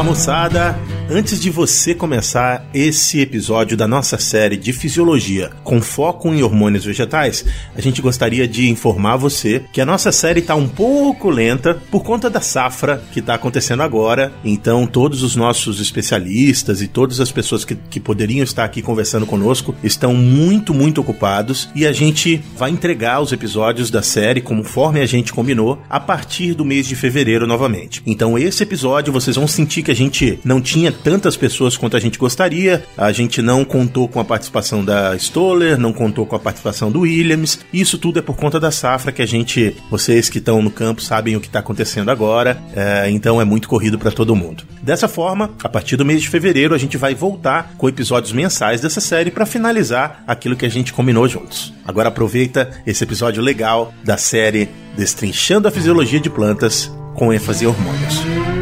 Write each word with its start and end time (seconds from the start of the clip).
Fala 0.00 0.10
moçada! 0.12 0.89
Antes 1.12 1.40
de 1.40 1.50
você 1.50 1.92
começar 1.92 2.64
esse 2.72 3.18
episódio 3.18 3.76
da 3.76 3.88
nossa 3.88 4.16
série 4.16 4.56
de 4.56 4.72
fisiologia 4.72 5.50
com 5.64 5.82
foco 5.82 6.32
em 6.32 6.40
hormônios 6.40 6.84
vegetais, 6.84 7.44
a 7.74 7.80
gente 7.80 8.00
gostaria 8.00 8.46
de 8.46 8.70
informar 8.70 9.16
você 9.16 9.64
que 9.72 9.80
a 9.80 9.86
nossa 9.86 10.12
série 10.12 10.38
está 10.38 10.54
um 10.54 10.68
pouco 10.68 11.28
lenta 11.28 11.74
por 11.90 12.04
conta 12.04 12.30
da 12.30 12.40
safra 12.40 13.02
que 13.10 13.18
está 13.18 13.34
acontecendo 13.34 13.82
agora. 13.82 14.32
Então, 14.44 14.86
todos 14.86 15.24
os 15.24 15.34
nossos 15.34 15.80
especialistas 15.80 16.80
e 16.80 16.86
todas 16.86 17.18
as 17.18 17.32
pessoas 17.32 17.64
que, 17.64 17.74
que 17.74 17.98
poderiam 17.98 18.44
estar 18.44 18.62
aqui 18.62 18.80
conversando 18.80 19.26
conosco 19.26 19.74
estão 19.82 20.14
muito, 20.14 20.72
muito 20.72 21.00
ocupados 21.00 21.70
e 21.74 21.88
a 21.88 21.92
gente 21.92 22.40
vai 22.56 22.70
entregar 22.70 23.20
os 23.20 23.32
episódios 23.32 23.90
da 23.90 24.00
série 24.00 24.40
conforme 24.40 25.00
a 25.00 25.06
gente 25.06 25.32
combinou 25.32 25.82
a 25.90 25.98
partir 25.98 26.54
do 26.54 26.64
mês 26.64 26.86
de 26.86 26.94
fevereiro 26.94 27.48
novamente. 27.48 28.00
Então, 28.06 28.38
esse 28.38 28.62
episódio 28.62 29.12
vocês 29.12 29.34
vão 29.34 29.48
sentir 29.48 29.82
que 29.82 29.90
a 29.90 29.96
gente 29.96 30.38
não 30.44 30.60
tinha 30.60 30.99
tantas 31.02 31.36
pessoas 31.36 31.76
quanto 31.76 31.96
a 31.96 32.00
gente 32.00 32.18
gostaria. 32.18 32.84
A 32.96 33.12
gente 33.12 33.42
não 33.42 33.64
contou 33.64 34.08
com 34.08 34.20
a 34.20 34.24
participação 34.24 34.84
da 34.84 35.16
Stoller, 35.16 35.78
não 35.78 35.92
contou 35.92 36.26
com 36.26 36.36
a 36.36 36.38
participação 36.38 36.90
do 36.90 37.00
Williams. 37.00 37.60
Isso 37.72 37.98
tudo 37.98 38.18
é 38.18 38.22
por 38.22 38.36
conta 38.36 38.60
da 38.60 38.70
safra 38.70 39.12
que 39.12 39.22
a 39.22 39.26
gente, 39.26 39.76
vocês 39.90 40.28
que 40.28 40.38
estão 40.38 40.62
no 40.62 40.70
campo 40.70 41.02
sabem 41.02 41.36
o 41.36 41.40
que 41.40 41.46
está 41.46 41.58
acontecendo 41.58 42.10
agora. 42.10 42.60
É, 42.74 43.10
então 43.10 43.40
é 43.40 43.44
muito 43.44 43.68
corrido 43.68 43.98
para 43.98 44.10
todo 44.10 44.36
mundo. 44.36 44.64
Dessa 44.82 45.08
forma, 45.08 45.50
a 45.62 45.68
partir 45.68 45.96
do 45.96 46.04
mês 46.04 46.22
de 46.22 46.28
fevereiro 46.28 46.74
a 46.74 46.78
gente 46.78 46.96
vai 46.96 47.14
voltar 47.14 47.74
com 47.76 47.88
episódios 47.88 48.32
mensais 48.32 48.80
dessa 48.80 49.00
série 49.00 49.30
para 49.30 49.46
finalizar 49.46 50.22
aquilo 50.26 50.56
que 50.56 50.66
a 50.66 50.70
gente 50.70 50.92
combinou 50.92 51.28
juntos. 51.28 51.72
Agora 51.84 52.08
aproveita 52.08 52.70
esse 52.86 53.04
episódio 53.04 53.42
legal 53.42 53.92
da 54.04 54.16
série 54.16 54.68
Destrinchando 54.96 55.68
a 55.68 55.70
Fisiologia 55.70 56.20
de 56.20 56.30
Plantas 56.30 56.90
com 57.14 57.32
ênfase 57.32 57.64
em 57.64 57.68
hormônios. 57.68 58.59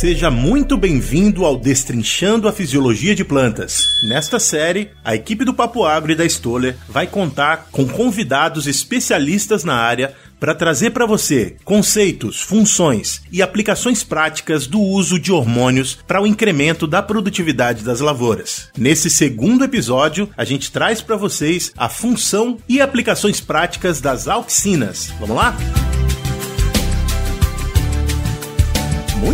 Seja 0.00 0.30
muito 0.30 0.78
bem-vindo 0.78 1.44
ao 1.44 1.58
Destrinchando 1.58 2.48
a 2.48 2.52
Fisiologia 2.54 3.14
de 3.14 3.22
Plantas. 3.22 3.82
Nesta 4.02 4.40
série, 4.40 4.88
a 5.04 5.14
equipe 5.14 5.44
do 5.44 5.52
Papo 5.52 5.84
Agro 5.84 6.10
e 6.10 6.14
da 6.14 6.24
Stoller 6.24 6.74
vai 6.88 7.06
contar 7.06 7.68
com 7.70 7.86
convidados 7.86 8.66
especialistas 8.66 9.62
na 9.62 9.74
área 9.74 10.14
para 10.40 10.54
trazer 10.54 10.92
para 10.92 11.04
você 11.04 11.56
conceitos, 11.66 12.40
funções 12.40 13.20
e 13.30 13.42
aplicações 13.42 14.02
práticas 14.02 14.66
do 14.66 14.80
uso 14.80 15.18
de 15.18 15.32
hormônios 15.32 15.98
para 16.08 16.22
o 16.22 16.26
incremento 16.26 16.86
da 16.86 17.02
produtividade 17.02 17.84
das 17.84 18.00
lavouras. 18.00 18.70
Nesse 18.78 19.10
segundo 19.10 19.64
episódio, 19.64 20.30
a 20.34 20.46
gente 20.46 20.72
traz 20.72 21.02
para 21.02 21.16
vocês 21.16 21.72
a 21.76 21.90
função 21.90 22.56
e 22.66 22.80
aplicações 22.80 23.38
práticas 23.38 24.00
das 24.00 24.28
auxinas. 24.28 25.12
Vamos 25.20 25.36
lá? 25.36 25.54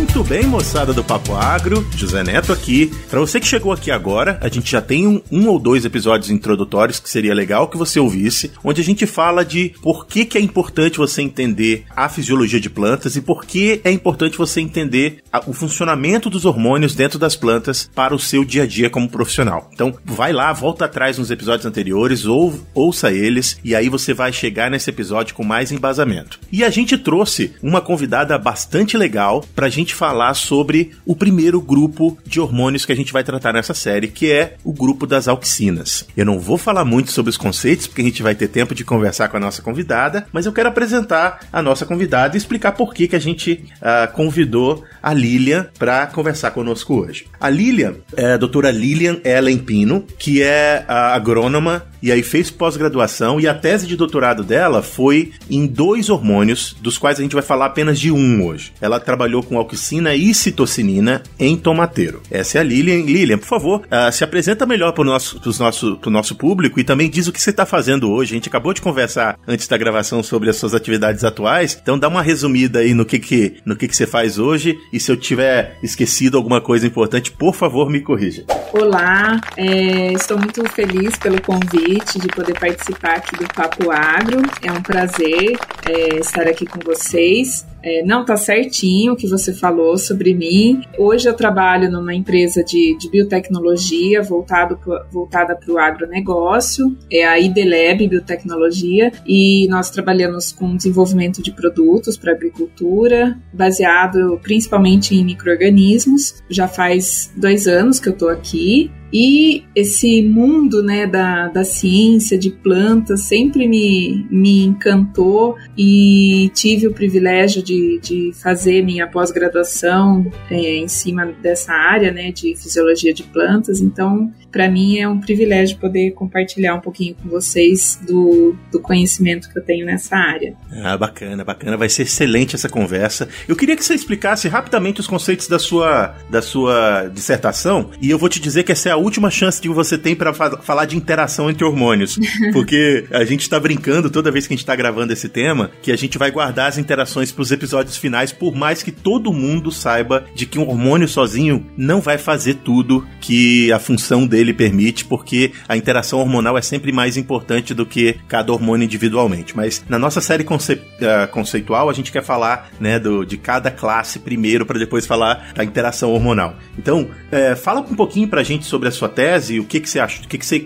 Muito 0.07 0.23
bem, 0.23 0.47
moçada 0.47 0.93
do 0.93 1.03
Papo 1.03 1.35
Agro, 1.35 1.85
José 1.95 2.23
Neto 2.23 2.53
aqui. 2.53 2.89
Para 3.09 3.19
você 3.19 3.41
que 3.41 3.45
chegou 3.45 3.73
aqui 3.73 3.91
agora, 3.91 4.39
a 4.41 4.47
gente 4.47 4.71
já 4.71 4.81
tem 4.81 5.05
um, 5.05 5.21
um, 5.29 5.47
ou 5.49 5.59
dois 5.59 5.83
episódios 5.83 6.31
introdutórios 6.31 6.97
que 6.97 7.09
seria 7.09 7.35
legal 7.35 7.67
que 7.67 7.77
você 7.77 7.99
ouvisse, 7.99 8.51
onde 8.63 8.79
a 8.79 8.83
gente 8.83 9.05
fala 9.05 9.43
de 9.43 9.75
por 9.81 10.07
que, 10.07 10.23
que 10.23 10.37
é 10.37 10.41
importante 10.41 10.97
você 10.97 11.21
entender 11.21 11.83
a 11.93 12.07
fisiologia 12.07 12.59
de 12.59 12.69
plantas 12.69 13.17
e 13.17 13.21
por 13.21 13.45
que 13.45 13.81
é 13.83 13.91
importante 13.91 14.37
você 14.37 14.61
entender 14.61 15.21
a, 15.31 15.41
o 15.45 15.51
funcionamento 15.51 16.29
dos 16.29 16.45
hormônios 16.45 16.95
dentro 16.95 17.19
das 17.19 17.35
plantas 17.35 17.89
para 17.93 18.15
o 18.15 18.19
seu 18.19 18.45
dia 18.45 18.63
a 18.63 18.67
dia 18.67 18.89
como 18.89 19.09
profissional. 19.09 19.69
Então, 19.73 19.93
vai 20.05 20.31
lá, 20.31 20.53
volta 20.53 20.85
atrás 20.85 21.17
nos 21.17 21.29
episódios 21.29 21.65
anteriores, 21.65 22.25
ou, 22.25 22.57
ouça 22.73 23.11
eles, 23.11 23.59
e 23.61 23.75
aí 23.75 23.89
você 23.89 24.13
vai 24.13 24.31
chegar 24.31 24.71
nesse 24.71 24.89
episódio 24.89 25.35
com 25.35 25.43
mais 25.43 25.71
embasamento. 25.71 26.39
E 26.49 26.63
a 26.63 26.69
gente 26.69 26.97
trouxe 26.97 27.53
uma 27.61 27.81
convidada 27.81 28.37
bastante 28.37 28.97
legal 28.97 29.43
para 29.53 29.69
gente 29.69 29.96
falar 29.97 30.35
sobre 30.35 30.91
o 31.05 31.15
primeiro 31.15 31.59
grupo 31.59 32.17
de 32.25 32.39
hormônios 32.39 32.85
que 32.85 32.91
a 32.91 32.95
gente 32.95 33.11
vai 33.11 33.23
tratar 33.23 33.51
nessa 33.51 33.73
série, 33.73 34.07
que 34.07 34.31
é 34.31 34.55
o 34.63 34.71
grupo 34.71 35.07
das 35.07 35.27
auxinas. 35.27 36.05
Eu 36.15 36.25
não 36.25 36.39
vou 36.39 36.57
falar 36.57 36.85
muito 36.85 37.11
sobre 37.11 37.31
os 37.31 37.37
conceitos, 37.37 37.87
porque 37.87 38.01
a 38.01 38.05
gente 38.05 38.21
vai 38.21 38.35
ter 38.35 38.47
tempo 38.47 38.75
de 38.75 38.85
conversar 38.85 39.27
com 39.29 39.37
a 39.37 39.39
nossa 39.39 39.61
convidada, 39.61 40.27
mas 40.31 40.45
eu 40.45 40.53
quero 40.53 40.69
apresentar 40.69 41.39
a 41.51 41.61
nossa 41.61 41.85
convidada 41.85 42.35
e 42.35 42.37
explicar 42.37 42.73
por 42.73 42.93
que, 42.93 43.07
que 43.07 43.15
a 43.15 43.19
gente 43.19 43.65
uh, 43.81 44.11
convidou 44.13 44.83
a 45.01 45.13
Lilian 45.13 45.67
para 45.79 46.05
conversar 46.07 46.51
conosco 46.51 46.93
hoje. 46.93 47.25
A 47.39 47.49
Lilian 47.49 47.95
é 48.15 48.33
a 48.33 48.37
doutora 48.37 48.69
Lilian 48.69 49.19
Ellen 49.23 49.57
Pino, 49.57 50.05
que 50.19 50.43
é 50.43 50.85
agrônoma 50.87 51.83
e 52.01 52.11
aí 52.11 52.21
fez 52.21 52.51
pós-graduação 52.51 53.39
e 53.39 53.47
a 53.47 53.53
tese 53.53 53.87
de 53.87 53.95
doutorado 53.95 54.43
dela 54.43 54.83
foi 54.83 55.31
em 55.49 55.65
dois 55.65 56.09
hormônios, 56.09 56.75
dos 56.79 56.97
quais 56.97 57.19
a 57.19 57.23
gente 57.23 57.33
vai 57.33 57.43
falar 57.43 57.65
apenas 57.65 57.99
de 57.99 58.11
um 58.11 58.45
hoje. 58.45 58.71
Ela 58.79 58.99
trabalhou 58.99 59.41
com 59.41 59.57
auxina 59.57 59.86
e 59.91 60.33
citocinina 60.33 61.23
em 61.39 61.55
tomateiro. 61.55 62.21
Essa 62.29 62.57
é 62.57 62.61
a 62.61 62.63
Lilian. 62.63 63.05
Lilian, 63.05 63.37
por 63.37 63.47
favor, 63.47 63.81
uh, 63.81 64.11
se 64.11 64.23
apresenta 64.23 64.65
melhor 64.65 64.91
para 64.91 65.01
o 65.01 65.05
nosso, 65.05 65.39
nosso, 65.59 65.99
nosso 66.05 66.35
público 66.35 66.79
e 66.79 66.83
também 66.83 67.09
diz 67.09 67.27
o 67.27 67.31
que 67.31 67.41
você 67.41 67.51
está 67.51 67.65
fazendo 67.65 68.11
hoje. 68.11 68.33
A 68.33 68.35
gente 68.35 68.49
acabou 68.49 68.73
de 68.73 68.81
conversar 68.81 69.39
antes 69.47 69.67
da 69.67 69.77
gravação 69.77 70.21
sobre 70.21 70.49
as 70.49 70.57
suas 70.57 70.73
atividades 70.73 71.23
atuais, 71.23 71.77
então 71.81 71.97
dá 71.97 72.07
uma 72.07 72.21
resumida 72.21 72.79
aí 72.79 72.93
no 72.93 73.05
que, 73.05 73.19
que, 73.19 73.57
no 73.65 73.75
que, 73.75 73.87
que 73.87 73.95
você 73.95 74.07
faz 74.07 74.37
hoje 74.37 74.77
e 74.91 74.99
se 74.99 75.11
eu 75.11 75.17
tiver 75.17 75.77
esquecido 75.81 76.37
alguma 76.37 76.61
coisa 76.61 76.87
importante, 76.87 77.31
por 77.31 77.53
favor, 77.53 77.89
me 77.89 78.01
corrija. 78.01 78.45
Olá, 78.73 79.39
é, 79.55 80.13
estou 80.13 80.37
muito 80.37 80.63
feliz 80.69 81.15
pelo 81.17 81.41
convite 81.41 82.19
de 82.19 82.27
poder 82.27 82.59
participar 82.59 83.17
aqui 83.17 83.35
do 83.37 83.47
Papo 83.53 83.91
Agro. 83.91 84.41
É 84.61 84.71
um 84.71 84.81
prazer 84.81 85.57
é, 85.85 86.19
estar 86.19 86.47
aqui 86.47 86.65
com 86.65 86.79
vocês. 86.79 87.65
É, 87.87 88.03
não 88.03 88.21
está 88.21 88.35
certinho 88.35 89.13
o 89.13 89.15
que 89.15 89.25
você 89.25 89.53
falou 89.53 89.97
sobre 89.97 90.33
mim. 90.33 90.81
Hoje 90.97 91.29
eu 91.29 91.33
trabalho 91.33 91.89
numa 91.89 92.13
empresa 92.13 92.61
de, 92.61 92.97
de 92.97 93.09
biotecnologia 93.09 94.21
voltado 94.21 94.77
voltada 95.09 95.55
para 95.55 95.73
o 95.73 95.77
agronegócio, 95.77 96.97
é 97.09 97.25
a 97.25 97.39
IDLab 97.39 98.05
Biotecnologia, 98.09 99.13
e 99.25 99.69
nós 99.69 99.89
trabalhamos 99.89 100.51
com 100.51 100.75
desenvolvimento 100.75 101.41
de 101.41 101.53
produtos 101.53 102.17
para 102.17 102.33
agricultura, 102.33 103.37
baseado 103.53 104.37
principalmente 104.43 105.15
em 105.15 105.23
micro-organismos. 105.23 106.43
Já 106.49 106.67
faz 106.67 107.31
dois 107.37 107.67
anos 107.67 108.01
que 108.01 108.09
eu 108.09 108.13
estou 108.13 108.27
aqui 108.27 108.91
e 109.11 109.63
esse 109.75 110.21
mundo 110.23 110.83
né, 110.83 111.07
da, 111.07 111.47
da 111.47 111.63
ciência, 111.63 112.37
de 112.37 112.49
plantas, 112.49 113.21
sempre 113.21 113.67
me, 113.67 114.25
me 114.29 114.65
encantou 114.65 115.55
e 115.77 116.51
tive 116.53 116.87
o 116.87 116.93
privilégio 116.93 117.63
de, 117.63 117.99
de 117.99 118.31
fazer 118.33 118.83
minha 118.83 119.07
pós-graduação 119.07 120.25
é, 120.49 120.77
em 120.77 120.87
cima 120.87 121.25
dessa 121.41 121.71
área 121.71 122.11
né, 122.11 122.31
de 122.31 122.55
fisiologia 122.55 123.13
de 123.13 123.23
plantas. 123.23 123.79
Então, 123.79 124.31
para 124.57 124.71
mim 124.71 124.97
é 124.97 125.07
um 125.07 125.19
privilégio 125.19 125.77
poder 125.77 126.13
compartilhar 126.13 126.73
um 126.73 126.79
pouquinho 126.79 127.13
com 127.13 127.29
vocês 127.29 127.99
do, 128.01 128.55
do 128.71 128.79
conhecimento 128.79 129.47
que 129.53 129.59
eu 129.59 129.63
tenho 129.63 129.85
nessa 129.85 130.17
área. 130.17 130.55
Ah, 130.83 130.97
bacana, 130.97 131.43
bacana. 131.43 131.77
Vai 131.77 131.89
ser 131.89 132.01
excelente 132.01 132.55
essa 132.55 132.67
conversa. 132.67 133.29
Eu 133.47 133.55
queria 133.55 133.75
que 133.75 133.85
você 133.85 133.93
explicasse 133.93 134.47
rapidamente 134.47 134.99
os 134.99 135.05
conceitos 135.05 135.47
da 135.47 135.59
sua, 135.59 136.15
da 136.27 136.41
sua 136.41 137.07
dissertação 137.13 137.91
e 138.01 138.09
eu 138.09 138.17
vou 138.17 138.29
te 138.29 138.39
dizer 138.39 138.63
que 138.63 138.71
essa 138.71 138.89
é 138.89 138.91
a 138.91 138.97
última 138.97 139.29
chance 139.29 139.61
que 139.61 139.69
você 139.69 139.95
tem 139.95 140.15
para 140.15 140.33
fa 140.33 140.57
falar 140.57 140.85
de 140.85 140.97
interação 140.97 141.51
entre 141.51 141.63
hormônios. 141.63 142.17
Porque 142.51 143.05
a 143.11 143.23
gente 143.23 143.41
está 143.41 143.59
brincando 143.59 144.09
toda 144.09 144.31
vez 144.31 144.47
que 144.47 144.53
a 144.53 144.55
gente 144.55 144.63
está 144.63 144.75
gravando 144.75 145.13
esse 145.13 145.29
tema 145.29 145.69
que 145.83 145.91
a 145.91 145.95
gente 145.95 146.17
vai 146.17 146.31
guardar 146.31 146.67
as 146.67 146.79
interações 146.79 147.31
para 147.31 147.43
os 147.43 147.51
episódios 147.51 147.95
finais, 147.95 148.31
por 148.31 148.55
mais 148.55 148.81
que 148.81 148.91
todo 148.91 149.31
mundo 149.31 149.71
saiba 149.71 150.25
de 150.33 150.47
que 150.47 150.57
um 150.57 150.67
hormônio 150.67 151.07
sozinho 151.07 151.63
não 151.77 152.01
vai 152.01 152.17
fazer 152.17 152.55
tudo 152.55 153.07
que 153.21 153.71
a 153.71 153.77
função 153.77 154.25
dele 154.25 154.46
ele 154.47 154.53
permite, 154.53 155.05
porque 155.05 155.51
a 155.67 155.75
interação 155.75 156.19
hormonal 156.19 156.57
é 156.57 156.61
sempre 156.61 156.91
mais 156.91 157.17
importante 157.17 157.73
do 157.73 157.85
que 157.85 158.17
cada 158.27 158.51
hormônio 158.51 158.85
individualmente. 158.85 159.55
Mas 159.55 159.83
na 159.87 159.99
nossa 159.99 160.21
série 160.21 160.43
conce 160.43 160.73
uh, 160.73 161.27
conceitual, 161.31 161.89
a 161.89 161.93
gente 161.93 162.11
quer 162.11 162.23
falar 162.23 162.69
né, 162.79 162.99
do, 162.99 163.25
de 163.25 163.37
cada 163.37 163.69
classe 163.69 164.19
primeiro, 164.19 164.65
para 164.65 164.79
depois 164.79 165.05
falar 165.05 165.51
da 165.55 165.63
interação 165.63 166.11
hormonal. 166.11 166.55
Então, 166.77 167.09
é, 167.31 167.55
fala 167.55 167.81
um 167.81 167.95
pouquinho 167.95 168.27
pra 168.27 168.43
gente 168.43 168.65
sobre 168.65 168.87
a 168.87 168.91
sua 168.91 169.09
tese, 169.09 169.59
o 169.59 169.65
que, 169.65 169.79
que 169.79 169.89
você 169.89 169.99
acha, 169.99 170.23
o 170.23 170.27
que, 170.27 170.37
que 170.37 170.45
você 170.45 170.65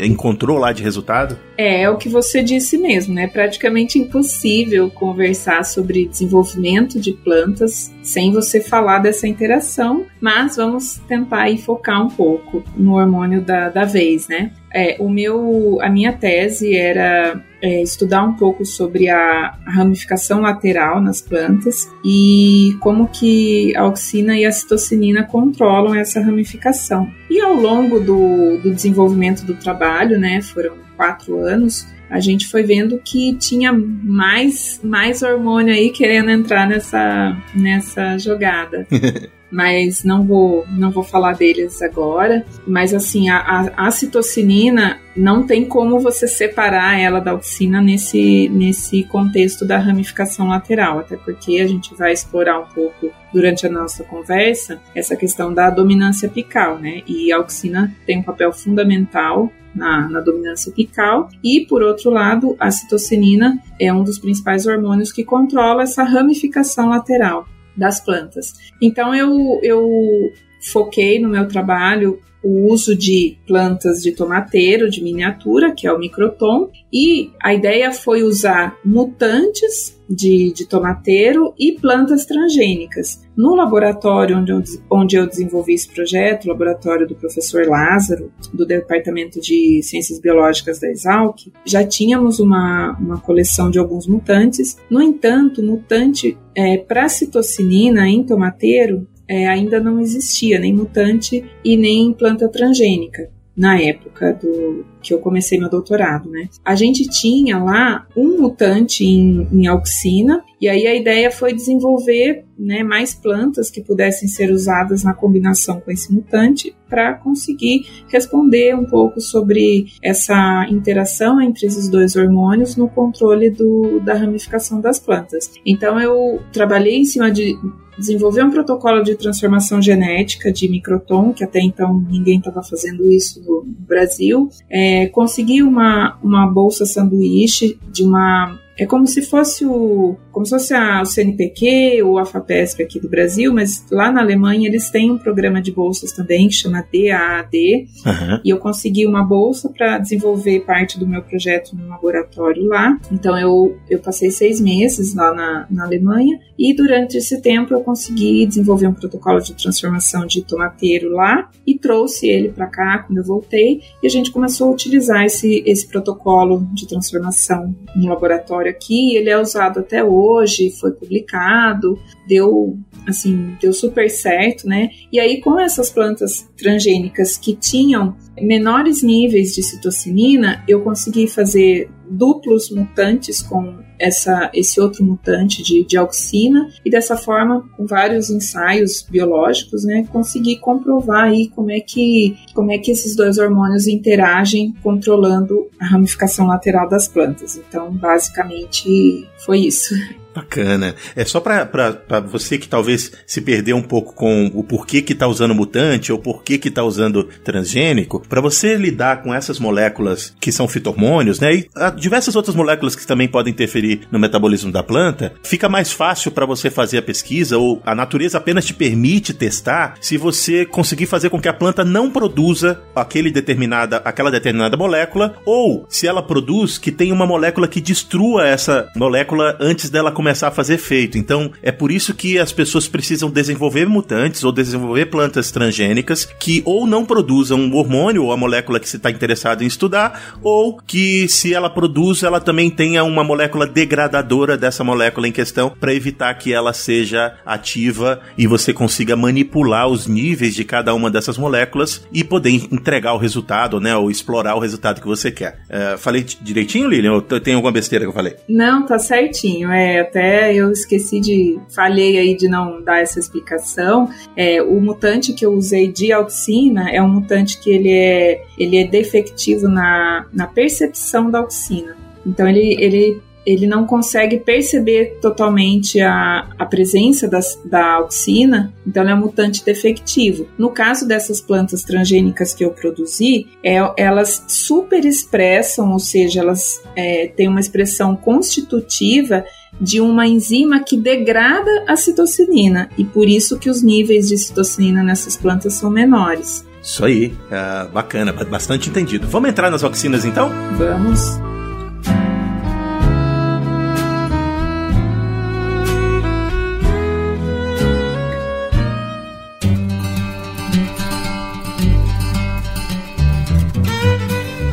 encontrou 0.00 0.58
lá 0.58 0.72
de 0.72 0.82
resultado? 0.82 1.38
É, 1.56 1.82
é 1.82 1.90
o 1.90 1.96
que 1.96 2.08
você 2.08 2.42
disse 2.42 2.76
mesmo, 2.76 3.14
né? 3.14 3.26
Praticamente 3.26 3.98
impossível 3.98 4.90
conversar 4.90 5.64
sobre 5.64 6.06
desenvolvimento 6.06 7.00
de 7.00 7.12
plantas 7.12 7.93
sem 8.04 8.30
você 8.30 8.60
falar 8.60 8.98
dessa 8.98 9.26
interação, 9.26 10.04
mas 10.20 10.56
vamos 10.56 11.00
tentar 11.08 11.42
aí 11.42 11.56
focar 11.56 12.04
um 12.04 12.10
pouco 12.10 12.62
no 12.76 12.94
hormônio 12.96 13.40
da, 13.40 13.70
da 13.70 13.84
vez, 13.84 14.28
né? 14.28 14.52
É, 14.72 14.96
o 15.00 15.08
meu, 15.08 15.78
a 15.80 15.88
minha 15.88 16.12
tese 16.12 16.76
era 16.76 17.42
é, 17.62 17.80
estudar 17.80 18.22
um 18.24 18.34
pouco 18.34 18.64
sobre 18.64 19.08
a, 19.08 19.56
ramificação 19.66 20.42
lateral 20.42 21.00
nas 21.00 21.22
plantas 21.22 21.88
e 22.04 22.76
como 22.80 23.08
que 23.08 23.74
a 23.74 23.82
auxina 23.82 24.36
e 24.36 24.44
a 24.44 24.52
citocinina 24.52 25.24
controlam 25.24 25.94
essa 25.94 26.20
ramificação. 26.20 27.10
E 27.30 27.40
ao 27.40 27.54
longo 27.54 28.00
do, 28.00 28.58
do 28.58 28.74
desenvolvimento 28.74 29.46
do 29.46 29.54
trabalho, 29.54 30.18
né, 30.18 30.42
foram 30.42 30.74
quatro 30.96 31.38
anos, 31.38 31.86
a 32.10 32.20
gente 32.20 32.48
foi 32.48 32.62
vendo 32.62 33.00
que 33.04 33.34
tinha 33.36 33.72
mais, 33.72 34.80
mais 34.82 35.22
hormônio 35.22 35.74
aí 35.74 35.90
querendo 35.90 36.30
entrar 36.30 36.68
nessa, 36.68 37.36
nessa 37.54 38.18
jogada. 38.18 38.86
mas 39.54 40.02
não 40.02 40.26
vou 40.26 40.66
não 40.68 40.90
vou 40.90 41.04
falar 41.04 41.34
deles 41.34 41.80
agora. 41.80 42.44
Mas 42.66 42.92
assim, 42.92 43.28
a, 43.28 43.38
a, 43.38 43.86
a, 43.86 43.90
citocinina 43.92 44.98
não 45.16 45.46
tem 45.46 45.64
como 45.64 46.00
você 46.00 46.26
separar 46.26 46.98
ela 46.98 47.20
da 47.20 47.30
auxina 47.30 47.80
nesse, 47.80 48.48
nesse 48.48 49.04
contexto 49.04 49.64
da 49.64 49.78
ramificação 49.78 50.48
lateral, 50.48 50.98
até 50.98 51.16
porque 51.16 51.60
a 51.60 51.68
gente 51.68 51.94
vai 51.94 52.12
explorar 52.12 52.58
um 52.58 52.66
pouco 52.66 53.12
durante 53.32 53.64
a 53.64 53.70
nossa 53.70 54.02
conversa 54.02 54.80
essa 54.92 55.14
questão 55.14 55.54
da 55.54 55.70
dominância 55.70 56.28
apical, 56.28 56.78
né? 56.80 57.02
E 57.06 57.32
a 57.32 57.36
auxina 57.36 57.94
tem 58.04 58.18
um 58.18 58.22
papel 58.22 58.52
fundamental 58.52 59.52
na, 59.74 60.08
na, 60.08 60.20
dominância 60.20 60.70
apical. 60.70 61.28
E, 61.42 61.66
por 61.66 61.82
outro 61.82 62.10
lado, 62.10 62.56
a 62.58 62.70
citocinina 62.70 63.58
é 63.80 63.92
um 63.92 64.04
dos 64.04 64.18
principais 64.18 64.66
hormônios 64.66 65.12
que 65.12 65.24
controla 65.24 65.82
essa 65.82 66.02
ramificação 66.02 66.88
lateral 66.88 67.46
das 67.76 68.00
plantas. 68.00 68.54
Então 68.80 69.14
eu, 69.14 69.58
eu 69.62 70.32
foquei 70.72 71.20
no 71.20 71.28
meu 71.28 71.48
trabalho 71.48 72.20
o 72.42 72.70
uso 72.70 72.94
de 72.94 73.38
plantas 73.46 74.02
de 74.02 74.12
tomateiro 74.12 74.90
de 74.90 75.02
miniatura, 75.02 75.72
que 75.72 75.86
é 75.86 75.92
o 75.92 75.98
microtom, 75.98 76.70
e 76.92 77.32
a 77.42 77.54
ideia 77.54 77.90
foi 77.90 78.22
usar 78.22 78.76
mutantes 78.84 79.93
de, 80.08 80.52
de 80.52 80.66
tomateiro 80.66 81.54
e 81.58 81.72
plantas 81.72 82.24
transgênicas. 82.26 83.22
No 83.36 83.54
laboratório 83.54 84.38
onde 84.38 84.52
eu, 84.52 84.62
onde 84.90 85.16
eu 85.16 85.26
desenvolvi 85.26 85.74
esse 85.74 85.88
projeto, 85.88 86.44
o 86.44 86.48
laboratório 86.48 87.06
do 87.06 87.14
professor 87.14 87.66
Lázaro, 87.66 88.32
do 88.52 88.64
Departamento 88.64 89.40
de 89.40 89.82
Ciências 89.82 90.20
Biológicas 90.20 90.78
da 90.78 90.88
Exalc, 90.88 91.52
já 91.64 91.84
tínhamos 91.84 92.38
uma, 92.38 92.96
uma 92.98 93.18
coleção 93.18 93.70
de 93.70 93.78
alguns 93.78 94.06
mutantes. 94.06 94.76
No 94.88 95.02
entanto, 95.02 95.62
mutante 95.62 96.36
é, 96.54 96.78
para 96.78 97.08
citocinina 97.08 98.08
em 98.08 98.22
tomateiro 98.22 99.06
é, 99.26 99.46
ainda 99.46 99.80
não 99.80 99.98
existia 99.98 100.58
nem 100.58 100.72
mutante 100.72 101.44
e 101.64 101.76
nem 101.76 102.12
planta 102.12 102.48
transgênica 102.48 103.32
na 103.56 103.80
época 103.80 104.32
do 104.32 104.84
que 105.00 105.12
eu 105.14 105.18
comecei 105.18 105.58
meu 105.58 105.70
doutorado, 105.70 106.28
né? 106.28 106.48
A 106.64 106.74
gente 106.74 107.08
tinha 107.08 107.58
lá 107.58 108.06
um 108.16 108.40
mutante 108.40 109.04
em, 109.04 109.46
em 109.52 109.66
auxina 109.66 110.42
e 110.64 110.68
aí 110.68 110.86
a 110.86 110.94
ideia 110.94 111.30
foi 111.30 111.52
desenvolver 111.52 112.46
né, 112.58 112.82
mais 112.82 113.14
plantas 113.14 113.70
que 113.70 113.82
pudessem 113.82 114.26
ser 114.26 114.50
usadas 114.50 115.04
na 115.04 115.12
combinação 115.12 115.78
com 115.78 115.90
esse 115.90 116.10
mutante 116.10 116.74
para 116.88 117.12
conseguir 117.12 117.86
responder 118.08 118.74
um 118.74 118.86
pouco 118.86 119.20
sobre 119.20 119.88
essa 120.02 120.66
interação 120.70 121.38
entre 121.38 121.66
esses 121.66 121.86
dois 121.86 122.16
hormônios 122.16 122.76
no 122.76 122.88
controle 122.88 123.50
do, 123.50 124.00
da 124.00 124.14
ramificação 124.14 124.80
das 124.80 124.98
plantas. 124.98 125.52
Então 125.66 126.00
eu 126.00 126.40
trabalhei 126.50 126.96
em 126.96 127.04
cima 127.04 127.30
de 127.30 127.58
desenvolver 127.98 128.42
um 128.42 128.50
protocolo 128.50 129.02
de 129.02 129.16
transformação 129.16 129.82
genética 129.82 130.50
de 130.50 130.66
microtom, 130.66 131.34
que 131.34 131.44
até 131.44 131.60
então 131.60 132.02
ninguém 132.08 132.38
estava 132.38 132.62
fazendo 132.62 133.06
isso 133.06 133.42
no 133.42 133.64
Brasil, 133.66 134.48
é, 134.70 135.08
consegui 135.08 135.62
uma, 135.62 136.18
uma 136.22 136.46
bolsa 136.46 136.86
sanduíche 136.86 137.78
de 137.92 138.02
uma 138.02 138.58
é 138.76 138.86
como 138.86 139.06
se 139.06 139.22
fosse 139.22 139.64
o 139.64 140.16
como 140.34 140.44
se 140.44 140.50
fosse 140.50 140.74
a, 140.74 141.00
o 141.00 141.06
CNPq 141.06 142.02
ou 142.02 142.18
a 142.18 142.26
FAPESP 142.26 142.82
aqui 142.82 143.00
do 143.00 143.08
Brasil, 143.08 143.54
mas 143.54 143.86
lá 143.90 144.10
na 144.10 144.20
Alemanha 144.20 144.68
eles 144.68 144.90
têm 144.90 145.12
um 145.12 145.16
programa 145.16 145.62
de 145.62 145.70
bolsas 145.70 146.10
também 146.10 146.48
que 146.48 146.54
chama 146.54 146.84
DAAD, 146.92 147.86
uhum. 148.04 148.40
e 148.44 148.50
eu 148.50 148.58
consegui 148.58 149.06
uma 149.06 149.22
bolsa 149.22 149.68
para 149.68 149.98
desenvolver 149.98 150.60
parte 150.60 150.98
do 150.98 151.06
meu 151.06 151.22
projeto 151.22 151.76
no 151.76 151.88
laboratório 151.88 152.66
lá. 152.66 152.98
Então 153.12 153.38
eu, 153.38 153.78
eu 153.88 154.00
passei 154.00 154.30
seis 154.30 154.60
meses 154.60 155.14
lá 155.14 155.32
na, 155.32 155.66
na 155.70 155.84
Alemanha 155.84 156.40
e 156.58 156.74
durante 156.74 157.16
esse 157.16 157.40
tempo 157.40 157.72
eu 157.72 157.80
consegui 157.80 158.44
desenvolver 158.44 158.88
um 158.88 158.92
protocolo 158.92 159.40
de 159.40 159.54
transformação 159.54 160.26
de 160.26 160.42
tomateiro 160.42 161.10
lá 161.10 161.48
e 161.64 161.78
trouxe 161.78 162.26
ele 162.26 162.48
para 162.48 162.66
cá 162.66 162.98
quando 162.98 163.18
eu 163.18 163.24
voltei 163.24 163.82
e 164.02 164.06
a 164.06 164.10
gente 164.10 164.32
começou 164.32 164.68
a 164.68 164.72
utilizar 164.72 165.24
esse, 165.24 165.62
esse 165.64 165.86
protocolo 165.86 166.66
de 166.72 166.88
transformação 166.88 167.74
no 167.94 168.08
laboratório 168.08 168.70
aqui, 168.70 169.14
ele 169.14 169.30
é 169.30 169.40
usado 169.40 169.80
até 169.80 170.02
hoje, 170.02 170.23
foi 170.70 170.92
publicado, 170.92 171.98
deu 172.26 172.78
assim, 173.06 173.54
deu 173.60 173.72
super 173.72 174.08
certo, 174.08 174.66
né? 174.66 174.88
E 175.12 175.20
aí 175.20 175.40
com 175.40 175.58
essas 175.60 175.90
plantas 175.90 176.48
transgênicas 176.56 177.36
que 177.36 177.54
tinham 177.54 178.16
menores 178.40 179.02
níveis 179.02 179.54
de 179.54 179.62
citocinina, 179.62 180.64
eu 180.66 180.80
consegui 180.80 181.26
fazer 181.26 181.90
duplos 182.08 182.70
mutantes 182.70 183.42
com 183.42 183.83
essa, 183.98 184.50
esse 184.52 184.80
outro 184.80 185.04
mutante 185.04 185.62
de, 185.62 185.84
de 185.84 185.96
auxina 185.96 186.68
e 186.84 186.90
dessa 186.90 187.16
forma, 187.16 187.68
com 187.76 187.86
vários 187.86 188.30
ensaios 188.30 189.02
biológicos, 189.08 189.84
né, 189.84 190.06
consegui 190.12 190.56
comprovar 190.56 191.24
aí 191.24 191.48
como 191.48 191.70
é 191.70 191.80
que 191.80 192.36
como 192.54 192.72
é 192.72 192.78
que 192.78 192.90
esses 192.90 193.16
dois 193.16 193.38
hormônios 193.38 193.86
interagem 193.86 194.74
controlando 194.82 195.68
a 195.80 195.86
ramificação 195.86 196.46
lateral 196.46 196.88
das 196.88 197.08
plantas. 197.08 197.56
Então, 197.56 197.92
basicamente 197.92 199.28
foi 199.44 199.60
isso. 199.60 199.94
Bacana. 200.34 200.96
É 201.14 201.24
só 201.24 201.38
para 201.40 202.20
você 202.28 202.58
que 202.58 202.68
talvez 202.68 203.12
se 203.26 203.40
perdeu 203.40 203.76
um 203.76 203.82
pouco 203.82 204.14
com 204.14 204.50
o 204.52 204.64
porquê 204.64 205.00
que 205.00 205.14
tá 205.14 205.28
usando 205.28 205.54
mutante 205.54 206.12
ou 206.12 206.18
porquê 206.18 206.58
que 206.58 206.70
tá 206.70 206.82
usando 206.82 207.24
transgênico, 207.44 208.20
para 208.28 208.40
você 208.40 208.74
lidar 208.74 209.22
com 209.22 209.32
essas 209.32 209.60
moléculas 209.60 210.34
que 210.40 210.50
são 210.50 210.66
fitormônios, 210.66 211.38
né? 211.38 211.54
E 211.54 211.68
diversas 211.96 212.34
outras 212.34 212.56
moléculas 212.56 212.96
que 212.96 213.06
também 213.06 213.28
podem 213.28 213.52
interferir 213.52 214.08
no 214.10 214.18
metabolismo 214.18 214.72
da 214.72 214.82
planta, 214.82 215.32
fica 215.42 215.68
mais 215.68 215.92
fácil 215.92 216.32
para 216.32 216.46
você 216.46 216.68
fazer 216.68 216.98
a 216.98 217.02
pesquisa 217.02 217.56
ou 217.56 217.80
a 217.86 217.94
natureza 217.94 218.38
apenas 218.38 218.64
te 218.64 218.74
permite 218.74 219.32
testar 219.32 219.94
se 220.00 220.16
você 220.16 220.66
conseguir 220.66 221.06
fazer 221.06 221.30
com 221.30 221.40
que 221.40 221.48
a 221.48 221.54
planta 221.54 221.84
não 221.84 222.10
produza 222.10 222.80
aquele 222.94 223.30
determinada, 223.30 223.98
aquela 223.98 224.30
determinada 224.30 224.76
molécula 224.76 225.36
ou 225.46 225.86
se 225.88 226.08
ela 226.08 226.22
produz 226.22 226.76
que 226.76 226.90
tem 226.90 227.12
uma 227.12 227.26
molécula 227.26 227.68
que 227.68 227.80
destrua 227.80 228.46
essa 228.48 228.88
molécula 228.96 229.56
antes 229.60 229.90
dela 229.90 230.10
começar 230.10 230.23
começar 230.24 230.48
a 230.48 230.50
fazer 230.50 230.74
efeito. 230.74 231.18
Então, 231.18 231.52
é 231.62 231.70
por 231.70 231.92
isso 231.92 232.14
que 232.14 232.38
as 232.38 232.50
pessoas 232.50 232.88
precisam 232.88 233.30
desenvolver 233.30 233.86
mutantes 233.86 234.42
ou 234.42 234.50
desenvolver 234.50 235.06
plantas 235.06 235.50
transgênicas 235.50 236.24
que 236.24 236.62
ou 236.64 236.86
não 236.86 237.04
produzam 237.04 237.60
um 237.60 237.74
hormônio 237.74 238.24
ou 238.24 238.32
a 238.32 238.36
molécula 238.36 238.80
que 238.80 238.88
você 238.88 238.96
está 238.96 239.10
interessado 239.10 239.62
em 239.62 239.66
estudar, 239.66 240.38
ou 240.42 240.78
que 240.78 241.28
se 241.28 241.52
ela 241.52 241.68
produz, 241.68 242.22
ela 242.22 242.40
também 242.40 242.70
tenha 242.70 243.04
uma 243.04 243.22
molécula 243.22 243.66
degradadora 243.66 244.56
dessa 244.56 244.82
molécula 244.82 245.28
em 245.28 245.32
questão 245.32 245.68
para 245.68 245.92
evitar 245.92 246.32
que 246.34 246.54
ela 246.54 246.72
seja 246.72 247.34
ativa 247.44 248.20
e 248.38 248.46
você 248.46 248.72
consiga 248.72 249.16
manipular 249.16 249.88
os 249.88 250.06
níveis 250.06 250.54
de 250.54 250.64
cada 250.64 250.94
uma 250.94 251.10
dessas 251.10 251.36
moléculas 251.36 252.06
e 252.10 252.24
poder 252.24 252.50
entregar 252.72 253.12
o 253.12 253.18
resultado, 253.18 253.78
né, 253.78 253.94
ou 253.94 254.10
explorar 254.10 254.54
o 254.54 254.58
resultado 254.58 255.02
que 255.02 255.06
você 255.06 255.30
quer. 255.30 255.58
É, 255.68 255.98
falei 255.98 256.24
direitinho, 256.40 256.88
Lilian? 256.88 257.12
Ou 257.12 257.20
tem 257.20 257.54
alguma 257.54 257.72
besteira 257.72 258.06
que 258.06 258.08
eu 258.08 258.14
falei? 258.14 258.36
Não, 258.48 258.86
tá 258.86 258.98
certinho. 258.98 259.70
É, 259.70 260.13
até 260.14 260.54
eu 260.54 260.70
esqueci 260.70 261.18
de. 261.18 261.58
falhei 261.68 262.16
aí 262.18 262.36
de 262.36 262.46
não 262.46 262.80
dar 262.80 263.00
essa 263.00 263.18
explicação. 263.18 264.08
É, 264.36 264.62
o 264.62 264.80
mutante 264.80 265.32
que 265.32 265.44
eu 265.44 265.52
usei 265.52 265.90
de 265.90 266.12
auxina 266.12 266.88
é 266.90 267.02
um 267.02 267.08
mutante 267.08 267.58
que 267.58 267.68
ele 267.70 267.90
é, 267.90 268.44
ele 268.56 268.76
é 268.76 268.86
defectivo 268.86 269.66
na, 269.66 270.26
na 270.32 270.46
percepção 270.46 271.28
da 271.28 271.40
auxina. 271.40 271.96
Então 272.24 272.48
ele, 272.48 272.76
ele 272.80 273.20
ele 273.46 273.66
não 273.66 273.84
consegue 273.84 274.38
perceber 274.38 275.18
totalmente 275.20 276.00
a, 276.00 276.48
a 276.58 276.64
presença 276.64 277.28
das, 277.28 277.60
da 277.64 277.96
auxina, 277.96 278.72
então 278.86 279.02
ele 279.02 279.12
é 279.12 279.14
um 279.14 279.20
mutante 279.20 279.62
defectivo. 279.62 280.48
No 280.56 280.70
caso 280.70 281.06
dessas 281.06 281.42
plantas 281.42 281.82
transgênicas 281.82 282.54
que 282.54 282.64
eu 282.64 282.70
produzi, 282.70 283.46
é, 283.62 283.76
elas 283.98 284.44
super 284.48 285.04
expressam, 285.04 285.92
ou 285.92 285.98
seja, 285.98 286.40
elas 286.40 286.82
é, 286.96 287.28
têm 287.28 287.48
uma 287.48 287.60
expressão 287.60 288.16
constitutiva 288.16 289.44
de 289.80 290.00
uma 290.00 290.26
enzima 290.26 290.80
que 290.80 290.96
degrada 290.96 291.84
a 291.86 291.96
citocinina 291.96 292.88
e 292.96 293.04
por 293.04 293.28
isso 293.28 293.58
que 293.58 293.68
os 293.68 293.82
níveis 293.82 294.28
de 294.28 294.38
citocinina 294.38 295.02
nessas 295.02 295.36
plantas 295.36 295.74
são 295.74 295.90
menores. 295.90 296.64
Isso 296.82 297.04
aí, 297.04 297.34
é 297.50 297.88
bacana, 297.88 298.32
bastante 298.32 298.90
entendido. 298.90 299.26
Vamos 299.26 299.48
entrar 299.48 299.70
nas 299.70 299.82
auxinas 299.82 300.24
então? 300.24 300.50
Vamos. 300.76 301.38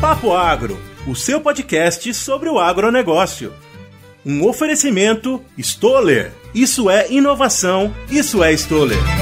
Papo 0.00 0.34
Agro, 0.34 0.78
o 1.06 1.16
seu 1.16 1.40
podcast 1.40 2.12
sobre 2.12 2.48
o 2.50 2.58
agronegócio. 2.58 3.52
Um 4.24 4.46
oferecimento 4.46 5.42
Stoller. 5.58 6.32
Isso 6.54 6.88
é 6.88 7.10
inovação, 7.10 7.94
isso 8.10 8.42
é 8.42 8.52
Stoller. 8.52 9.21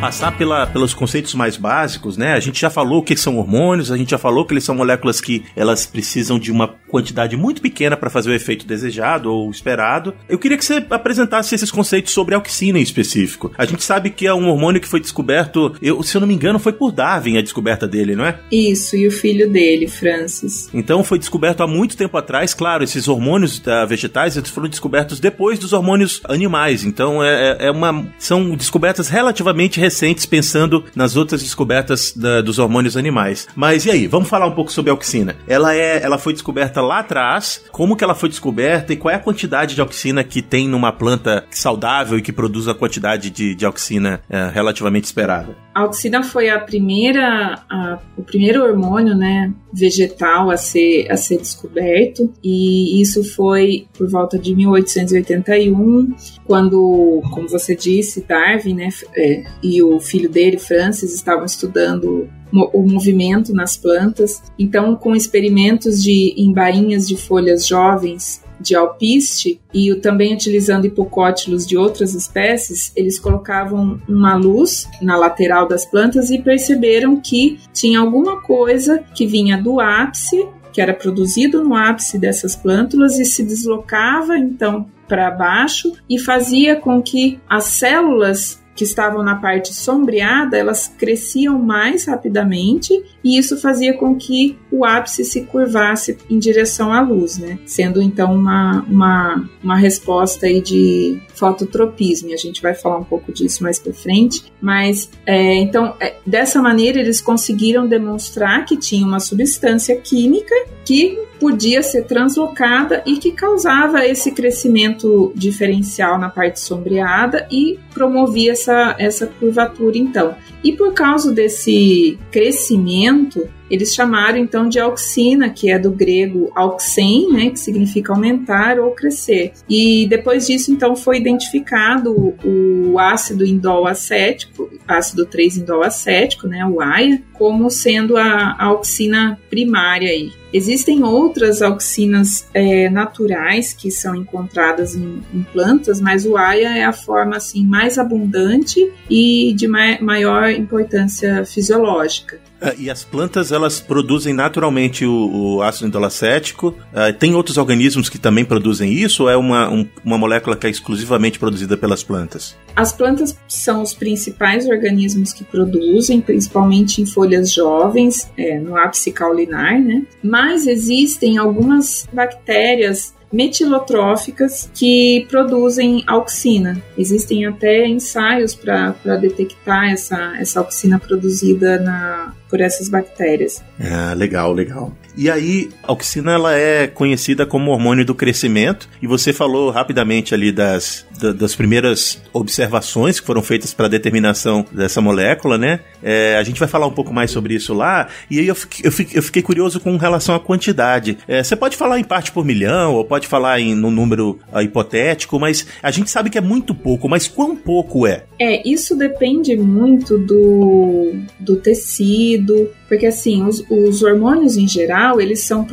Passar 0.00 0.36
pela, 0.36 0.66
pelos 0.66 0.92
conceitos 0.94 1.34
mais 1.34 1.56
básicos, 1.56 2.16
né? 2.16 2.34
A 2.34 2.40
gente 2.40 2.60
já 2.60 2.70
falou 2.70 3.00
o 3.00 3.02
que 3.02 3.16
são 3.16 3.38
hormônios, 3.38 3.90
a 3.90 3.96
gente 3.96 4.10
já 4.10 4.18
falou 4.18 4.44
que 4.44 4.52
eles 4.52 4.64
são 4.64 4.74
moléculas 4.74 5.20
que 5.20 5.44
elas 5.54 5.86
precisam 5.86 6.38
de 6.38 6.52
uma 6.52 6.68
quantidade 6.88 7.36
muito 7.36 7.60
pequena 7.60 7.96
para 7.96 8.10
fazer 8.10 8.30
o 8.30 8.34
efeito 8.34 8.66
desejado 8.66 9.32
ou 9.32 9.50
esperado. 9.50 10.14
Eu 10.28 10.38
queria 10.38 10.56
que 10.56 10.64
você 10.64 10.84
apresentasse 10.90 11.54
esses 11.54 11.70
conceitos 11.70 12.12
sobre 12.12 12.34
a 12.34 12.38
auxina 12.38 12.78
em 12.78 12.82
específico. 12.82 13.52
A 13.56 13.64
gente 13.64 13.82
sabe 13.82 14.10
que 14.10 14.26
é 14.26 14.34
um 14.34 14.48
hormônio 14.48 14.80
que 14.80 14.88
foi 14.88 15.00
descoberto, 15.00 15.74
eu, 15.80 16.02
se 16.02 16.16
eu 16.16 16.20
não 16.20 16.28
me 16.28 16.34
engano, 16.34 16.58
foi 16.58 16.72
por 16.72 16.92
Darwin 16.92 17.38
a 17.38 17.42
descoberta 17.42 17.86
dele, 17.86 18.14
não 18.14 18.24
é? 18.24 18.38
Isso, 18.50 18.96
e 18.96 19.06
o 19.06 19.10
filho 19.10 19.50
dele, 19.50 19.88
Francis. 19.88 20.68
Então 20.72 21.02
foi 21.02 21.18
descoberto 21.18 21.62
há 21.62 21.66
muito 21.66 21.96
tempo 21.96 22.16
atrás, 22.16 22.54
claro, 22.54 22.84
esses 22.84 23.08
hormônios 23.08 23.58
uh, 23.58 23.86
vegetais 23.86 24.36
eles 24.36 24.50
foram 24.50 24.68
descobertos 24.68 25.20
depois 25.20 25.58
dos 25.58 25.72
hormônios 25.72 26.20
animais. 26.24 26.84
Então 26.84 27.22
é, 27.22 27.56
é, 27.60 27.66
é 27.66 27.70
uma 27.70 28.06
são 28.18 28.54
descobertas 28.54 28.96
descobertas 28.96 29.08
relativamente 29.08 29.80
recentes, 29.86 30.26
pensando 30.26 30.84
nas 30.94 31.16
outras 31.16 31.42
descobertas 31.42 32.12
da, 32.12 32.40
dos 32.40 32.58
hormônios 32.58 32.96
animais. 32.96 33.46
Mas 33.54 33.86
e 33.86 33.90
aí, 33.90 34.06
vamos 34.06 34.28
falar 34.28 34.46
um 34.46 34.52
pouco 34.52 34.72
sobre 34.72 34.90
a 34.90 34.94
auxina. 34.94 35.36
Ela 35.46 35.74
é, 35.74 36.02
ela 36.02 36.18
foi 36.18 36.32
descoberta 36.32 36.80
lá 36.80 36.98
atrás, 36.98 37.62
como 37.70 37.96
que 37.96 38.02
ela 38.02 38.14
foi 38.14 38.28
descoberta 38.28 38.92
e 38.92 38.96
qual 38.96 39.12
é 39.12 39.14
a 39.14 39.20
quantidade 39.20 39.74
de 39.74 39.80
auxina 39.80 40.24
que 40.24 40.42
tem 40.42 40.68
numa 40.68 40.92
planta 40.92 41.44
saudável 41.50 42.18
e 42.18 42.22
que 42.22 42.32
produz 42.32 42.66
a 42.66 42.74
quantidade 42.74 43.30
de, 43.30 43.54
de 43.54 43.64
auxina 43.64 44.20
é, 44.28 44.50
relativamente 44.52 45.04
esperada? 45.04 45.65
A 45.76 45.80
auxina 45.80 46.22
foi 46.22 46.48
a 46.48 46.58
primeira, 46.58 47.62
a, 47.68 47.98
o 48.16 48.22
primeiro 48.22 48.64
hormônio, 48.64 49.14
né, 49.14 49.52
vegetal 49.70 50.50
a 50.50 50.56
ser, 50.56 51.06
a 51.10 51.18
ser 51.18 51.36
descoberto 51.36 52.32
e 52.42 52.98
isso 52.98 53.22
foi 53.22 53.86
por 53.92 54.08
volta 54.08 54.38
de 54.38 54.54
1881, 54.54 56.14
quando, 56.46 57.20
como 57.30 57.46
você 57.46 57.76
disse, 57.76 58.24
Darwin, 58.26 58.72
né, 58.72 58.88
é, 59.14 59.44
e 59.62 59.82
o 59.82 60.00
filho 60.00 60.30
dele, 60.30 60.56
Francis, 60.56 61.14
estavam 61.14 61.44
estudando 61.44 62.26
o 62.50 62.82
movimento 62.82 63.52
nas 63.52 63.76
plantas. 63.76 64.42
Então, 64.58 64.96
com 64.96 65.14
experimentos 65.14 66.02
de 66.02 66.32
em 66.38 66.54
bainhas 66.54 67.06
de 67.06 67.18
folhas 67.18 67.66
jovens 67.66 68.42
de 68.60 68.74
alpiste 68.74 69.60
e 69.72 69.94
também 69.96 70.34
utilizando 70.34 70.86
hipocótilos 70.86 71.66
de 71.66 71.76
outras 71.76 72.14
espécies, 72.14 72.92
eles 72.96 73.18
colocavam 73.18 74.00
uma 74.08 74.34
luz 74.34 74.88
na 75.00 75.16
lateral 75.16 75.68
das 75.68 75.84
plantas 75.84 76.30
e 76.30 76.38
perceberam 76.38 77.20
que 77.20 77.58
tinha 77.72 78.00
alguma 78.00 78.40
coisa 78.40 79.02
que 79.14 79.26
vinha 79.26 79.56
do 79.56 79.80
ápice, 79.80 80.46
que 80.72 80.80
era 80.80 80.94
produzido 80.94 81.62
no 81.62 81.74
ápice 81.74 82.18
dessas 82.18 82.54
plântulas 82.54 83.18
e 83.18 83.24
se 83.24 83.42
deslocava 83.42 84.36
então 84.36 84.86
para 85.08 85.30
baixo 85.30 85.92
e 86.08 86.18
fazia 86.18 86.76
com 86.76 87.00
que 87.00 87.38
as 87.48 87.64
células 87.64 88.60
que 88.76 88.84
estavam 88.84 89.22
na 89.22 89.36
parte 89.36 89.72
sombreada, 89.72 90.56
elas 90.56 90.92
cresciam 90.98 91.58
mais 91.58 92.04
rapidamente 92.04 92.92
e 93.26 93.36
isso 93.36 93.56
fazia 93.56 93.92
com 93.92 94.14
que 94.14 94.56
o 94.70 94.84
ápice 94.84 95.24
se 95.24 95.42
curvasse 95.42 96.16
em 96.30 96.38
direção 96.38 96.92
à 96.92 97.00
luz, 97.00 97.38
né? 97.38 97.58
Sendo 97.66 98.00
então 98.00 98.32
uma, 98.32 98.82
uma, 98.88 99.50
uma 99.60 99.76
resposta 99.76 100.46
aí 100.46 100.60
de 100.60 101.20
fototropismo. 101.34 102.32
A 102.32 102.36
gente 102.36 102.62
vai 102.62 102.72
falar 102.72 102.98
um 102.98 103.04
pouco 103.04 103.32
disso 103.32 103.64
mais 103.64 103.80
para 103.80 103.92
frente. 103.92 104.44
Mas 104.60 105.10
é, 105.26 105.54
então 105.54 105.96
é, 105.98 106.14
dessa 106.24 106.62
maneira 106.62 107.00
eles 107.00 107.20
conseguiram 107.20 107.88
demonstrar 107.88 108.64
que 108.64 108.76
tinha 108.76 109.04
uma 109.04 109.18
substância 109.18 109.96
química 109.96 110.54
que 110.84 111.18
podia 111.40 111.82
ser 111.82 112.04
translocada 112.04 113.02
e 113.04 113.16
que 113.16 113.32
causava 113.32 114.06
esse 114.06 114.30
crescimento 114.30 115.32
diferencial 115.34 116.18
na 116.18 116.28
parte 116.28 116.60
sombreada 116.60 117.46
e 117.50 117.78
promovia 117.92 118.52
essa, 118.52 118.94
essa 118.98 119.26
curvatura 119.26 119.98
então. 119.98 120.34
E 120.62 120.72
por 120.72 120.92
causa 120.94 121.32
desse 121.32 122.18
crescimento, 122.30 123.15
tanto 123.16 123.48
eles 123.70 123.94
chamaram 123.94 124.38
então 124.38 124.68
de 124.68 124.78
auxina, 124.78 125.50
que 125.50 125.70
é 125.70 125.78
do 125.78 125.90
grego 125.90 126.50
auxen, 126.54 127.32
né, 127.32 127.50
que 127.50 127.60
significa 127.60 128.12
aumentar 128.12 128.78
ou 128.78 128.92
crescer. 128.92 129.52
E 129.68 130.06
depois 130.08 130.46
disso 130.46 130.72
então 130.72 130.94
foi 130.94 131.18
identificado 131.18 132.34
o 132.44 132.98
ácido 132.98 133.44
indol 133.44 133.86
acético, 133.86 134.70
ácido 134.86 135.26
3-indol 135.26 135.82
acético, 135.82 136.46
né, 136.46 136.64
o 136.64 136.80
AIA, 136.80 137.22
como 137.32 137.70
sendo 137.70 138.16
a, 138.16 138.56
a 138.58 138.64
auxina 138.66 139.38
primária 139.50 140.10
aí. 140.10 140.32
Existem 140.52 141.02
outras 141.02 141.60
auxinas 141.60 142.48
é, 142.54 142.88
naturais 142.88 143.74
que 143.74 143.90
são 143.90 144.14
encontradas 144.14 144.94
em, 144.94 145.22
em, 145.34 145.42
plantas, 145.52 146.00
mas 146.00 146.24
o 146.24 146.36
AIA 146.36 146.78
é 146.78 146.84
a 146.84 146.92
forma 146.92 147.36
assim 147.36 147.66
mais 147.66 147.98
abundante 147.98 148.90
e 149.10 149.52
de 149.54 149.68
ma 149.68 150.00
maior 150.00 150.48
importância 150.50 151.44
fisiológica. 151.44 152.40
É, 152.60 152.74
e 152.78 152.88
as 152.88 153.04
plantas 153.04 153.52
elas 153.56 153.80
produzem 153.80 154.32
naturalmente 154.32 155.04
o, 155.04 155.56
o 155.56 155.62
ácido 155.62 155.88
indolacético. 155.88 156.68
Uh, 156.68 157.12
tem 157.18 157.34
outros 157.34 157.56
organismos 157.56 158.08
que 158.08 158.18
também 158.18 158.44
produzem 158.44 158.92
isso 158.92 159.24
ou 159.24 159.30
é 159.30 159.36
uma, 159.36 159.68
um, 159.68 159.86
uma 160.04 160.18
molécula 160.18 160.56
que 160.56 160.66
é 160.66 160.70
exclusivamente 160.70 161.38
produzida 161.38 161.76
pelas 161.76 162.02
plantas? 162.02 162.56
As 162.74 162.92
plantas 162.92 163.36
são 163.48 163.82
os 163.82 163.94
principais 163.94 164.68
organismos 164.68 165.32
que 165.32 165.42
produzem, 165.42 166.20
principalmente 166.20 167.00
em 167.00 167.06
folhas 167.06 167.50
jovens, 167.50 168.30
é, 168.36 168.58
no 168.60 168.76
ápice 168.76 169.10
caulinar, 169.10 169.80
né? 169.80 170.02
Mas 170.22 170.66
existem 170.66 171.38
algumas 171.38 172.06
bactérias 172.12 173.15
metilotróficas 173.32 174.70
que 174.74 175.26
produzem 175.28 176.02
auxina. 176.06 176.80
Existem 176.96 177.46
até 177.46 177.86
ensaios 177.86 178.54
para 178.54 179.16
detectar 179.20 179.90
essa, 179.90 180.34
essa 180.38 180.60
auxina 180.60 180.98
produzida 180.98 181.78
na, 181.78 182.32
por 182.48 182.60
essas 182.60 182.88
bactérias. 182.88 183.62
Ah, 183.80 184.14
legal, 184.14 184.52
legal. 184.52 184.92
E 185.16 185.30
aí, 185.30 185.70
a 185.82 185.92
auxina 185.92 186.32
ela 186.32 186.54
é 186.54 186.86
conhecida 186.86 187.46
como 187.46 187.70
hormônio 187.70 188.04
do 188.04 188.14
crescimento, 188.14 188.88
e 189.00 189.06
você 189.06 189.32
falou 189.32 189.70
rapidamente 189.70 190.34
ali 190.34 190.52
das, 190.52 191.06
das 191.16 191.54
primeiras 191.54 192.20
observações 192.32 193.20
que 193.20 193.26
foram 193.26 193.42
feitas 193.42 193.72
para 193.72 193.86
a 193.86 193.88
determinação 193.88 194.64
dessa 194.72 195.00
molécula, 195.00 195.56
né? 195.58 195.80
É, 196.02 196.36
a 196.36 196.42
gente 196.42 196.58
vai 196.58 196.68
falar 196.68 196.86
um 196.86 196.92
pouco 196.92 197.12
mais 197.12 197.30
sobre 197.30 197.54
isso 197.54 197.74
lá, 197.74 198.08
e 198.30 198.38
aí 198.38 198.46
eu 198.46 198.54
fiquei, 198.54 198.86
eu 198.86 198.92
fiquei, 198.92 199.18
eu 199.18 199.22
fiquei 199.22 199.42
curioso 199.42 199.80
com 199.80 199.96
relação 199.96 200.34
à 200.34 200.40
quantidade. 200.40 201.18
É, 201.26 201.42
você 201.42 201.56
pode 201.56 201.76
falar 201.76 201.98
em 201.98 202.04
parte 202.04 202.32
por 202.32 202.44
milhão, 202.44 202.94
ou 202.94 203.04
pode 203.04 203.26
falar 203.26 203.60
em 203.60 203.74
no 203.74 203.90
número 203.90 204.38
uh, 204.52 204.60
hipotético, 204.60 205.38
mas 205.38 205.66
a 205.82 205.90
gente 205.90 206.10
sabe 206.10 206.30
que 206.30 206.38
é 206.38 206.40
muito 206.40 206.74
pouco, 206.74 207.08
mas 207.08 207.26
quão 207.26 207.56
pouco 207.56 208.06
é? 208.06 208.24
É, 208.38 208.68
isso 208.68 208.94
depende 208.96 209.56
muito 209.56 210.18
do, 210.18 211.14
do 211.40 211.56
tecido, 211.56 212.70
porque 212.88 213.06
assim, 213.06 213.42
os, 213.44 213.64
os 213.70 214.02
hormônios 214.02 214.56
em 214.56 214.68
geral, 214.68 215.20
eles 215.20 215.40
são 215.40 215.66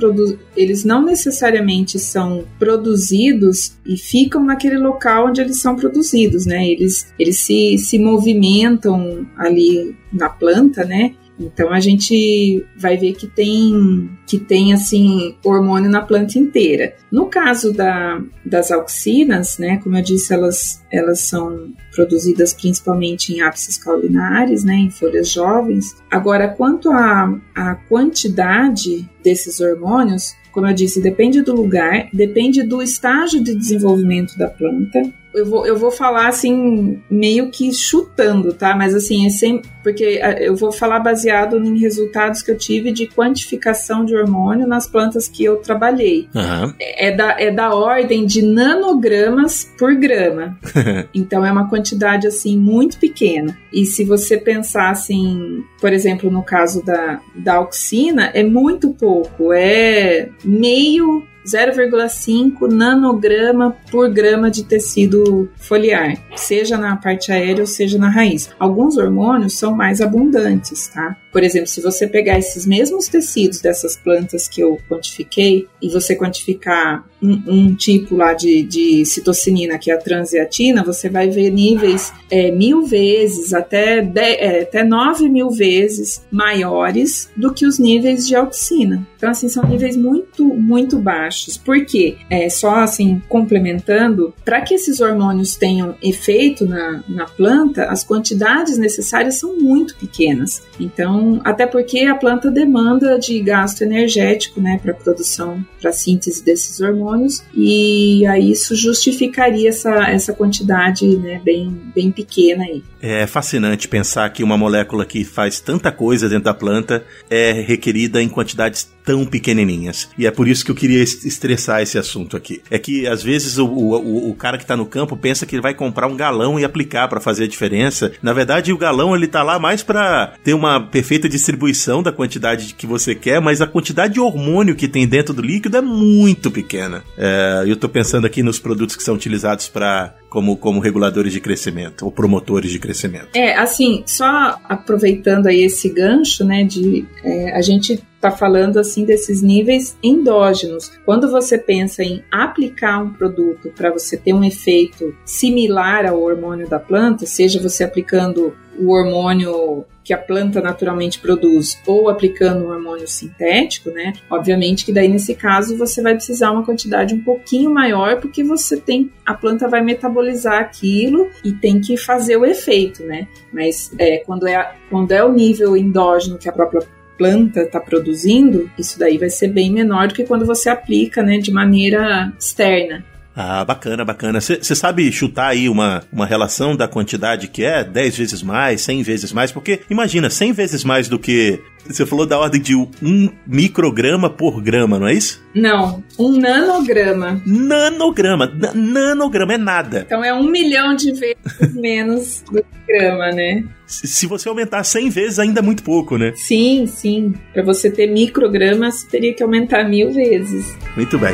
eles 0.55 0.83
não 0.83 1.03
necessariamente 1.03 1.99
são 1.99 2.45
produzidos 2.57 3.73
e 3.85 3.97
ficam 3.97 4.43
naquele 4.43 4.77
local 4.77 5.31
onde 5.33 5.41
eles 5.41 5.59
são 5.59 5.75
produzidos, 5.75 6.45
né? 6.45 6.65
Eles, 6.67 7.11
eles 7.17 7.39
se, 7.39 7.77
se 7.79 7.97
movimentam 7.97 9.25
ali 9.35 9.95
na 10.13 10.29
planta, 10.29 10.85
né? 10.85 11.15
Então 11.39 11.71
a 11.71 11.79
gente 11.79 12.63
vai 12.77 12.95
ver 12.95 13.13
que 13.13 13.25
tem 13.25 14.07
que 14.27 14.37
tem 14.37 14.71
assim 14.71 15.35
hormônio 15.43 15.89
na 15.89 16.03
planta 16.03 16.37
inteira. 16.37 16.93
No 17.11 17.25
caso 17.25 17.73
da, 17.73 18.21
das 18.45 18.71
auxinas, 18.71 19.57
né, 19.57 19.77
como 19.83 19.97
eu 19.97 20.03
disse, 20.03 20.31
elas 20.31 20.83
elas 20.91 21.21
são 21.21 21.73
produzidas 21.91 22.53
principalmente 22.53 23.33
em 23.33 23.41
ápices 23.41 23.77
caulinares, 23.77 24.63
né, 24.63 24.75
em 24.75 24.91
folhas 24.91 25.29
jovens. 25.29 25.95
Agora, 26.09 26.49
quanto 26.49 26.91
à 26.91 27.33
a, 27.55 27.71
a 27.71 27.75
quantidade 27.75 29.09
desses 29.23 29.59
hormônios, 29.59 30.35
como 30.51 30.67
eu 30.67 30.73
disse, 30.73 31.01
depende 31.01 31.41
do 31.41 31.55
lugar, 31.55 32.09
depende 32.13 32.61
do 32.61 32.81
estágio 32.81 33.43
de 33.43 33.55
desenvolvimento 33.55 34.37
da 34.37 34.47
planta. 34.47 35.01
Eu 35.33 35.45
vou, 35.45 35.65
eu 35.65 35.75
vou 35.75 35.91
falar 35.91 36.27
assim, 36.27 37.01
meio 37.09 37.49
que 37.49 37.73
chutando, 37.73 38.53
tá? 38.53 38.75
Mas 38.75 38.93
assim, 38.93 39.25
é, 39.25 39.29
sem, 39.29 39.61
porque 39.81 40.21
eu 40.39 40.55
vou 40.55 40.71
falar 40.71 40.99
baseado 40.99 41.57
em 41.57 41.77
resultados 41.79 42.41
que 42.41 42.51
eu 42.51 42.57
tive 42.57 42.91
de 42.91 43.07
quantificação 43.07 44.05
de 44.05 44.15
hormônio 44.15 44.67
nas 44.67 44.87
plantas 44.87 45.27
que 45.27 45.43
eu 45.43 45.57
trabalhei. 45.57 46.27
Uhum. 46.33 46.73
É, 46.79 47.11
da, 47.11 47.39
é 47.39 47.51
da 47.51 47.73
ordem 47.73 48.25
de 48.25 48.41
nanogramas 48.41 49.71
por 49.77 49.95
grama. 49.95 50.57
então 51.13 51.45
é 51.45 51.51
uma 51.51 51.69
quantidade 51.69 52.27
assim 52.27 52.57
muito 52.57 52.97
pequena. 52.97 53.57
E 53.71 53.85
se 53.85 54.03
você 54.03 54.37
pensar 54.37 54.91
assim, 54.91 55.63
por 55.81 55.91
exemplo, 55.91 56.29
no 56.29 56.43
caso 56.43 56.83
da, 56.85 57.19
da 57.35 57.55
auxina, 57.55 58.31
é 58.33 58.43
muito 58.43 58.93
pouco, 58.93 59.51
é 59.51 60.29
meio 60.43 61.23
0,5 61.45 62.71
nanograma 62.71 63.75
por 63.91 64.09
grama 64.09 64.49
de 64.49 64.63
tecido 64.63 65.49
foliar, 65.57 66.17
seja 66.35 66.77
na 66.77 66.95
parte 66.95 67.31
aérea 67.31 67.61
ou 67.61 67.67
seja 67.67 67.97
na 67.97 68.09
raiz. 68.09 68.49
Alguns 68.59 68.97
hormônios 68.97 69.57
são 69.57 69.75
mais 69.75 70.01
abundantes, 70.01 70.87
tá? 70.87 71.17
Por 71.33 71.43
exemplo, 71.43 71.67
se 71.67 71.81
você 71.81 72.07
pegar 72.07 72.37
esses 72.37 72.65
mesmos 72.65 73.07
tecidos 73.07 73.59
dessas 73.59 73.97
plantas 73.97 74.47
que 74.47 74.61
eu 74.61 74.79
quantifiquei 74.87 75.67
e 75.81 75.89
você 75.89 76.15
quantificar 76.15 77.03
um, 77.21 77.41
um 77.47 77.75
tipo 77.75 78.15
lá 78.15 78.33
de, 78.33 78.61
de 78.61 79.03
citocinina, 79.05 79.79
que 79.79 79.89
é 79.89 79.95
a 79.95 79.97
transiatina, 79.97 80.83
você 80.83 81.09
vai 81.09 81.29
ver 81.29 81.49
níveis 81.49 82.13
é, 82.29 82.51
mil 82.51 82.85
vezes, 82.85 83.53
até, 83.53 84.01
de, 84.01 84.19
é, 84.21 84.61
até 84.61 84.83
nove 84.83 85.27
mil 85.27 85.49
vezes 85.49 86.23
maiores 86.29 87.29
do 87.35 87.53
que 87.53 87.65
os 87.65 87.79
níveis 87.79 88.27
de 88.27 88.35
auxina. 88.35 89.07
Então, 89.17 89.31
assim, 89.31 89.47
são 89.47 89.63
níveis 89.65 89.95
muito, 89.95 90.43
muito 90.43 90.99
baixos. 90.99 91.57
Por 91.57 91.85
quê? 91.85 92.17
É, 92.29 92.49
só 92.49 92.75
assim, 92.75 93.21
complementando, 93.29 94.33
para 94.43 94.61
que 94.61 94.73
esses 94.73 94.99
hormônios 94.99 95.55
tenham 95.55 95.95
efeito 96.03 96.65
na, 96.65 97.01
na 97.07 97.25
planta, 97.25 97.85
as 97.85 98.03
quantidades 98.03 98.77
necessárias 98.77 99.35
são 99.35 99.57
muito 99.57 99.95
pequenas. 99.95 100.61
Então, 100.77 101.22
até 101.43 101.65
porque 101.65 102.01
a 102.01 102.15
planta 102.15 102.49
demanda 102.51 103.17
de 103.17 103.39
gasto 103.41 103.81
energético, 103.81 104.61
né, 104.61 104.79
para 104.81 104.93
produção, 104.93 105.63
para 105.81 105.91
síntese 105.91 106.43
desses 106.43 106.79
hormônios, 106.79 107.43
e 107.53 108.25
aí 108.27 108.51
isso 108.51 108.75
justificaria 108.75 109.69
essa, 109.69 110.09
essa 110.09 110.33
quantidade, 110.33 111.05
né, 111.17 111.41
bem, 111.43 111.69
bem 111.93 112.11
pequena 112.11 112.63
aí. 112.63 112.83
É 113.01 113.27
fascinante 113.27 113.87
pensar 113.87 114.29
que 114.29 114.43
uma 114.43 114.57
molécula 114.57 115.05
que 115.05 115.25
faz 115.25 115.59
tanta 115.59 115.91
coisa 115.91 116.29
dentro 116.29 116.45
da 116.45 116.53
planta 116.53 117.03
é 117.29 117.51
requerida 117.51 118.21
em 118.21 118.29
quantidades 118.29 118.92
tão 119.03 119.25
pequenininhas. 119.25 120.09
E 120.17 120.25
é 120.25 120.31
por 120.31 120.47
isso 120.47 120.63
que 120.63 120.71
eu 120.71 120.75
queria 120.75 121.01
estressar 121.01 121.81
esse 121.81 121.97
assunto 121.97 122.37
aqui. 122.37 122.61
É 122.69 122.79
que 122.79 123.07
às 123.07 123.21
vezes 123.21 123.57
o, 123.57 123.65
o, 123.65 124.29
o 124.29 124.35
cara 124.35 124.57
que 124.57 124.63
está 124.63 124.75
no 124.75 124.85
campo 124.85 125.15
pensa 125.17 125.45
que 125.45 125.55
ele 125.55 125.61
vai 125.61 125.73
comprar 125.73 126.07
um 126.07 126.15
galão 126.15 126.59
e 126.59 126.63
aplicar 126.63 127.07
para 127.07 127.19
fazer 127.19 127.45
a 127.45 127.47
diferença. 127.47 128.11
Na 128.21 128.33
verdade, 128.33 128.73
o 128.73 128.77
galão 128.77 129.15
ele 129.15 129.27
tá 129.27 129.43
lá 129.43 129.59
mais 129.59 129.83
para 129.83 130.33
ter 130.43 130.53
uma 130.53 130.79
perfeita 130.79 131.27
distribuição 131.27 132.01
da 132.01 132.11
quantidade 132.11 132.73
que 132.73 132.87
você 132.87 133.13
quer, 133.15 133.41
mas 133.41 133.61
a 133.61 133.67
quantidade 133.67 134.13
de 134.13 134.19
hormônio 134.19 134.75
que 134.75 134.87
tem 134.87 135.07
dentro 135.07 135.33
do 135.33 135.41
líquido 135.41 135.77
é 135.77 135.81
muito 135.81 136.49
pequena. 136.51 137.03
É, 137.17 137.63
eu 137.65 137.73
estou 137.73 137.89
pensando 137.89 138.25
aqui 138.25 138.41
nos 138.41 138.59
produtos 138.59 138.95
que 138.95 139.03
são 139.03 139.15
utilizados 139.15 139.67
para 139.67 140.15
como, 140.29 140.57
como 140.57 140.79
reguladores 140.79 141.31
de 141.31 141.39
crescimento 141.39 142.05
ou 142.05 142.11
promotores 142.11 142.71
de 142.71 142.79
crescimento. 142.79 143.29
É, 143.35 143.55
assim, 143.55 144.03
só 144.07 144.59
aproveitando 144.67 145.47
aí 145.47 145.61
esse 145.63 145.89
gancho, 145.89 146.43
né, 146.43 146.63
de 146.63 147.05
é, 147.23 147.55
a 147.55 147.61
gente 147.61 148.01
está 148.23 148.31
falando 148.31 148.79
assim 148.79 149.03
desses 149.03 149.41
níveis 149.41 149.97
endógenos. 150.01 150.91
Quando 151.03 151.29
você 151.29 151.57
pensa 151.57 152.01
em 152.01 152.23
aplicar 152.31 153.03
um 153.03 153.11
produto 153.11 153.69
para 153.75 153.91
você 153.91 154.15
ter 154.15 154.33
um 154.33 154.43
efeito 154.43 155.13
similar 155.25 156.05
ao 156.05 156.21
hormônio 156.21 156.67
da 156.67 156.79
planta, 156.79 157.25
seja 157.25 157.61
você 157.61 157.83
aplicando 157.83 158.55
o 158.79 158.91
hormônio 158.91 159.85
que 160.03 160.13
a 160.13 160.17
planta 160.17 160.59
naturalmente 160.61 161.19
produz 161.19 161.79
ou 161.85 162.09
aplicando 162.09 162.65
um 162.65 162.69
hormônio 162.69 163.07
sintético, 163.07 163.89
né? 163.89 164.13
Obviamente 164.29 164.85
que 164.85 164.91
daí 164.91 165.07
nesse 165.07 165.35
caso 165.35 165.77
você 165.77 166.01
vai 166.01 166.13
precisar 166.13 166.51
uma 166.51 166.65
quantidade 166.65 167.13
um 167.13 167.21
pouquinho 167.21 167.69
maior 167.69 168.19
porque 168.19 168.43
você 168.43 168.77
tem 168.77 169.11
a 169.25 169.33
planta 169.33 169.67
vai 169.67 169.81
metabolizar 169.81 170.59
aquilo 170.59 171.29
e 171.43 171.53
tem 171.53 171.79
que 171.79 171.95
fazer 171.95 172.35
o 172.35 172.45
efeito, 172.45 173.03
né? 173.03 173.27
Mas 173.51 173.91
é, 173.97 174.17
quando 174.17 174.47
é 174.47 174.75
quando 174.89 175.11
é 175.11 175.23
o 175.23 175.31
nível 175.31 175.77
endógeno 175.77 176.37
que 176.37 176.49
a 176.49 176.51
própria 176.51 176.81
planta 177.23 177.61
está 177.61 177.79
produzindo, 177.79 178.69
isso 178.77 178.99
daí 178.99 179.17
vai 179.17 179.29
ser 179.29 179.47
bem 179.47 179.71
menor 179.71 180.09
do 180.09 180.13
que 180.13 180.25
quando 180.25 180.45
você 180.45 180.67
aplica, 180.67 181.23
né, 181.23 181.37
de 181.37 181.53
maneira 181.53 182.33
externa. 182.37 183.05
Ah, 183.35 183.65
bacana, 183.65 184.05
bacana. 184.05 184.39
Você 184.39 184.75
sabe 184.75 185.11
chutar 185.11 185.47
aí 185.49 185.67
uma, 185.67 186.03
uma 186.11 186.25
relação 186.25 186.75
da 186.75 186.87
quantidade 186.87 187.47
que 187.47 187.63
é 187.63 187.83
10 187.83 188.17
vezes 188.17 188.43
mais, 188.43 188.81
100 188.81 189.03
vezes 189.03 189.33
mais? 189.33 189.51
Porque 189.51 189.81
imagina, 189.89 190.29
100 190.29 190.53
vezes 190.53 190.83
mais 190.83 191.07
do 191.07 191.17
que. 191.17 191.59
Você 191.85 192.05
falou 192.05 192.25
da 192.25 192.39
ordem 192.39 192.61
de 192.61 192.75
um 192.75 193.29
micrograma 193.45 194.29
por 194.29 194.61
grama, 194.61 194.97
não 194.97 195.07
é 195.07 195.13
isso? 195.13 195.43
Não, 195.53 196.01
um 196.17 196.31
nanograma. 196.37 197.41
Nanograma. 197.45 198.49
nanograma 198.73 199.53
é 199.53 199.57
nada. 199.57 200.03
Então 200.05 200.23
é 200.23 200.33
um 200.33 200.43
milhão 200.49 200.95
de 200.95 201.11
vezes 201.11 201.35
menos 201.75 202.41
do 202.49 202.61
que 202.61 202.67
grama, 202.87 203.31
né? 203.31 203.65
Se 203.85 204.25
você 204.27 204.47
aumentar 204.47 204.83
100 204.83 205.09
vezes, 205.09 205.39
ainda 205.39 205.59
é 205.59 205.63
muito 205.63 205.83
pouco, 205.83 206.17
né? 206.17 206.31
Sim, 206.35 206.85
sim. 206.87 207.33
Para 207.51 207.63
você 207.63 207.91
ter 207.91 208.07
microgramas, 208.07 209.03
teria 209.03 209.33
que 209.33 209.43
aumentar 209.43 209.83
mil 209.83 210.11
vezes. 210.13 210.77
Muito 210.95 211.19
bem. 211.19 211.33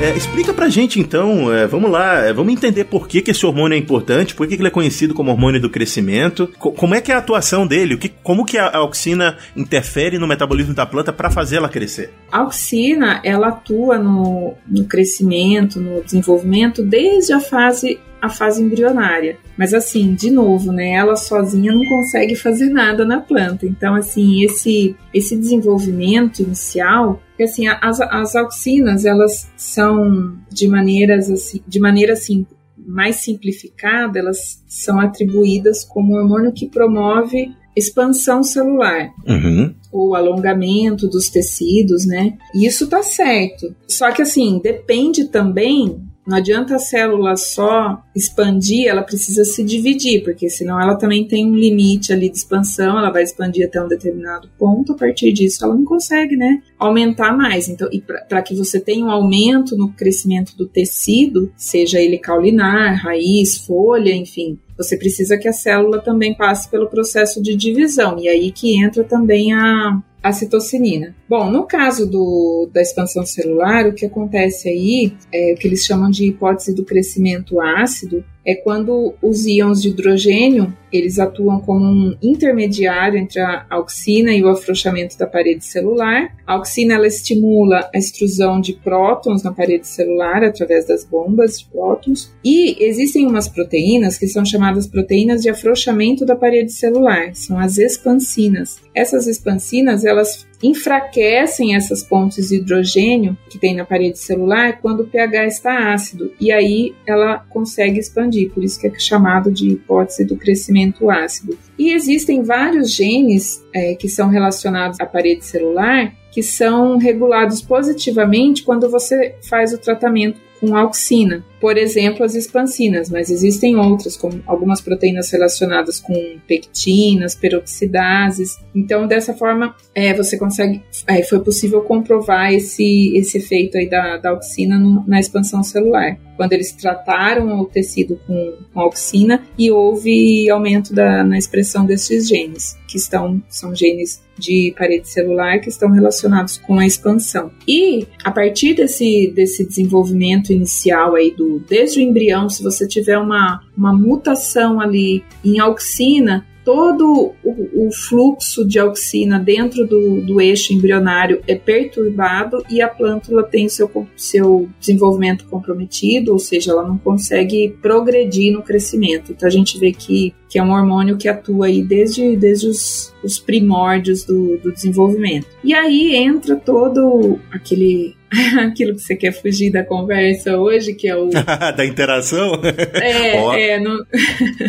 É, 0.00 0.16
explica 0.16 0.54
pra 0.54 0.68
gente 0.68 1.00
então, 1.00 1.52
é, 1.52 1.66
vamos 1.66 1.90
lá, 1.90 2.20
é, 2.20 2.32
vamos 2.32 2.52
entender 2.52 2.84
por 2.84 3.08
que, 3.08 3.20
que 3.20 3.32
esse 3.32 3.44
hormônio 3.44 3.74
é 3.74 3.78
importante, 3.78 4.32
por 4.32 4.46
que, 4.46 4.54
que 4.54 4.62
ele 4.62 4.68
é 4.68 4.70
conhecido 4.70 5.12
como 5.12 5.32
hormônio 5.32 5.60
do 5.60 5.68
crescimento, 5.68 6.48
co 6.56 6.70
como 6.70 6.94
é 6.94 7.00
que 7.00 7.10
é 7.10 7.16
a 7.16 7.18
atuação 7.18 7.66
dele, 7.66 7.94
o 7.94 7.98
que, 7.98 8.08
como 8.08 8.44
que 8.44 8.56
a, 8.56 8.66
a 8.66 8.76
auxina 8.76 9.36
interfere 9.56 10.16
no 10.16 10.28
metabolismo 10.28 10.72
da 10.72 10.86
planta 10.86 11.12
para 11.12 11.32
fazê-la 11.32 11.68
crescer. 11.68 12.12
A 12.30 12.38
auxina, 12.38 13.20
ela 13.24 13.48
atua 13.48 13.98
no, 13.98 14.54
no 14.68 14.84
crescimento, 14.84 15.80
no 15.80 16.00
desenvolvimento, 16.04 16.80
desde 16.80 17.32
a 17.32 17.40
fase 17.40 17.98
a 18.20 18.28
fase 18.28 18.62
embrionária. 18.62 19.38
Mas 19.56 19.72
assim, 19.72 20.14
de 20.14 20.30
novo, 20.30 20.72
né, 20.72 20.92
ela 20.92 21.16
sozinha 21.16 21.72
não 21.72 21.84
consegue 21.84 22.34
fazer 22.34 22.70
nada 22.70 23.04
na 23.04 23.20
planta. 23.20 23.66
Então, 23.66 23.94
assim, 23.94 24.42
esse 24.42 24.96
esse 25.12 25.36
desenvolvimento 25.36 26.40
inicial, 26.40 27.20
porque 27.28 27.44
assim, 27.44 27.66
as, 27.66 28.00
as 28.00 28.36
auxinas, 28.36 29.04
elas 29.04 29.50
são 29.56 30.36
de 30.50 30.68
maneiras 30.68 31.30
assim, 31.30 31.60
de 31.66 31.80
maneira 31.80 32.12
assim 32.12 32.46
mais 32.76 33.16
simplificada, 33.16 34.18
elas 34.18 34.62
são 34.66 34.98
atribuídas 34.98 35.84
como 35.84 36.14
hormônio 36.14 36.52
que 36.52 36.66
promove 36.66 37.52
expansão 37.76 38.42
celular. 38.42 39.10
Uhum. 39.26 39.74
O 39.92 40.14
alongamento 40.14 41.06
dos 41.06 41.28
tecidos, 41.28 42.06
né? 42.06 42.36
Isso 42.54 42.88
tá 42.88 43.02
certo. 43.02 43.74
Só 43.86 44.10
que 44.10 44.22
assim, 44.22 44.60
depende 44.62 45.28
também 45.28 46.07
não 46.28 46.36
adianta 46.36 46.76
a 46.76 46.78
célula 46.78 47.38
só 47.38 48.02
expandir, 48.14 48.86
ela 48.86 49.02
precisa 49.02 49.46
se 49.46 49.64
dividir, 49.64 50.22
porque 50.22 50.50
senão 50.50 50.78
ela 50.78 50.94
também 50.94 51.26
tem 51.26 51.46
um 51.46 51.54
limite 51.54 52.12
ali 52.12 52.28
de 52.28 52.36
expansão, 52.36 52.98
ela 52.98 53.10
vai 53.10 53.22
expandir 53.22 53.66
até 53.66 53.82
um 53.82 53.88
determinado 53.88 54.46
ponto, 54.58 54.92
a 54.92 54.94
partir 54.94 55.32
disso 55.32 55.64
ela 55.64 55.74
não 55.74 55.86
consegue, 55.86 56.36
né, 56.36 56.62
aumentar 56.78 57.34
mais. 57.34 57.66
Então, 57.66 57.88
e 57.90 58.02
para 58.02 58.42
que 58.42 58.54
você 58.54 58.78
tenha 58.78 59.06
um 59.06 59.10
aumento 59.10 59.74
no 59.74 59.88
crescimento 59.88 60.54
do 60.54 60.66
tecido, 60.66 61.50
seja 61.56 61.98
ele 61.98 62.18
caulinar, 62.18 63.02
raiz, 63.02 63.56
folha, 63.56 64.14
enfim, 64.14 64.58
você 64.76 64.98
precisa 64.98 65.38
que 65.38 65.48
a 65.48 65.52
célula 65.52 65.98
também 65.98 66.34
passe 66.34 66.70
pelo 66.70 66.90
processo 66.90 67.42
de 67.42 67.56
divisão. 67.56 68.18
E 68.18 68.28
aí 68.28 68.52
que 68.52 68.80
entra 68.80 69.02
também 69.02 69.52
a, 69.52 70.00
a 70.22 70.32
citocinina. 70.32 71.14
Bom, 71.28 71.50
no 71.50 71.64
caso 71.64 72.08
do, 72.08 72.68
da 72.72 72.82
expansão 72.82 73.24
celular, 73.24 73.86
o 73.86 73.92
que 73.92 74.06
acontece 74.06 74.68
aí 74.68 75.12
é 75.32 75.52
o 75.52 75.56
que 75.56 75.66
eles 75.66 75.84
chamam 75.84 76.10
de 76.10 76.26
hipótese 76.26 76.74
do 76.74 76.84
crescimento 76.84 77.60
ácido, 77.60 78.24
é 78.44 78.54
quando 78.54 79.14
os 79.22 79.46
íons 79.46 79.82
de 79.82 79.88
hidrogênio 79.88 80.74
eles 80.92 81.18
atuam 81.18 81.60
como 81.60 81.84
um 81.84 82.16
intermediário 82.22 83.18
entre 83.18 83.40
a 83.40 83.66
auxina 83.70 84.32
e 84.32 84.42
o 84.42 84.48
afrouxamento 84.48 85.16
da 85.18 85.26
parede 85.26 85.64
celular. 85.64 86.34
A 86.46 86.54
auxina 86.54 86.94
ela 86.94 87.06
estimula 87.06 87.88
a 87.94 87.98
extrusão 87.98 88.60
de 88.60 88.72
prótons 88.72 89.42
na 89.42 89.52
parede 89.52 89.86
celular 89.86 90.42
através 90.44 90.86
das 90.86 91.04
bombas 91.04 91.58
de 91.58 91.66
prótons. 91.66 92.34
E 92.44 92.82
existem 92.84 93.26
umas 93.26 93.48
proteínas 93.48 94.18
que 94.18 94.26
são 94.26 94.44
chamadas 94.44 94.86
proteínas 94.86 95.42
de 95.42 95.48
afrouxamento 95.48 96.24
da 96.24 96.36
parede 96.36 96.72
celular, 96.72 97.34
são 97.34 97.58
as 97.58 97.78
expansinas. 97.78 98.80
Essas 98.94 99.26
expansinas 99.26 100.04
elas 100.04 100.46
enfraquecem 100.62 101.76
essas 101.76 102.02
pontes 102.02 102.48
de 102.48 102.56
hidrogênio 102.56 103.36
que 103.48 103.58
tem 103.58 103.76
na 103.76 103.84
parede 103.84 104.18
celular 104.18 104.80
quando 104.80 105.00
o 105.00 105.06
pH 105.06 105.46
está 105.46 105.92
ácido 105.92 106.32
e 106.40 106.50
aí 106.50 106.94
ela 107.06 107.38
consegue 107.48 107.98
expandir, 108.00 108.50
por 108.50 108.64
isso 108.64 108.80
que 108.80 108.88
é 108.88 108.98
chamado 108.98 109.52
de 109.52 109.68
hipótese 109.70 110.24
do 110.24 110.36
crescimento 110.36 110.77
ácido. 111.10 111.58
E 111.78 111.92
existem 111.92 112.42
vários 112.42 112.94
genes 112.94 113.64
é, 113.74 113.94
que 113.94 114.08
são 114.08 114.28
relacionados 114.28 115.00
à 115.00 115.06
parede 115.06 115.44
celular 115.44 116.12
que 116.30 116.42
são 116.42 116.98
regulados 116.98 117.60
positivamente 117.60 118.62
quando 118.62 118.88
você 118.88 119.34
faz 119.42 119.72
o 119.72 119.78
tratamento 119.78 120.40
com 120.60 120.76
auxina. 120.76 121.44
Por 121.60 121.76
exemplo, 121.76 122.24
as 122.24 122.34
expansinas, 122.34 123.10
mas 123.10 123.30
existem 123.30 123.76
outras, 123.76 124.16
como 124.16 124.40
algumas 124.46 124.80
proteínas 124.80 125.30
relacionadas 125.30 126.00
com 126.00 126.36
pectinas, 126.46 127.34
peroxidases. 127.34 128.56
Então, 128.74 129.06
dessa 129.06 129.34
forma, 129.34 129.74
é, 129.94 130.12
você 130.14 130.36
consegue, 130.36 130.82
é, 131.06 131.22
foi 131.22 131.40
possível 131.40 131.80
comprovar 131.82 132.52
esse, 132.52 133.16
esse 133.16 133.38
efeito 133.38 133.76
aí 133.78 133.88
da, 133.88 134.16
da 134.16 134.30
auxina 134.30 134.78
no, 134.78 135.04
na 135.06 135.18
expansão 135.18 135.62
celular. 135.62 136.18
Quando 136.38 136.52
eles 136.52 136.70
trataram 136.70 137.60
o 137.60 137.66
tecido 137.66 138.18
com, 138.24 138.54
com 138.72 138.80
auxina 138.80 139.42
e 139.58 139.72
houve 139.72 140.48
aumento 140.48 140.94
da, 140.94 141.24
na 141.24 141.36
expressão 141.36 141.84
desses 141.84 142.28
genes, 142.28 142.78
que 142.86 142.96
estão, 142.96 143.42
são 143.48 143.74
genes 143.74 144.22
de 144.38 144.72
parede 144.78 145.08
celular 145.08 145.58
que 145.58 145.68
estão 145.68 145.90
relacionados 145.90 146.58
com 146.58 146.78
a 146.78 146.86
expansão. 146.86 147.50
E 147.66 148.06
a 148.22 148.30
partir 148.30 148.74
desse, 148.74 149.32
desse 149.34 149.66
desenvolvimento 149.66 150.52
inicial 150.52 151.16
aí 151.16 151.34
do 151.34 151.58
desde 151.68 151.98
o 151.98 152.02
embrião, 152.02 152.48
se 152.48 152.62
você 152.62 152.86
tiver 152.86 153.18
uma, 153.18 153.60
uma 153.76 153.92
mutação 153.92 154.80
ali 154.80 155.24
em 155.44 155.58
auxina, 155.58 156.46
todo 156.68 157.32
o, 157.42 157.86
o, 157.86 157.90
fluxo 157.90 158.62
de 158.62 158.78
auxina 158.78 159.40
dentro 159.40 159.86
do, 159.86 160.20
do, 160.20 160.38
eixo 160.38 160.74
embrionário 160.74 161.40
é 161.48 161.54
perturbado 161.54 162.62
e 162.68 162.82
a 162.82 162.86
plântula 162.86 163.42
tem 163.42 163.70
seu, 163.70 163.90
seu 164.14 164.68
desenvolvimento 164.78 165.46
comprometido, 165.46 166.30
ou 166.30 166.38
seja, 166.38 166.72
ela 166.72 166.86
não 166.86 166.98
consegue 166.98 167.74
progredir 167.80 168.52
no 168.52 168.60
crescimento. 168.60 169.32
Então 169.32 169.48
a 169.48 169.50
gente 169.50 169.78
vê 169.78 169.92
que, 169.92 170.34
que 170.46 170.58
é 170.58 170.62
um 170.62 170.72
hormônio 170.72 171.16
que 171.16 171.26
atua 171.26 171.68
aí 171.68 171.82
desde, 171.82 172.36
desde 172.36 172.68
os, 172.68 173.14
os 173.24 173.38
primórdios 173.38 174.24
do, 174.24 174.58
do 174.58 174.70
desenvolvimento. 174.70 175.46
E 175.64 175.72
aí 175.72 176.16
entra 176.16 176.54
todo 176.54 177.38
aquele 177.50 178.14
aquilo 178.60 178.94
que 178.94 179.00
você 179.00 179.16
quer 179.16 179.32
fugir 179.32 179.70
da 179.70 179.84
conversa 179.84 180.56
hoje, 180.56 180.94
que 180.94 181.08
é 181.08 181.16
o. 181.16 181.30
da 181.76 181.84
interação? 181.84 182.60
É, 182.94 183.40
oh, 183.40 183.52
é. 183.52 183.80
No... 183.80 184.04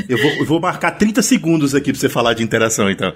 eu, 0.07 0.17
vou, 0.17 0.31
eu 0.31 0.45
vou 0.45 0.59
marcar 0.59 0.91
30 0.91 1.21
segundos 1.21 1.75
aqui 1.75 1.91
pra 1.91 1.99
você 1.99 2.09
falar 2.09 2.33
de 2.33 2.43
interação, 2.43 2.89
então. 2.89 3.13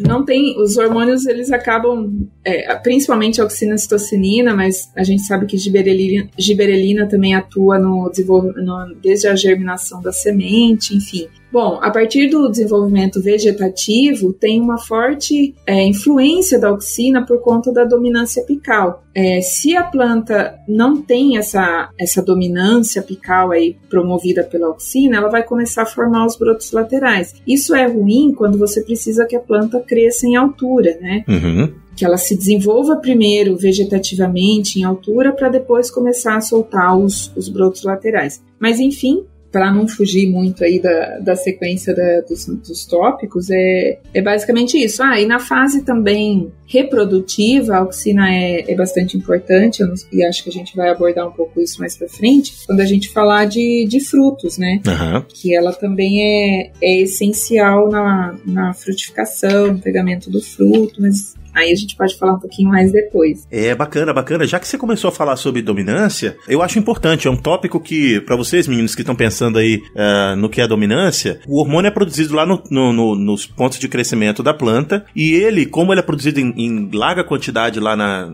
não 0.00 0.24
tem. 0.24 0.60
Os 0.60 0.76
hormônios, 0.76 1.26
eles 1.26 1.50
acabam. 1.50 2.28
É, 2.44 2.74
principalmente 2.76 3.40
a 3.40 3.44
oxinacitocinina, 3.44 4.54
mas 4.54 4.90
a 4.94 5.02
gente 5.02 5.22
sabe 5.22 5.46
que 5.46 5.56
giberelina, 5.56 6.28
giberelina 6.38 7.06
também 7.06 7.34
atua 7.34 7.78
no 7.78 8.08
desenvolvimento, 8.10 8.96
desde 9.02 9.28
a 9.28 9.34
germinação 9.34 10.00
da 10.02 10.12
semente, 10.12 10.94
enfim. 10.94 11.28
Bom, 11.50 11.78
a 11.80 11.90
partir 11.90 12.28
do 12.28 12.50
desenvolvimento 12.50 13.22
vegetativo, 13.22 14.32
tem 14.32 14.60
uma 14.60 14.78
forte 14.78 15.54
é, 15.66 15.84
influência 15.84 16.58
da 16.58 16.68
auxina 16.68 17.24
por 17.24 17.40
conta 17.40 17.72
da 17.72 17.84
dominância 17.84 18.42
apical. 18.42 19.04
É, 19.14 19.40
se 19.40 19.74
a 19.76 19.84
planta 19.84 20.58
não 20.68 21.00
tem 21.00 21.38
essa, 21.38 21.88
essa 21.98 22.20
dominância 22.20 23.00
apical 23.00 23.52
aí 23.52 23.76
promovida 23.88 24.42
pela 24.44 24.66
auxina, 24.66 25.16
ela 25.16 25.30
vai 25.30 25.42
começar 25.42 25.82
a 25.82 25.86
formar 25.86 26.26
os 26.26 26.36
brotos 26.36 26.72
laterais. 26.72 27.34
Isso 27.46 27.74
é 27.74 27.86
ruim 27.86 28.34
quando 28.36 28.58
você 28.58 28.82
precisa 28.82 29.24
que 29.24 29.36
a 29.36 29.40
planta 29.40 29.80
cresça 29.80 30.26
em 30.26 30.36
altura, 30.36 30.98
né? 31.00 31.24
Uhum 31.28 31.86
que 31.96 32.04
ela 32.04 32.18
se 32.18 32.36
desenvolva 32.36 32.96
primeiro 32.96 33.56
vegetativamente 33.56 34.78
em 34.78 34.84
altura 34.84 35.32
para 35.32 35.48
depois 35.48 35.90
começar 35.90 36.36
a 36.36 36.42
soltar 36.42 36.96
os, 36.96 37.32
os 37.34 37.48
brotos 37.48 37.82
laterais. 37.84 38.42
Mas 38.60 38.78
enfim, 38.78 39.24
para 39.50 39.72
não 39.72 39.88
fugir 39.88 40.28
muito 40.28 40.64
aí 40.64 40.80
da, 40.80 41.18
da 41.18 41.36
sequência 41.36 41.94
da, 41.94 42.20
dos, 42.20 42.46
dos, 42.46 42.84
tópicos, 42.84 43.48
é, 43.50 43.98
é 44.12 44.20
basicamente 44.20 44.76
isso. 44.76 45.02
Ah, 45.02 45.20
e 45.20 45.26
na 45.26 45.38
fase 45.38 45.84
também 45.84 46.52
reprodutiva, 46.66 47.74
a 47.74 47.78
auxina 47.78 48.30
é, 48.30 48.70
é 48.70 48.74
bastante 48.74 49.16
importante, 49.16 49.82
não, 49.82 49.94
e 50.12 50.24
acho 50.24 50.42
que 50.42 50.50
a 50.50 50.52
gente 50.52 50.76
vai 50.76 50.90
abordar 50.90 51.26
um 51.26 51.32
pouco 51.32 51.60
isso 51.60 51.78
mais 51.80 51.96
para 51.96 52.08
frente, 52.08 52.54
quando 52.66 52.80
a 52.80 52.84
gente 52.84 53.08
falar 53.10 53.46
de, 53.46 53.86
de 53.88 54.00
frutos, 54.00 54.58
né? 54.58 54.80
Uhum. 54.86 55.22
Que 55.28 55.54
ela 55.54 55.72
também 55.72 56.22
é, 56.22 56.70
é 56.82 57.00
essencial 57.00 57.88
na, 57.88 58.36
na 58.44 58.74
frutificação, 58.74 59.72
no 59.72 59.78
pegamento 59.78 60.30
do 60.30 60.42
fruto, 60.42 61.00
mas 61.00 61.34
Aí 61.56 61.72
a 61.72 61.74
gente 61.74 61.96
pode 61.96 62.16
falar 62.18 62.34
um 62.34 62.38
pouquinho 62.38 62.68
mais 62.68 62.92
depois. 62.92 63.46
É 63.50 63.74
bacana, 63.74 64.12
bacana. 64.12 64.46
Já 64.46 64.60
que 64.60 64.68
você 64.68 64.76
começou 64.76 65.08
a 65.08 65.12
falar 65.12 65.36
sobre 65.36 65.62
dominância, 65.62 66.36
eu 66.46 66.60
acho 66.60 66.78
importante. 66.78 67.26
É 67.26 67.30
um 67.30 67.36
tópico 67.36 67.80
que, 67.80 68.20
para 68.20 68.36
vocês, 68.36 68.68
meninos 68.68 68.94
que 68.94 69.00
estão 69.00 69.16
pensando 69.16 69.58
aí 69.58 69.82
uh, 69.94 70.36
no 70.36 70.50
que 70.50 70.60
é 70.60 70.68
dominância, 70.68 71.40
o 71.48 71.58
hormônio 71.58 71.88
é 71.88 71.90
produzido 71.90 72.34
lá 72.34 72.44
no, 72.44 72.62
no, 72.70 72.92
no, 72.92 73.14
nos 73.14 73.46
pontos 73.46 73.78
de 73.78 73.88
crescimento 73.88 74.42
da 74.42 74.52
planta 74.52 75.06
e 75.16 75.32
ele, 75.32 75.64
como 75.64 75.94
ele 75.94 76.00
é 76.00 76.02
produzido 76.02 76.40
em, 76.40 76.52
em 76.56 76.90
larga 76.92 77.24
quantidade 77.24 77.80
lá 77.80 77.96
na. 77.96 78.28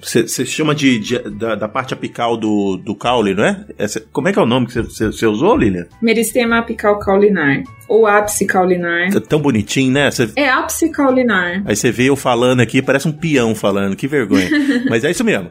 Você 0.00 0.44
chama 0.44 0.74
de, 0.74 0.98
de 0.98 1.18
da, 1.30 1.54
da, 1.54 1.68
parte 1.68 1.94
apical 1.94 2.36
do, 2.36 2.76
do 2.76 2.94
caule, 2.96 3.34
não 3.34 3.44
é? 3.44 3.64
Essa, 3.78 4.00
como 4.12 4.28
é 4.28 4.32
que 4.32 4.38
é 4.38 4.42
o 4.42 4.46
nome 4.46 4.66
que 4.66 4.80
você 4.80 5.26
usou, 5.26 5.56
Lilian? 5.56 5.86
Meristema 6.02 6.58
apical 6.58 6.98
caulinar 6.98 7.62
ou 7.92 8.06
ápice 8.06 8.46
caulinar. 8.46 9.14
É 9.14 9.20
tão 9.20 9.38
bonitinho, 9.38 9.92
né? 9.92 10.10
Cê... 10.10 10.30
É 10.34 10.48
ápice 10.48 10.88
caulinar. 10.88 11.62
Aí 11.66 11.76
você 11.76 11.92
vê 11.92 12.04
eu 12.04 12.16
falando 12.16 12.60
aqui, 12.60 12.80
parece 12.80 13.06
um 13.06 13.12
peão 13.12 13.54
falando, 13.54 13.94
que 13.94 14.08
vergonha. 14.08 14.48
Mas 14.88 15.04
é 15.04 15.10
isso 15.10 15.22
mesmo. 15.22 15.50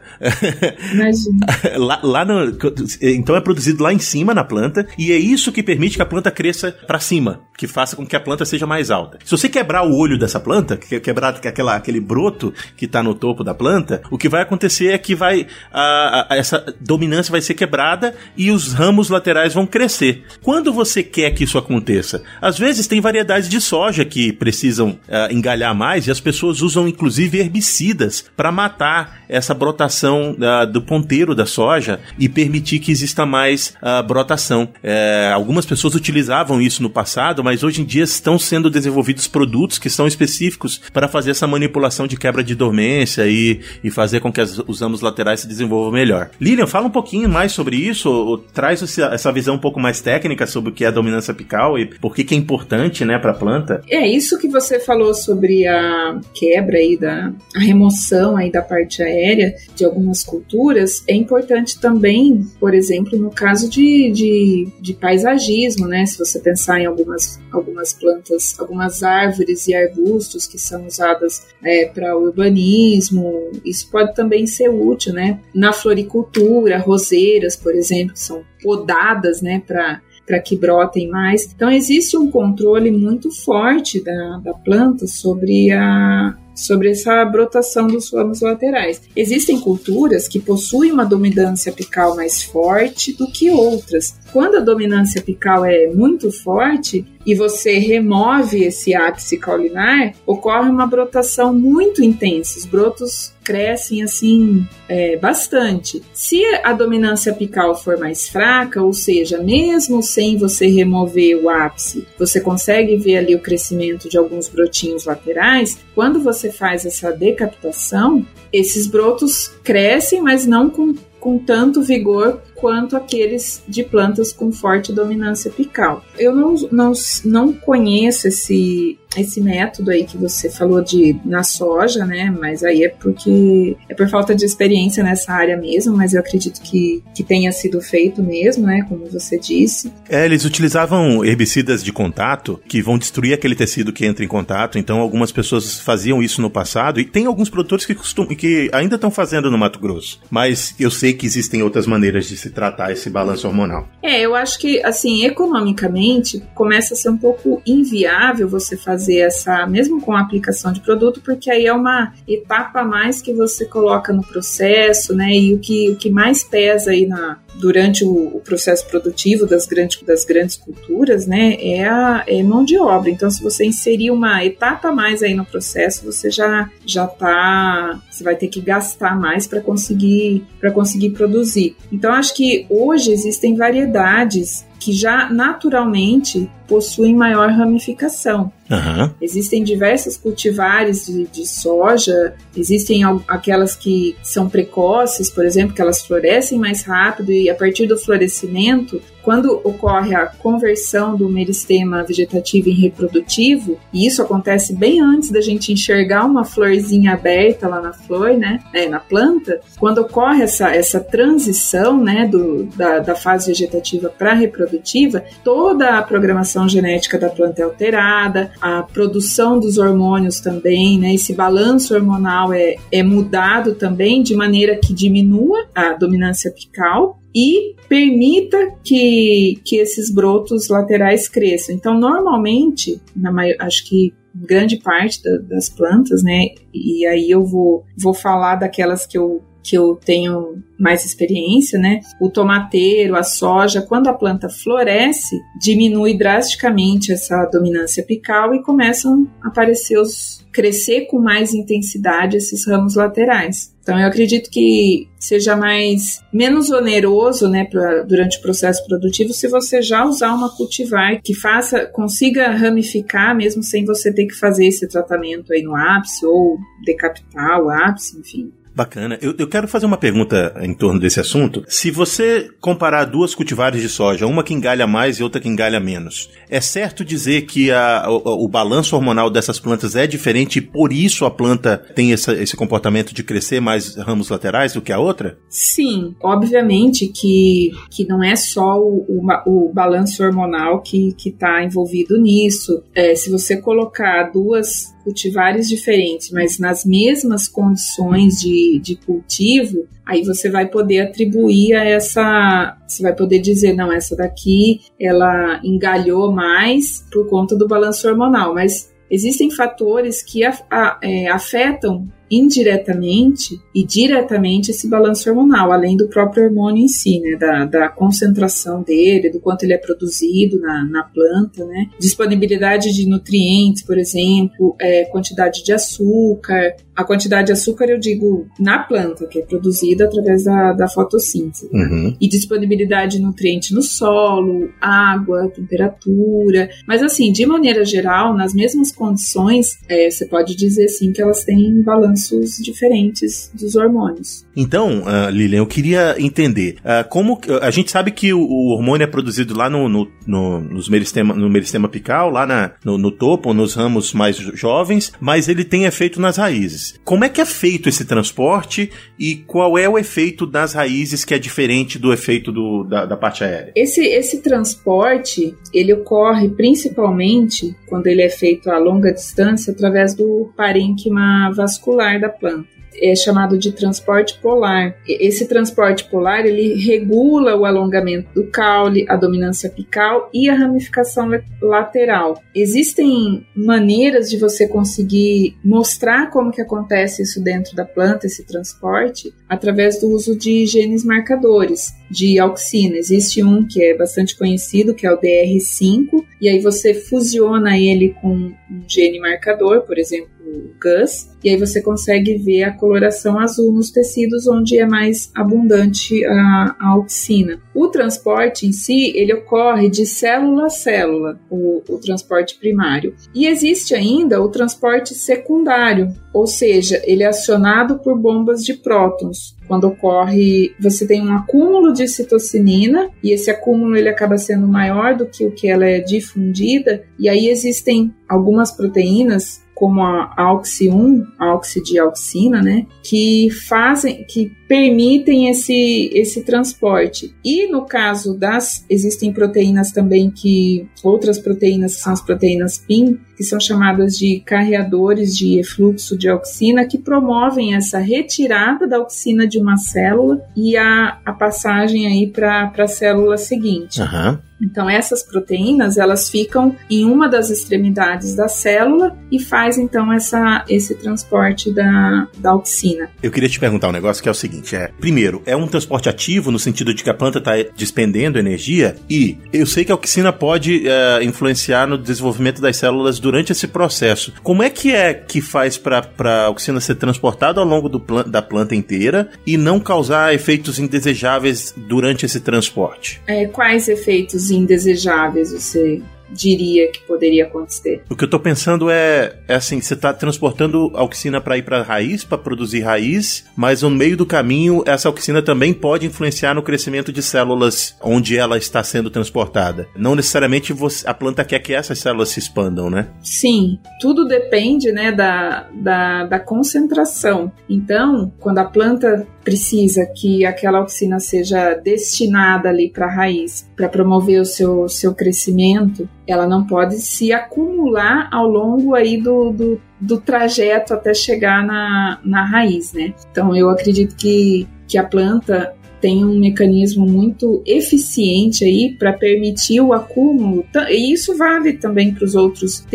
Imagina. 0.92 1.46
lá, 1.78 2.00
lá 2.02 2.26
no, 2.26 2.58
então 3.00 3.36
é 3.36 3.42
produzido 3.42 3.84
lá 3.84 3.94
em 3.94 4.00
cima 4.00 4.34
na 4.34 4.44
planta 4.44 4.88
e 4.98 5.12
é 5.12 5.18
isso 5.18 5.52
que 5.52 5.62
permite 5.62 5.98
que 5.98 6.02
a 6.02 6.06
planta 6.06 6.32
cresça 6.32 6.76
para 6.88 7.00
cima, 7.00 7.42
que 7.56 7.68
faça 7.68 7.96
com 7.96 8.08
que 8.08 8.16
a 8.16 8.20
planta 8.20 8.44
seja 8.44 8.66
mais 8.66 8.90
alta. 8.90 9.20
Se 9.24 9.30
você 9.30 9.48
quebrar 9.48 9.86
o 9.86 9.96
olho 9.96 10.18
dessa 10.18 10.40
planta, 10.40 10.78
quebrar 10.78 11.36
aquela, 11.36 11.76
aquele 11.76 12.00
broto 12.00 12.52
que 12.76 12.86
está 12.86 13.04
no 13.04 13.14
topo 13.14 13.44
da 13.44 13.54
planta, 13.54 14.02
o 14.10 14.18
que 14.18 14.28
vai 14.28 14.42
acontecer 14.42 14.88
é 14.88 14.98
que 14.98 15.14
vai 15.14 15.46
a, 15.72 16.34
a, 16.34 16.36
essa 16.36 16.66
dominância 16.80 17.32
vai 17.32 17.42
ser 17.42 17.54
quebrada 17.54 18.16
e 18.36 18.50
os 18.50 18.74
ramos 18.74 19.12
laterais 19.12 19.54
vão 19.54 19.68
crescer. 19.68 20.24
Quando 20.42 20.74
você 20.74 21.04
quer 21.04 21.30
que 21.32 21.44
isso 21.44 21.60
aconteça? 21.60 22.24
Às 22.42 22.58
vezes 22.58 22.88
tem 22.88 23.02
variedades 23.02 23.50
de 23.50 23.60
soja 23.60 24.06
que 24.06 24.32
precisam 24.32 24.90
uh, 24.90 25.32
engalhar 25.32 25.74
mais 25.76 26.08
e 26.08 26.12
as 26.12 26.20
pessoas 26.20 26.62
usam 26.62 26.88
inclusive 26.88 27.40
herbicidas 27.40 28.26
para 28.36 28.52
matar 28.52 29.22
essa 29.28 29.54
brotação 29.54 30.36
uh, 30.36 30.70
do 30.70 30.82
ponteiro 30.82 31.34
da 31.34 31.46
soja 31.46 32.00
e 32.20 32.28
permitir 32.28 32.80
que 32.80 32.92
exista 32.92 33.26
mais 33.26 33.74
uh, 33.82 34.06
brotação. 34.06 34.64
Uh, 34.84 35.34
algumas 35.34 35.66
pessoas 35.66 35.96
utilizavam 35.96 36.62
isso 36.62 36.84
no 36.84 36.90
passado, 36.90 37.44
mas 37.44 37.64
hoje 37.64 37.82
em 37.82 37.86
dia 37.86 38.04
estão 38.04 38.38
sendo 38.38 38.70
desenvolvidos 38.70 39.28
produtos 39.28 39.78
que 39.78 39.90
são 39.90 40.06
específicos 40.06 40.82
para 40.92 41.08
fazer 41.08 41.32
essa 41.32 41.48
manipulação 41.48 42.08
de 42.08 42.18
quebra 42.18 42.44
de 42.44 42.56
dormência 42.56 43.28
e, 43.28 43.62
e 43.84 43.90
fazer 43.90 44.20
com 44.20 44.32
que 44.32 44.42
as, 44.42 44.60
os 44.60 44.82
ramos 44.82 45.02
laterais 45.02 45.42
se 45.42 45.48
desenvolvam 45.48 45.92
melhor. 45.92 46.30
Lilian, 46.40 46.68
fala 46.68 46.88
um 46.88 46.92
pouquinho 46.92 47.30
mais 47.30 47.52
sobre 47.52 47.76
isso, 47.76 48.10
ou, 48.10 48.28
ou 48.28 48.38
traz 48.38 48.82
essa, 48.82 49.06
essa 49.06 49.32
visão 49.32 49.56
um 49.56 49.60
pouco 49.60 49.80
mais 49.80 50.02
técnica 50.02 50.46
sobre 50.46 50.72
o 50.72 50.74
que 50.74 50.84
é 50.84 50.88
a 50.88 50.92
dominância 50.92 51.32
apical 51.32 51.80
e 51.80 51.86
por 51.86 52.14
que, 52.14 52.21
que 52.24 52.34
é 52.34 52.38
importante, 52.38 53.04
né, 53.06 53.18
para 53.20 53.32
a 53.32 53.36
planta. 53.36 53.82
É 53.90 54.08
isso 54.08 54.38
que 54.38 54.48
você 54.48 54.80
falou 54.80 55.14
sobre 55.14 55.68
a 55.68 56.20
quebra 56.34 56.78
aí 56.78 56.98
da 56.98 57.32
a 57.56 57.60
remoção 57.60 58.38
aí 58.38 58.52
da 58.52 58.62
parte 58.62 59.02
aérea 59.02 59.56
de 59.76 59.86
algumas 59.86 60.24
culturas 60.24 61.04
é 61.08 61.14
importante 61.14 61.80
também, 61.80 62.46
por 62.60 62.74
exemplo, 62.74 63.18
no 63.18 63.30
caso 63.30 63.70
de, 63.70 64.12
de, 64.12 64.68
de 64.80 64.94
paisagismo, 64.94 65.88
né? 65.88 66.06
Se 66.06 66.18
você 66.18 66.40
pensar 66.40 66.80
em 66.80 66.86
algumas, 66.86 67.40
algumas 67.52 67.94
plantas, 67.94 68.60
algumas 68.60 69.04
árvores 69.04 69.68
e 69.68 69.76
arbustos 69.76 70.48
que 70.48 70.60
são 70.60 70.86
usadas 70.86 71.48
é, 71.64 71.86
para 71.86 72.18
urbanismo, 72.18 73.52
isso 73.66 73.90
pode 73.90 74.16
também 74.16 74.46
ser 74.48 74.70
útil, 74.70 75.14
né? 75.14 75.40
Na 75.54 75.74
floricultura, 75.74 76.78
roseiras, 76.80 77.56
por 77.56 77.76
exemplo, 77.76 78.14
que 78.14 78.20
são 78.20 78.44
podadas, 78.62 79.42
né, 79.42 79.62
para 79.66 80.02
para 80.26 80.40
que 80.40 80.56
brotem 80.56 81.10
mais. 81.10 81.50
Então, 81.54 81.70
existe 81.70 82.18
um 82.18 82.30
controle 82.30 82.92
muito 82.92 83.32
forte 83.32 84.04
da, 84.04 84.38
da 84.44 84.54
planta 84.54 85.08
sobre 85.08 85.72
a, 85.72 86.36
sobre 86.56 86.92
essa 86.92 87.24
brotação 87.26 87.88
dos 87.88 88.12
ramos 88.14 88.42
laterais. 88.42 89.02
Existem 89.16 89.60
culturas 89.60 90.28
que 90.28 90.40
possuem 90.40 90.92
uma 90.92 91.06
dominância 91.06 91.72
apical 91.72 92.16
mais 92.16 92.44
forte 92.44 93.14
do 93.14 93.32
que 93.32 93.50
outras. 93.50 94.16
Quando 94.32 94.58
a 94.58 94.62
dominância 94.62 95.20
apical 95.22 95.66
é 95.66 95.88
muito 95.88 96.32
forte 96.32 97.06
e 97.26 97.36
você 97.36 97.78
remove 97.78 98.64
esse 98.64 98.94
ápice 98.94 99.38
caulinar, 99.38 100.14
ocorre 100.26 100.70
uma 100.70 100.86
brotação 100.86 101.54
muito 101.54 102.04
intensa. 102.04 102.58
Os 102.58 102.66
brotos 102.66 103.34
crescem 103.44 104.04
assim 104.04 104.66
é, 104.88 105.18
bastante. 105.18 106.02
Se 106.14 106.44
a 106.64 106.74
dominância 106.74 107.32
apical 107.32 107.76
for 107.76 107.98
mais 107.98 108.28
fraca, 108.28 108.82
ou 108.82 108.94
seja, 108.94 109.40
mesmo 109.40 110.02
sem 110.02 110.38
você 110.38 110.68
remover 110.68 111.44
o 111.44 111.50
ápice, 111.50 112.08
você 112.18 112.40
consegue 112.40 112.98
ver 112.98 113.18
ali 113.18 113.36
o 113.36 113.42
crescimento 113.42 114.10
de 114.10 114.18
alguns 114.18 114.48
brotinhos 114.48 115.06
laterais. 115.06 115.80
Quando 115.96 116.22
você 116.22 116.52
faz 116.52 116.86
essa 116.86 117.12
decapitação, 117.12 118.26
esses 118.52 118.88
brotos 118.88 119.48
crescem, 119.64 120.22
mas 120.22 120.46
não 120.46 120.70
com 120.70 120.94
com 121.22 121.38
tanto 121.38 121.84
vigor 121.84 122.42
quanto 122.62 122.96
aqueles 122.96 123.64
de 123.68 123.84
plantas 123.84 124.32
com 124.32 124.52
forte 124.52 124.94
dominância 124.94 125.50
apical. 125.50 126.06
Eu 126.18 126.36
não, 126.36 126.54
não, 126.72 126.94
não 127.26 127.52
conheço 127.52 128.28
esse, 128.28 129.00
esse 129.18 129.42
método 129.42 129.90
aí 129.90 130.06
que 130.06 130.16
você 130.16 130.50
falou 130.50 130.82
de 130.82 131.20
na 131.26 131.44
soja, 131.44 132.06
né? 132.06 132.34
Mas 132.40 132.64
aí 132.64 132.84
é 132.84 132.90
porque 132.90 133.76
é 133.90 133.96
por 133.96 134.08
falta 134.08 134.36
de 134.36 134.46
experiência 134.46 135.04
nessa 135.04 135.34
área 135.34 135.58
mesmo, 135.58 135.98
mas 135.98 136.14
eu 136.14 136.20
acredito 136.20 136.62
que, 136.62 137.04
que 137.16 137.24
tenha 137.24 137.52
sido 137.52 137.82
feito 137.82 138.22
mesmo, 138.22 138.68
né? 138.68 138.86
Como 138.88 139.08
você 139.08 139.40
disse. 139.40 139.92
É, 140.08 140.24
eles 140.24 140.46
utilizavam 140.46 141.26
herbicidas 141.26 141.84
de 141.84 141.92
contato 141.92 142.62
que 142.68 142.82
vão 142.82 142.98
destruir 142.98 143.34
aquele 143.34 143.56
tecido 143.56 143.92
que 143.92 144.06
entra 144.06 144.24
em 144.24 144.28
contato. 144.28 144.78
Então, 144.78 145.00
algumas 145.00 145.32
pessoas 145.32 145.80
faziam 145.80 146.22
isso 146.22 146.42
no 146.42 146.50
passado 146.50 147.00
e 147.00 147.06
tem 147.06 147.26
alguns 147.26 147.50
produtores 147.50 147.86
que, 147.86 147.96
costum, 147.96 148.28
que 148.28 148.70
ainda 148.72 148.96
estão 148.96 149.10
fazendo 149.10 149.50
no 149.50 149.58
Mato 149.58 149.80
Grosso. 149.80 150.20
Mas 150.30 150.76
eu 150.80 150.92
sei 150.92 151.14
que 151.14 151.26
existem 151.26 151.64
outras 151.64 151.88
maneiras 151.88 152.28
de 152.28 152.38
se 152.38 152.51
tratar 152.52 152.92
esse 152.92 153.10
balanço 153.10 153.48
hormonal. 153.48 153.88
É, 154.02 154.22
eu 154.22 154.36
acho 154.36 154.60
que, 154.60 154.84
assim, 154.84 155.26
economicamente, 155.26 156.44
começa 156.54 156.94
a 156.94 156.98
ser 156.98 157.10
um 157.10 157.18
pouco 157.18 157.62
inviável 157.66 158.48
você 158.48 158.78
fazer 158.78 159.20
essa, 159.20 159.66
mesmo 159.68 160.02
com 160.02 160.14
a 160.14 160.22
aplicação 160.22 160.72
de 160.72 160.82
produto, 160.82 161.22
porque 161.22 161.50
aí 161.50 161.66
é 161.66 161.74
uma 161.74 162.14
etapa 162.28 162.82
a 162.82 162.86
mais 162.86 163.22
que 163.22 163.34
você 163.34 163.66
coloca 163.66 164.14
no 164.14 164.24
processo, 164.24 165.16
né? 165.16 165.32
E 165.34 165.54
o 165.54 165.60
que, 165.60 165.90
o 165.92 165.96
que 165.96 166.10
mais 166.10 166.44
pesa 166.44 166.92
aí 166.92 167.06
na, 167.06 167.38
durante 167.62 168.04
o, 168.04 168.36
o 168.36 168.42
processo 168.42 168.86
produtivo 168.88 169.46
das 169.46 169.68
grandes, 169.68 170.02
das 170.02 170.26
grandes 170.26 170.58
culturas, 170.58 171.28
né? 171.28 171.56
É 171.62 171.88
a 171.88 172.24
é 172.28 172.42
mão 172.42 172.66
de 172.66 172.78
obra. 172.78 173.12
Então, 173.12 173.30
se 173.30 173.42
você 173.42 173.64
inserir 173.64 174.10
uma 174.10 174.44
etapa 174.44 174.90
a 174.90 174.92
mais 174.92 175.22
aí 175.22 175.36
no 175.36 175.46
processo, 175.46 176.04
você 176.04 176.32
já, 176.32 176.70
já 176.84 177.06
tá. 177.06 178.02
Você 178.10 178.24
vai 178.24 178.36
ter 178.36 178.48
que 178.48 178.60
gastar 178.60 179.18
mais 179.18 179.46
para 179.46 179.62
conseguir, 179.62 180.44
conseguir 180.74 181.12
produzir. 181.12 181.76
Então, 181.92 182.12
acho 182.12 182.36
que 182.36 182.66
hoje 182.70 183.12
existem 183.12 183.56
variedades 183.56 184.66
que 184.82 184.92
já 184.92 185.30
naturalmente 185.30 186.50
possuem 186.68 187.16
maior 187.16 187.52
ramificação. 187.52 188.52
Uhum. 188.68 189.12
Existem 189.22 189.64
diversas 189.64 190.18
cultivares 190.18 191.06
de, 191.06 191.28
de, 191.28 191.48
soja, 191.48 192.34
existem 192.58 193.04
aquelas 193.28 193.76
que 193.76 194.18
são 194.24 194.50
precoces, 194.50 195.30
por 195.30 195.46
exemplo, 195.46 195.76
que 195.76 195.82
elas 195.82 196.02
florescem 196.02 196.58
mais 196.58 196.82
rápido 196.82 197.32
e 197.32 197.48
a 197.48 197.54
partir 197.54 197.86
do 197.86 197.96
florescimento 197.96 199.00
quando 199.24 199.62
ocorre 199.64 200.16
a 200.16 200.26
conversão 200.28 201.16
do 201.16 201.30
meristema 201.30 202.04
vegetativo 202.04 202.70
em 202.70 202.74
reprodutivo, 202.74 203.78
e 203.94 204.06
isso 204.06 204.22
acontece 204.22 204.76
bem 204.76 205.00
antes 205.00 205.32
da 205.32 205.42
gente 205.42 205.72
enxergar 205.72 206.26
uma 206.26 206.44
florzinha 206.44 207.14
aberta 207.14 207.68
lá 207.68 207.82
na 207.82 207.94
flor, 207.94 208.38
né, 208.38 208.60
é, 208.74 208.88
na 208.88 209.00
planta, 209.00 209.60
quando 209.80 210.00
ocorre 210.00 210.44
essa, 210.44 210.76
essa 210.76 211.00
transição, 211.00 212.02
né, 212.02 212.28
do, 212.28 212.66
da, 212.76 213.00
da 213.00 213.16
fase 213.16 213.48
vegetativa 213.48 214.10
para 214.10 214.34
reprodutiva, 214.34 215.24
toda 215.44 215.98
a 215.98 216.02
programação 216.02 216.68
genética 216.68 217.18
da 217.18 217.30
planta 217.30 217.62
é 217.62 217.66
alterada, 217.66 218.52
a 218.62 218.84
produção 218.84 219.60
dos 219.60 219.78
hormônios 219.78 220.40
também, 220.40 221.00
né, 221.00 221.14
esse 221.14 221.34
balanço 221.34 221.94
hormonal 221.94 222.54
é, 222.54 222.76
é 222.92 223.04
mudado 223.04 223.76
também 223.76 224.24
de 224.24 224.36
maneira 224.36 224.76
que 224.76 224.94
diminua 224.94 225.66
a 225.76 225.94
dominância 225.94 226.50
apical 226.50 227.21
e 227.34 227.76
permita 227.88 228.74
que, 228.84 229.60
que 229.64 229.78
esses 229.78 230.14
brotos 230.14 230.70
laterais 230.70 231.28
cresçam. 231.28 231.76
Então, 231.76 231.98
normalmente, 231.98 233.02
na 233.16 233.32
maior, 233.32 233.56
acho 233.60 233.88
que 233.88 234.14
grande 234.34 234.78
parte 234.78 235.22
da, 235.24 235.38
das 235.38 235.70
plantas, 235.70 236.24
né? 236.24 236.48
E 236.74 237.06
aí 237.06 237.30
eu 237.30 237.46
vou, 237.46 237.84
vou 237.98 238.14
falar 238.14 238.56
daquelas 238.56 239.06
que 239.06 239.18
eu, 239.18 239.42
que 239.64 239.78
eu 239.78 239.96
tenho 239.96 240.64
mais 240.80 241.06
experiência, 241.06 241.78
né? 241.78 242.00
O 242.20 242.30
tomateiro, 242.30 243.16
a 243.16 243.24
soja, 243.24 243.82
quando 243.82 244.08
a 244.08 244.14
planta 244.14 244.50
floresce, 244.50 245.38
diminui 245.60 246.18
drasticamente 246.18 247.12
essa 247.12 247.46
dominância 247.46 248.04
apical 248.04 248.56
e 248.56 248.64
começam 248.64 249.28
a 249.42 249.50
aparecer 249.50 249.98
os 249.98 250.41
crescer 250.52 251.08
com 251.08 251.20
mais 251.20 251.54
intensidade 251.54 252.38
esses 252.38 252.68
ramos 252.68 252.96
laterais. 252.96 253.74
Então 253.82 254.00
eu 254.00 254.08
acredito 254.08 254.50
que 254.50 255.08
seja 255.20 255.56
mais 255.56 256.22
menos 256.32 256.70
oneroso, 256.70 257.50
né, 257.50 257.66
pra, 257.66 258.04
durante 258.04 258.38
o 258.38 258.42
processo 258.42 258.86
produtivo 258.86 259.34
se 259.34 259.48
você 259.48 259.82
já 259.82 260.06
usar 260.06 260.34
uma 260.34 260.56
cultivar 260.56 261.20
que 261.22 261.34
faça 261.34 261.86
consiga 261.88 262.52
ramificar 262.52 263.36
mesmo 263.36 263.64
sem 263.64 263.86
você 263.86 264.14
ter 264.14 264.28
que 264.28 264.36
fazer 264.36 264.68
esse 264.68 264.88
tratamento 264.88 265.52
aí 265.52 265.64
no 265.64 265.76
ápice 265.76 266.26
ou 266.26 266.58
decapitar 266.86 267.60
o 267.62 267.70
ápice, 267.70 268.20
enfim. 268.20 268.52
Bacana. 268.74 269.18
Eu, 269.22 269.36
eu, 269.38 269.48
quero 269.48 269.68
fazer 269.68 269.86
uma 269.86 269.98
pergunta 269.98 270.54
em 270.62 270.74
torno 270.74 271.00
desse 271.00 271.20
assunto. 271.20 271.64
Se 271.68 271.92
você 271.92 272.50
comparar 272.62 273.04
duas 273.06 273.36
cultivares 273.36 273.82
de 273.82 273.90
soja, 273.90 274.26
uma 274.26 274.44
que 274.44 274.54
engalha 274.54 274.88
mais 274.88 275.18
e 275.18 275.24
outra 275.24 275.42
que 275.42 275.50
engalha 275.50 275.80
menos, 275.80 276.30
é 276.50 276.62
certo 276.62 277.04
dizer 277.04 277.42
que 277.42 277.70
a, 277.70 278.06
o, 278.08 278.46
o, 278.46 278.48
balanço 278.48 278.96
hormonal 278.96 279.30
dessas 279.30 279.60
plantas 279.60 279.96
é 279.96 280.08
diferente 280.08 280.60
e 280.60 280.62
por 280.62 280.94
isso 280.94 281.26
a 281.26 281.32
planta 281.32 281.78
tem 281.78 282.14
essa, 282.14 282.34
esse 282.34 282.56
comportamento 282.56 283.14
de 283.14 283.24
crescer 283.24 283.60
mais 283.60 283.96
ramos 283.98 284.30
laterais 284.30 284.74
do 284.74 284.82
que 284.82 284.94
a 284.94 285.00
outra? 285.00 285.38
Sim, 285.50 286.16
obviamente 286.22 287.08
que, 287.08 287.72
que 287.90 288.06
não 288.08 288.24
é 288.24 288.38
só 288.38 288.80
o, 288.80 289.06
o, 289.10 289.68
o 289.68 289.74
balanço 289.74 290.24
hormonal 290.24 290.82
que 290.82 291.14
está 291.26 291.62
envolvido 291.64 292.18
nisso. 292.18 292.84
É, 292.96 293.16
se 293.16 293.30
você 293.30 293.58
colocar 293.58 294.32
duas 294.32 294.94
cultivares 295.04 295.68
diferentes, 295.68 296.32
mas 296.32 296.58
nas 296.60 296.86
mesmas 296.86 297.48
condições 297.48 298.40
de, 298.40 298.80
de 298.80 298.96
cultivo, 298.96 299.88
aí 300.06 300.24
você 300.24 300.50
vai 300.50 300.68
poder 300.68 301.02
atribuir 301.02 301.74
a 301.74 301.84
essa. 301.84 302.78
Você 302.88 303.04
vai 303.04 303.16
poder 303.16 303.40
dizer, 303.40 303.74
não, 303.74 303.92
essa 303.92 304.16
daqui 304.16 304.82
ela 305.00 305.60
engalhou 305.64 306.32
mais 306.32 307.06
por 307.12 307.28
conta 307.28 307.56
do 307.56 307.68
balanço 307.68 308.08
hormonal, 308.08 308.54
mas 308.54 308.92
existem 309.10 309.50
fatores 309.52 310.22
que 310.22 310.44
é, 310.44 311.28
afetam 311.30 312.08
indiretamente 312.32 313.62
e 313.76 313.84
diretamente 313.84 314.72
esse 314.72 314.90
balanço 314.90 315.30
hormonal, 315.30 315.72
além 315.72 315.98
do 315.98 316.08
próprio 316.08 316.46
hormônio 316.46 316.86
em 316.86 316.88
si, 316.88 317.20
né, 317.20 317.36
da, 317.36 317.66
da 317.66 317.90
concentração 317.90 318.82
dele, 318.82 319.30
do 319.30 319.40
quanto 319.40 319.64
ele 319.64 319.74
é 319.74 319.78
produzido 319.78 320.60
na, 320.60 320.86
na 320.86 321.04
planta, 321.04 321.66
né, 321.66 321.88
disponibilidade 322.00 322.94
de 322.94 323.08
nutrientes, 323.08 323.84
por 323.84 323.98
exemplo, 323.98 324.76
é, 324.80 325.06
quantidade 325.06 325.64
de 325.64 325.74
açúcar, 325.74 326.76
a 326.96 327.04
quantidade 327.04 327.48
de 327.48 327.54
açúcar 327.54 327.86
eu 327.86 328.00
digo 328.00 328.48
na 328.60 328.80
planta, 328.80 329.28
que 329.28 329.40
é 329.40 329.42
produzida 329.42 330.06
através 330.06 330.46
da, 330.46 330.74
da 330.74 330.88
fotossíntese, 330.88 331.70
uhum. 331.74 332.16
e 332.20 332.30
disponibilidade 332.30 333.18
de 333.18 333.24
nutriente 333.24 333.74
no 333.74 333.82
solo, 333.82 334.70
água, 334.80 335.50
temperatura, 335.50 336.70
mas 336.88 337.04
assim, 337.04 337.32
de 337.32 337.46
maneira 337.46 337.84
geral, 337.84 338.36
nas 338.36 338.54
mesmas 338.54 338.92
condições, 338.92 339.80
é, 339.90 340.10
você 340.10 340.26
pode 340.26 340.56
dizer 340.56 340.88
sim 340.88 341.12
que 341.12 341.22
elas 341.22 341.44
têm 341.44 341.82
balanço 341.82 342.21
balanços 342.22 342.58
diferentes 342.58 343.52
dos 343.54 343.76
hormônios. 343.76 344.46
Então, 344.56 345.04
uh, 345.04 345.30
Lilian, 345.30 345.60
eu 345.60 345.66
queria 345.66 346.16
entender 346.20 346.78
uh, 346.80 347.08
como 347.10 347.40
a 347.62 347.72
gente 347.72 347.90
sabe 347.90 348.12
que 348.12 348.34
o, 348.34 348.40
o 348.40 348.74
hormônio 348.74 349.04
é 349.04 349.08
produzido 349.08 349.58
lá 349.58 349.70
no, 349.70 349.88
no, 349.88 350.08
no, 350.28 350.60
nos 350.60 350.90
meristema, 350.90 351.34
no 351.34 351.50
meristema 351.50 351.88
apical, 351.88 352.30
lá 352.30 352.46
na, 352.46 352.74
no, 352.84 352.98
no 352.98 353.12
topo, 353.12 353.54
nos 353.54 353.74
ramos 353.74 354.14
mais 354.14 354.36
jovens, 354.36 355.12
mas 355.20 355.48
ele 355.48 355.64
tem 355.64 355.86
efeito 355.86 356.20
nas 356.20 356.38
raízes. 356.38 357.00
Como 357.04 357.24
é 357.24 357.30
que 357.30 357.42
é 357.42 357.46
feito 357.46 357.90
esse 357.90 358.06
transporte 358.06 358.92
e 359.18 359.36
qual 359.36 359.78
é 359.78 359.88
o 359.88 359.98
efeito 359.98 360.46
das 360.46 360.74
raízes 360.74 361.24
que 361.24 361.34
é 361.34 361.40
diferente 361.40 361.98
do 361.98 362.14
efeito 362.14 362.52
do, 362.52 362.84
da, 362.84 363.06
da 363.06 363.18
parte 363.18 363.44
aérea? 363.44 363.72
Esse, 363.76 364.02
esse 364.06 364.42
transporte 364.42 365.56
ele 365.74 365.94
ocorre 365.94 366.50
principalmente 366.50 367.76
quando 367.88 368.08
ele 368.08 368.22
é 368.22 368.30
feito 368.30 368.70
a 368.70 368.78
longa 368.78 369.14
distância 369.14 369.72
através 369.72 370.14
do 370.14 370.52
parênquima 370.56 371.52
vascular 371.54 372.11
da 372.20 372.30
planta. 372.30 372.68
é 372.94 373.16
chamado 373.16 373.58
de 373.58 373.72
transporte 373.72 374.38
polar. 374.40 374.96
Esse 375.08 375.48
transporte 375.48 376.04
polar 376.10 376.46
ele 376.46 376.76
regula 376.76 377.56
o 377.56 377.66
alongamento 377.66 378.28
do 378.34 378.48
caule, 378.48 379.06
a 379.08 379.16
dominância 379.16 379.70
apical 379.70 380.30
e 380.34 380.50
a 380.50 380.56
ramificação 380.56 381.30
lateral. 381.62 382.42
Existem 382.54 383.46
maneiras 383.56 384.30
de 384.30 384.38
você 384.38 384.68
conseguir 384.68 385.56
mostrar 385.64 386.30
como 386.30 386.52
que 386.52 386.62
acontece 386.62 387.24
isso 387.24 387.42
dentro 387.42 387.76
da 387.76 387.86
planta, 387.86 388.28
esse 388.28 388.46
transporte, 388.46 389.34
através 389.48 390.00
do 390.00 390.10
uso 390.10 390.38
de 390.38 390.66
genes 390.66 391.06
marcadores 391.06 392.01
de 392.12 392.38
auxina. 392.38 392.98
Existe 392.98 393.42
um 393.42 393.66
que 393.66 393.82
é 393.82 393.98
bastante 393.98 394.38
conhecido, 394.38 394.94
que 394.94 395.08
é 395.08 395.12
o 395.12 395.20
DR5, 395.20 396.26
e 396.42 396.50
aí 396.50 396.60
você 396.60 396.94
fusiona 396.94 397.78
ele 397.78 398.14
com 398.22 398.34
um 398.36 398.54
gene 398.88 399.20
marcador, 399.20 399.82
por 399.82 399.98
exemplo, 399.98 400.30
o 400.46 400.74
GUS, 400.82 401.30
e 401.44 401.50
aí 401.50 401.58
você 401.58 401.82
consegue 401.82 402.36
ver 402.36 402.64
a 402.64 402.74
coloração 402.74 403.40
azul 403.40 403.72
nos 403.72 403.90
tecidos 403.90 404.48
onde 404.48 404.78
é 404.78 404.86
mais 404.86 405.32
abundante 405.34 406.24
a, 406.26 406.76
a 406.80 406.88
auxina. 406.90 407.62
O 407.74 407.88
transporte 407.88 408.68
em 408.68 408.72
si, 408.72 409.14
ele 409.16 409.34
ocorre 409.34 409.90
de 409.90 410.06
célula 410.06 410.66
a 410.66 410.70
célula, 410.70 411.40
o, 411.50 411.82
o 411.88 411.98
transporte 412.00 412.58
primário. 412.60 413.16
E 413.34 413.48
existe 413.48 413.96
ainda 413.96 414.42
o 414.42 414.50
transporte 414.50 415.16
secundário, 415.16 416.14
ou 416.34 416.46
seja, 416.46 417.02
ele 417.06 417.24
é 417.24 417.28
acionado 417.28 418.00
por 418.00 418.18
bombas 418.18 418.64
de 418.64 418.74
prótons. 418.74 419.56
Quando 419.72 419.86
ocorre, 419.86 420.76
você 420.78 421.08
tem 421.08 421.22
um 421.26 421.34
acúmulo 421.34 421.94
de 421.94 422.06
citocinina 422.06 423.10
e 423.24 423.32
esse 423.32 423.50
acúmulo 423.50 423.96
ele 423.96 424.10
acaba 424.10 424.38
sendo 424.38 424.68
maior 424.68 425.16
do 425.16 425.26
que 425.26 425.46
o 425.46 425.52
que 425.52 425.70
ela 425.70 425.86
é 425.86 426.02
difundida, 426.02 427.06
e 427.18 427.30
aí 427.30 427.48
existem 427.48 428.14
algumas 428.28 428.76
proteínas 428.76 429.64
como 429.74 430.04
a 430.04 430.36
AUXI1, 430.38 431.24
a 431.40 431.46
auxidioxina, 431.52 432.62
né, 432.62 432.86
que 433.02 433.50
fazem, 433.50 434.26
que 434.26 434.52
permitem 434.72 435.50
esse, 435.50 436.10
esse 436.14 436.46
transporte. 436.46 437.36
E 437.44 437.68
no 437.68 437.86
caso 437.86 438.34
das, 438.34 438.86
existem 438.90 439.34
proteínas 439.34 439.92
também 439.92 440.32
que, 440.32 440.88
outras 441.04 441.38
proteínas 441.38 441.96
que 441.96 442.02
são 442.02 442.14
as 442.14 442.22
proteínas 442.22 442.78
PIN, 442.78 443.20
que 443.36 443.44
são 443.44 443.60
chamadas 443.60 444.18
de 444.18 444.40
carreadores 444.46 445.36
de 445.36 445.60
efluxo 445.60 446.18
de 446.18 446.30
auxina, 446.30 446.86
que 446.86 446.98
promovem 446.98 447.76
essa 447.76 448.00
retirada 448.00 448.88
da 448.88 448.96
auxina 448.96 449.46
de 449.46 449.60
uma 449.60 449.76
célula 449.76 450.42
e 450.56 450.78
a, 450.78 451.20
a 451.26 451.34
passagem 451.34 452.08
aí 452.08 452.28
para 452.28 452.72
a 452.78 452.88
célula 452.88 453.38
seguinte. 453.38 454.00
Uhum. 454.00 454.38
Então 454.62 454.88
essas 454.88 455.24
proteínas 455.24 455.98
elas 455.98 456.30
ficam 456.30 456.76
em 456.90 457.04
uma 457.04 457.28
das 457.28 457.50
extremidades 457.50 458.36
da 458.36 458.48
célula 458.48 459.18
e 459.32 459.40
faz 459.40 459.78
então 459.78 460.14
essa, 460.14 460.64
esse 460.70 460.94
transporte 460.96 461.74
da, 461.74 462.28
da 462.38 462.52
auxina. 462.52 463.10
Eu 463.24 463.32
queria 463.32 463.50
te 463.50 463.60
perguntar 463.60 463.90
um 463.90 463.92
negócio 463.92 464.22
que 464.22 464.30
é 464.30 464.32
o 464.32 464.36
seguinte: 464.36 464.61
é 464.76 464.92
primeiro 465.00 465.42
é 465.46 465.56
um 465.56 465.68
transporte 465.68 466.10
ativo 466.10 466.52
no 466.52 466.60
sentido 466.60 466.94
de 466.94 467.04
que 467.04 467.10
a 467.10 467.14
planta 467.14 467.40
está 467.40 467.52
despendendo 467.76 468.40
energia 468.40 468.96
e 469.10 469.38
eu 469.52 469.66
sei 469.66 469.84
que 469.86 469.92
a 469.92 469.96
auxina 469.96 470.32
pode 470.32 470.88
é, 470.88 471.24
influenciar 471.24 471.88
no 471.88 471.98
desenvolvimento 471.98 472.62
das 472.62 472.78
células 472.78 473.20
durante 473.20 473.52
esse 473.52 473.68
processo. 473.68 474.34
Como 474.44 474.64
é 474.64 474.70
que 474.70 474.94
é 474.94 475.14
que 475.14 475.42
faz 475.42 475.78
para 475.78 476.08
a 476.26 476.46
auxina 476.46 476.80
ser 476.80 476.96
transportada 476.96 477.60
ao 477.60 477.66
longo 477.66 477.90
plan 478.00 478.24
da 478.28 478.42
planta 478.42 478.76
inteira 478.76 479.30
e 479.46 479.58
não 479.58 479.80
causar 479.80 480.34
efeitos 480.34 480.80
indesejáveis 480.80 481.74
durante 481.76 482.26
esse 482.26 482.40
transporte? 482.40 483.22
É, 483.28 483.46
quais 483.46 483.88
efeitos 483.88 484.52
indesejáveis 484.52 485.52
você 485.52 486.02
diria 486.32 486.92
que 486.92 487.02
poderia 487.02 487.46
acontecer. 487.46 488.04
O 488.10 488.16
que 488.16 488.24
eu 488.24 488.28
estou 488.28 488.40
pensando 488.40 488.90
é, 488.90 489.38
é 489.48 489.56
assim, 489.56 489.80
você 489.82 489.94
está 489.94 490.14
transportando 490.14 490.92
auxina 490.96 491.42
para 491.42 491.58
ir 491.58 491.64
para 491.64 491.80
a 491.80 491.84
raiz, 491.84 492.24
para 492.24 492.38
produzir 492.38 492.82
raiz, 492.82 493.46
mas 493.56 493.82
no 493.82 493.90
meio 493.90 494.18
do 494.18 494.26
caminho 494.26 494.84
essa 494.86 495.08
auxina 495.08 495.42
também 495.42 495.74
pode 495.74 496.06
influenciar 496.06 496.54
no 496.54 496.64
crescimento 496.64 497.12
de 497.12 497.22
células 497.22 497.96
onde 498.02 498.38
ela 498.38 498.58
está 498.58 498.84
sendo 498.84 499.10
transportada. 499.10 499.88
Não 499.96 500.16
necessariamente 500.16 500.74
você, 500.74 501.08
a 501.08 501.14
planta 501.14 501.44
quer 501.44 501.60
que 501.60 501.74
essas 501.74 502.00
células 502.00 502.30
se 502.30 502.40
expandam, 502.40 502.90
né? 502.90 503.08
Sim, 503.22 503.80
tudo 504.00 504.26
depende, 504.26 504.92
né, 504.92 505.12
da, 505.12 505.68
da, 505.74 506.26
da 506.26 506.40
concentração. 506.40 507.52
Então, 507.70 508.32
quando 508.40 508.60
a 508.60 508.66
planta 508.66 509.28
precisa 509.44 510.06
que 510.16 510.46
aquela 510.46 510.80
auxina 510.80 511.20
seja 511.20 511.74
destinada 511.74 512.70
ali 512.70 512.90
para 512.90 513.08
a 513.08 513.12
raiz, 513.12 513.68
para 513.76 513.90
promover 513.90 514.42
o 514.42 514.46
seu, 514.46 514.88
seu 514.88 515.14
crescimento, 515.14 516.08
ela 516.28 516.48
não 516.48 516.66
pode 516.66 516.96
se 517.00 517.34
acumular 517.34 518.30
ao 518.32 518.48
longo 518.48 518.96
aí 518.96 519.22
do, 519.22 519.52
do, 519.52 519.82
do 520.00 520.20
trajeto 520.20 520.94
até 520.94 521.14
chegar 521.14 521.66
na, 521.66 522.20
na 522.24 522.46
raiz, 522.46 522.94
né? 522.94 523.14
Então 523.32 523.56
eu 523.56 523.70
acredito 523.70 524.16
que, 524.16 524.68
que 524.88 524.98
a 524.98 525.04
planta 525.04 525.74
tem 526.02 526.26
um 526.26 526.40
mecanismo 526.40 527.06
muito 527.06 527.62
eficiente 527.66 528.66
aí 528.66 528.96
para 528.98 529.14
permitir 529.14 529.80
o 529.82 529.94
acúmulo. 529.94 530.66
E 530.90 531.14
isso 531.14 531.38
vale 531.38 531.74
também 531.74 532.12
para 532.12 532.26
os 532.26 532.34
outros 532.34 532.86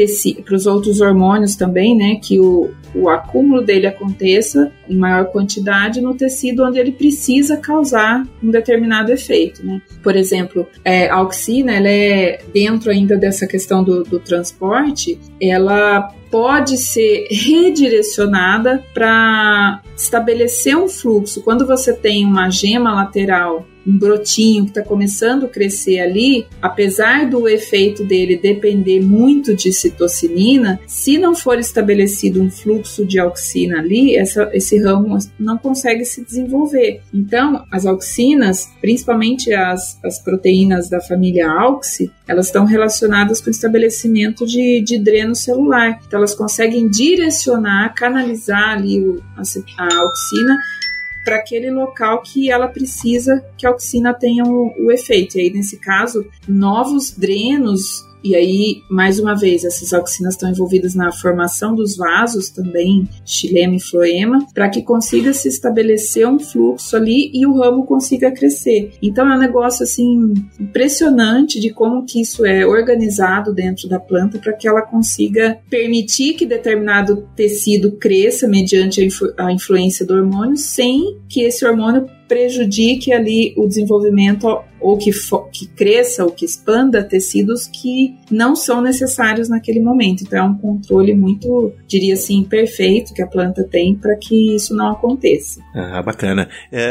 para 0.44 0.56
os 0.56 0.66
outros 0.66 1.00
hormônios 1.00 1.54
também, 1.54 1.96
né? 1.96 2.18
Que 2.20 2.40
o, 2.40 2.70
o 2.96 3.08
acúmulo 3.08 3.62
dele 3.62 3.86
aconteça 3.86 4.72
em 4.88 4.96
maior 4.96 5.26
quantidade 5.26 6.00
no 6.00 6.14
tecido 6.14 6.64
onde 6.64 6.78
ele 6.78 6.92
precisa 6.92 7.56
causar 7.56 8.26
um 8.42 8.50
determinado 8.50 9.12
efeito, 9.12 9.64
né? 9.64 9.80
Por 10.02 10.16
exemplo, 10.16 10.66
é, 10.84 11.08
a 11.08 11.16
auxina, 11.16 11.72
ela 11.72 11.88
é 11.88 12.40
dentro 12.52 12.90
ainda 12.90 13.16
dessa 13.16 13.46
questão 13.46 13.84
do, 13.84 14.02
do 14.02 14.18
transporte, 14.18 15.18
ela 15.40 16.12
pode 16.30 16.76
ser 16.76 17.26
redirecionada 17.30 18.82
para 18.92 19.80
estabelecer 19.96 20.76
um 20.76 20.88
fluxo. 20.88 21.42
Quando 21.42 21.66
você 21.66 21.92
tem 21.92 22.24
uma 22.24 22.50
gema 22.50 22.94
lateral 22.94 23.66
um 23.86 23.96
brotinho 23.96 24.64
que 24.64 24.70
está 24.70 24.82
começando 24.82 25.46
a 25.46 25.48
crescer 25.48 26.00
ali, 26.00 26.46
apesar 26.60 27.28
do 27.28 27.48
efeito 27.48 28.04
dele 28.04 28.36
depender 28.36 29.00
muito 29.00 29.54
de 29.54 29.72
citocinina, 29.72 30.80
se 30.86 31.18
não 31.18 31.34
for 31.34 31.58
estabelecido 31.58 32.42
um 32.42 32.50
fluxo 32.50 33.06
de 33.06 33.18
auxina 33.18 33.78
ali, 33.78 34.16
essa, 34.16 34.50
esse 34.52 34.78
ramo 34.82 35.18
não 35.38 35.56
consegue 35.56 36.04
se 36.04 36.24
desenvolver. 36.24 37.00
Então, 37.12 37.64
as 37.70 37.86
auxinas, 37.86 38.68
principalmente 38.80 39.52
as, 39.52 39.98
as 40.04 40.18
proteínas 40.18 40.88
da 40.88 41.00
família 41.00 41.48
AUXI, 41.48 42.10
elas 42.26 42.46
estão 42.46 42.64
relacionadas 42.64 43.40
com 43.40 43.48
o 43.48 43.50
estabelecimento 43.50 44.44
de, 44.46 44.80
de 44.80 44.98
dreno 44.98 45.34
celular. 45.34 46.00
Então, 46.06 46.18
elas 46.18 46.34
conseguem 46.34 46.88
direcionar, 46.88 47.94
canalizar 47.94 48.70
ali 48.70 49.00
o, 49.00 49.22
a, 49.36 49.42
a 49.42 49.96
auxina 49.96 50.56
para 51.26 51.38
aquele 51.38 51.72
local 51.72 52.22
que 52.22 52.52
ela 52.52 52.68
precisa 52.68 53.44
que 53.58 53.66
a 53.66 53.70
auxina 53.70 54.14
tenha 54.14 54.44
o, 54.44 54.72
o 54.78 54.92
efeito. 54.92 55.36
E 55.36 55.40
aí, 55.40 55.50
nesse 55.52 55.76
caso, 55.76 56.24
novos 56.46 57.10
drenos 57.10 58.05
e 58.26 58.34
aí, 58.34 58.82
mais 58.90 59.20
uma 59.20 59.34
vez, 59.34 59.64
essas 59.64 59.92
auxinas 59.92 60.34
estão 60.34 60.50
envolvidas 60.50 60.94
na 60.94 61.12
formação 61.12 61.74
dos 61.74 61.96
vasos 61.96 62.50
também, 62.50 63.08
xilema 63.24 63.76
e 63.76 63.80
floema, 63.80 64.46
para 64.52 64.68
que 64.68 64.82
consiga 64.82 65.32
se 65.32 65.48
estabelecer 65.48 66.26
um 66.26 66.38
fluxo 66.38 66.96
ali 66.96 67.30
e 67.32 67.46
o 67.46 67.54
ramo 67.54 67.86
consiga 67.86 68.32
crescer. 68.32 68.92
Então 69.00 69.30
é 69.30 69.36
um 69.36 69.38
negócio 69.38 69.84
assim 69.84 70.34
impressionante 70.58 71.60
de 71.60 71.70
como 71.70 72.04
que 72.04 72.20
isso 72.20 72.44
é 72.44 72.66
organizado 72.66 73.54
dentro 73.54 73.88
da 73.88 74.00
planta 74.00 74.38
para 74.38 74.52
que 74.52 74.66
ela 74.66 74.82
consiga 74.82 75.58
permitir 75.70 76.34
que 76.34 76.44
determinado 76.44 77.28
tecido 77.36 77.92
cresça 77.92 78.48
mediante 78.48 79.00
a, 79.00 79.04
influ 79.04 79.32
a 79.36 79.52
influência 79.52 80.04
do 80.04 80.14
hormônio, 80.14 80.56
sem 80.56 81.18
que 81.28 81.42
esse 81.42 81.64
hormônio 81.64 82.08
prejudique 82.28 83.12
ali 83.12 83.54
o 83.56 83.66
desenvolvimento 83.66 84.46
ou 84.80 84.96
que, 84.96 85.10
que 85.52 85.66
cresça 85.68 86.24
ou 86.24 86.30
que 86.30 86.44
expanda 86.44 87.02
tecidos 87.02 87.66
que 87.66 88.14
não 88.30 88.54
são 88.54 88.80
necessários 88.80 89.48
naquele 89.48 89.80
momento. 89.80 90.22
Então 90.22 90.38
é 90.38 90.42
um 90.42 90.56
controle 90.56 91.14
muito, 91.14 91.72
diria 91.86 92.14
assim, 92.14 92.44
perfeito 92.44 93.12
que 93.14 93.22
a 93.22 93.26
planta 93.26 93.64
tem 93.64 93.94
para 93.94 94.16
que 94.16 94.54
isso 94.54 94.74
não 94.74 94.92
aconteça. 94.92 95.60
Ah, 95.74 96.02
bacana. 96.02 96.48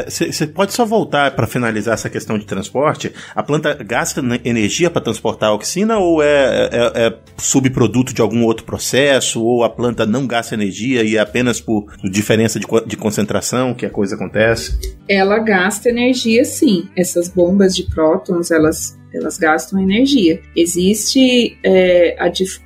Você 0.08 0.44
é, 0.44 0.48
pode 0.48 0.74
só 0.74 0.86
voltar 0.86 1.36
para 1.36 1.48
finalizar 1.48 1.94
essa 1.94 2.10
questão 2.10 2.38
de 2.38 2.46
transporte? 2.46 3.12
A 3.34 3.44
planta 3.44 3.74
gasta 3.84 4.22
energia 4.44 4.90
para 4.90 5.02
transportar 5.02 5.50
a 5.50 5.54
auxina 5.54 5.98
ou 5.98 6.22
é, 6.22 6.70
é, 6.72 7.06
é, 7.06 7.18
subproduto 7.38 8.14
de 8.14 8.22
algum 8.22 8.44
outro 8.44 8.66
processo? 8.66 9.44
Ou 9.44 9.64
a 9.64 9.70
planta 9.70 10.06
não 10.06 10.28
gasta 10.28 10.56
energia 10.56 11.04
e 11.04 11.16
é 11.16 11.20
apenas 11.20 11.62
por 11.62 11.86
diferença 12.04 12.60
de, 12.60 12.66
de 12.86 12.98
concentração 12.98 13.74
que 13.74 13.86
a 13.86 13.90
coisa 13.90 14.16
acontece? 14.16 14.78
Ela 15.08 15.25
gasta 15.40 15.90
energia 15.90 16.46
sim. 16.46 16.90
Essas 16.96 17.30
bombas 17.30 17.76
de 17.76 17.84
prótons, 17.84 18.52
elas 18.52 18.98
elas 19.16 19.38
gastam 19.38 19.80
energia. 19.80 20.42
Existe 20.56 21.58
é, 21.64 22.18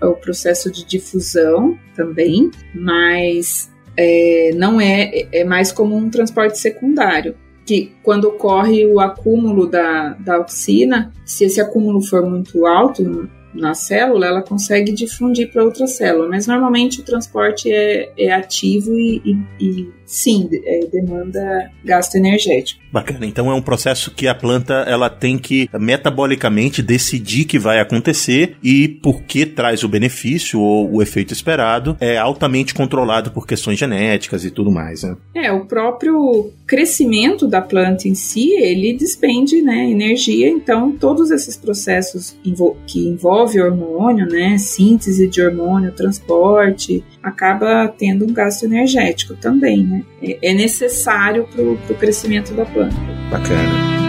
o 0.02 0.16
processo 0.16 0.72
de 0.72 0.84
difusão 0.84 1.78
também, 1.96 2.50
mas 2.74 3.72
é, 3.96 4.52
não 4.56 4.82
é, 4.82 5.28
é 5.32 5.44
mais 5.44 5.72
como 5.72 5.96
um 5.96 6.10
transporte 6.10 6.58
secundário. 6.58 7.36
Que 7.66 7.94
quando 8.02 8.26
ocorre 8.26 8.84
o 8.88 9.00
acúmulo 9.00 9.68
da, 9.68 10.14
da 10.14 10.38
auxina, 10.38 11.14
se 11.24 11.46
esse 11.46 11.62
acúmulo 11.62 12.02
for 12.02 12.28
muito 12.28 12.66
alto, 12.66 13.30
na 13.54 13.74
célula, 13.74 14.28
ela 14.28 14.42
consegue 14.42 14.92
difundir 14.92 15.52
para 15.52 15.64
outra 15.64 15.88
célula, 15.88 16.28
mas 16.30 16.48
normalmente 16.48 17.02
o 17.02 17.04
transporte 17.04 17.72
é, 17.72 18.12
é 18.18 18.32
ativo 18.32 18.98
e, 18.98 19.22
e, 19.26 19.64
e 19.64 19.94
sim, 20.10 20.50
é, 20.66 20.88
demanda 20.88 21.72
gasto 21.86 22.16
energético. 22.16 22.82
Bacana. 22.92 23.28
Então 23.28 23.52
é 23.52 23.54
um 23.54 23.62
processo 23.62 24.10
que 24.10 24.28
a 24.28 24.34
planta 24.34 24.74
ela 24.88 25.08
tem 25.08 25.38
que 25.38 25.70
metabolicamente 25.80 26.82
decidir 26.82 27.46
que 27.46 27.60
vai 27.60 27.80
acontecer 27.80 28.58
e 28.64 28.88
porque 28.88 29.46
traz 29.46 29.84
o 29.84 29.88
benefício 29.88 30.60
ou 30.60 30.96
o 30.96 31.02
efeito 31.02 31.32
esperado 31.32 31.96
é 32.00 32.18
altamente 32.18 32.74
controlado 32.74 33.30
por 33.30 33.46
questões 33.46 33.78
genéticas 33.78 34.44
e 34.44 34.50
tudo 34.50 34.72
mais. 34.72 35.04
Né? 35.04 35.16
É 35.36 35.52
o 35.52 35.66
próprio 35.66 36.52
crescimento 36.66 37.48
da 37.48 37.62
planta 37.62 38.08
em 38.08 38.16
si 38.16 38.52
ele 38.54 38.94
despende 38.94 39.62
né, 39.62 39.92
energia. 39.92 40.50
Então 40.50 40.92
todos 40.92 41.30
esses 41.30 41.56
processos 41.56 42.36
que 42.88 43.08
envolvem 43.08 43.62
hormônio, 43.62 44.26
né, 44.26 44.58
síntese 44.58 45.28
de 45.28 45.40
hormônio, 45.40 45.92
transporte, 45.92 47.04
acaba 47.22 47.88
tendo 47.88 48.26
um 48.26 48.34
gasto 48.34 48.64
energético 48.64 49.36
também, 49.36 49.86
né? 49.86 49.99
É, 50.22 50.52
é 50.52 50.54
necessário 50.54 51.48
para 51.54 51.64
o 51.64 51.98
crescimento 51.98 52.54
da 52.54 52.66
planta. 52.66 52.96
Bacana. 53.30 54.09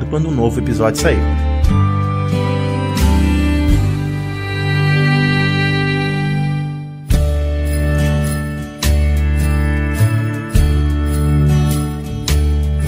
quando 0.09 0.27
um 0.27 0.31
novo 0.31 0.59
episódio 0.59 1.01
sair. 1.01 1.19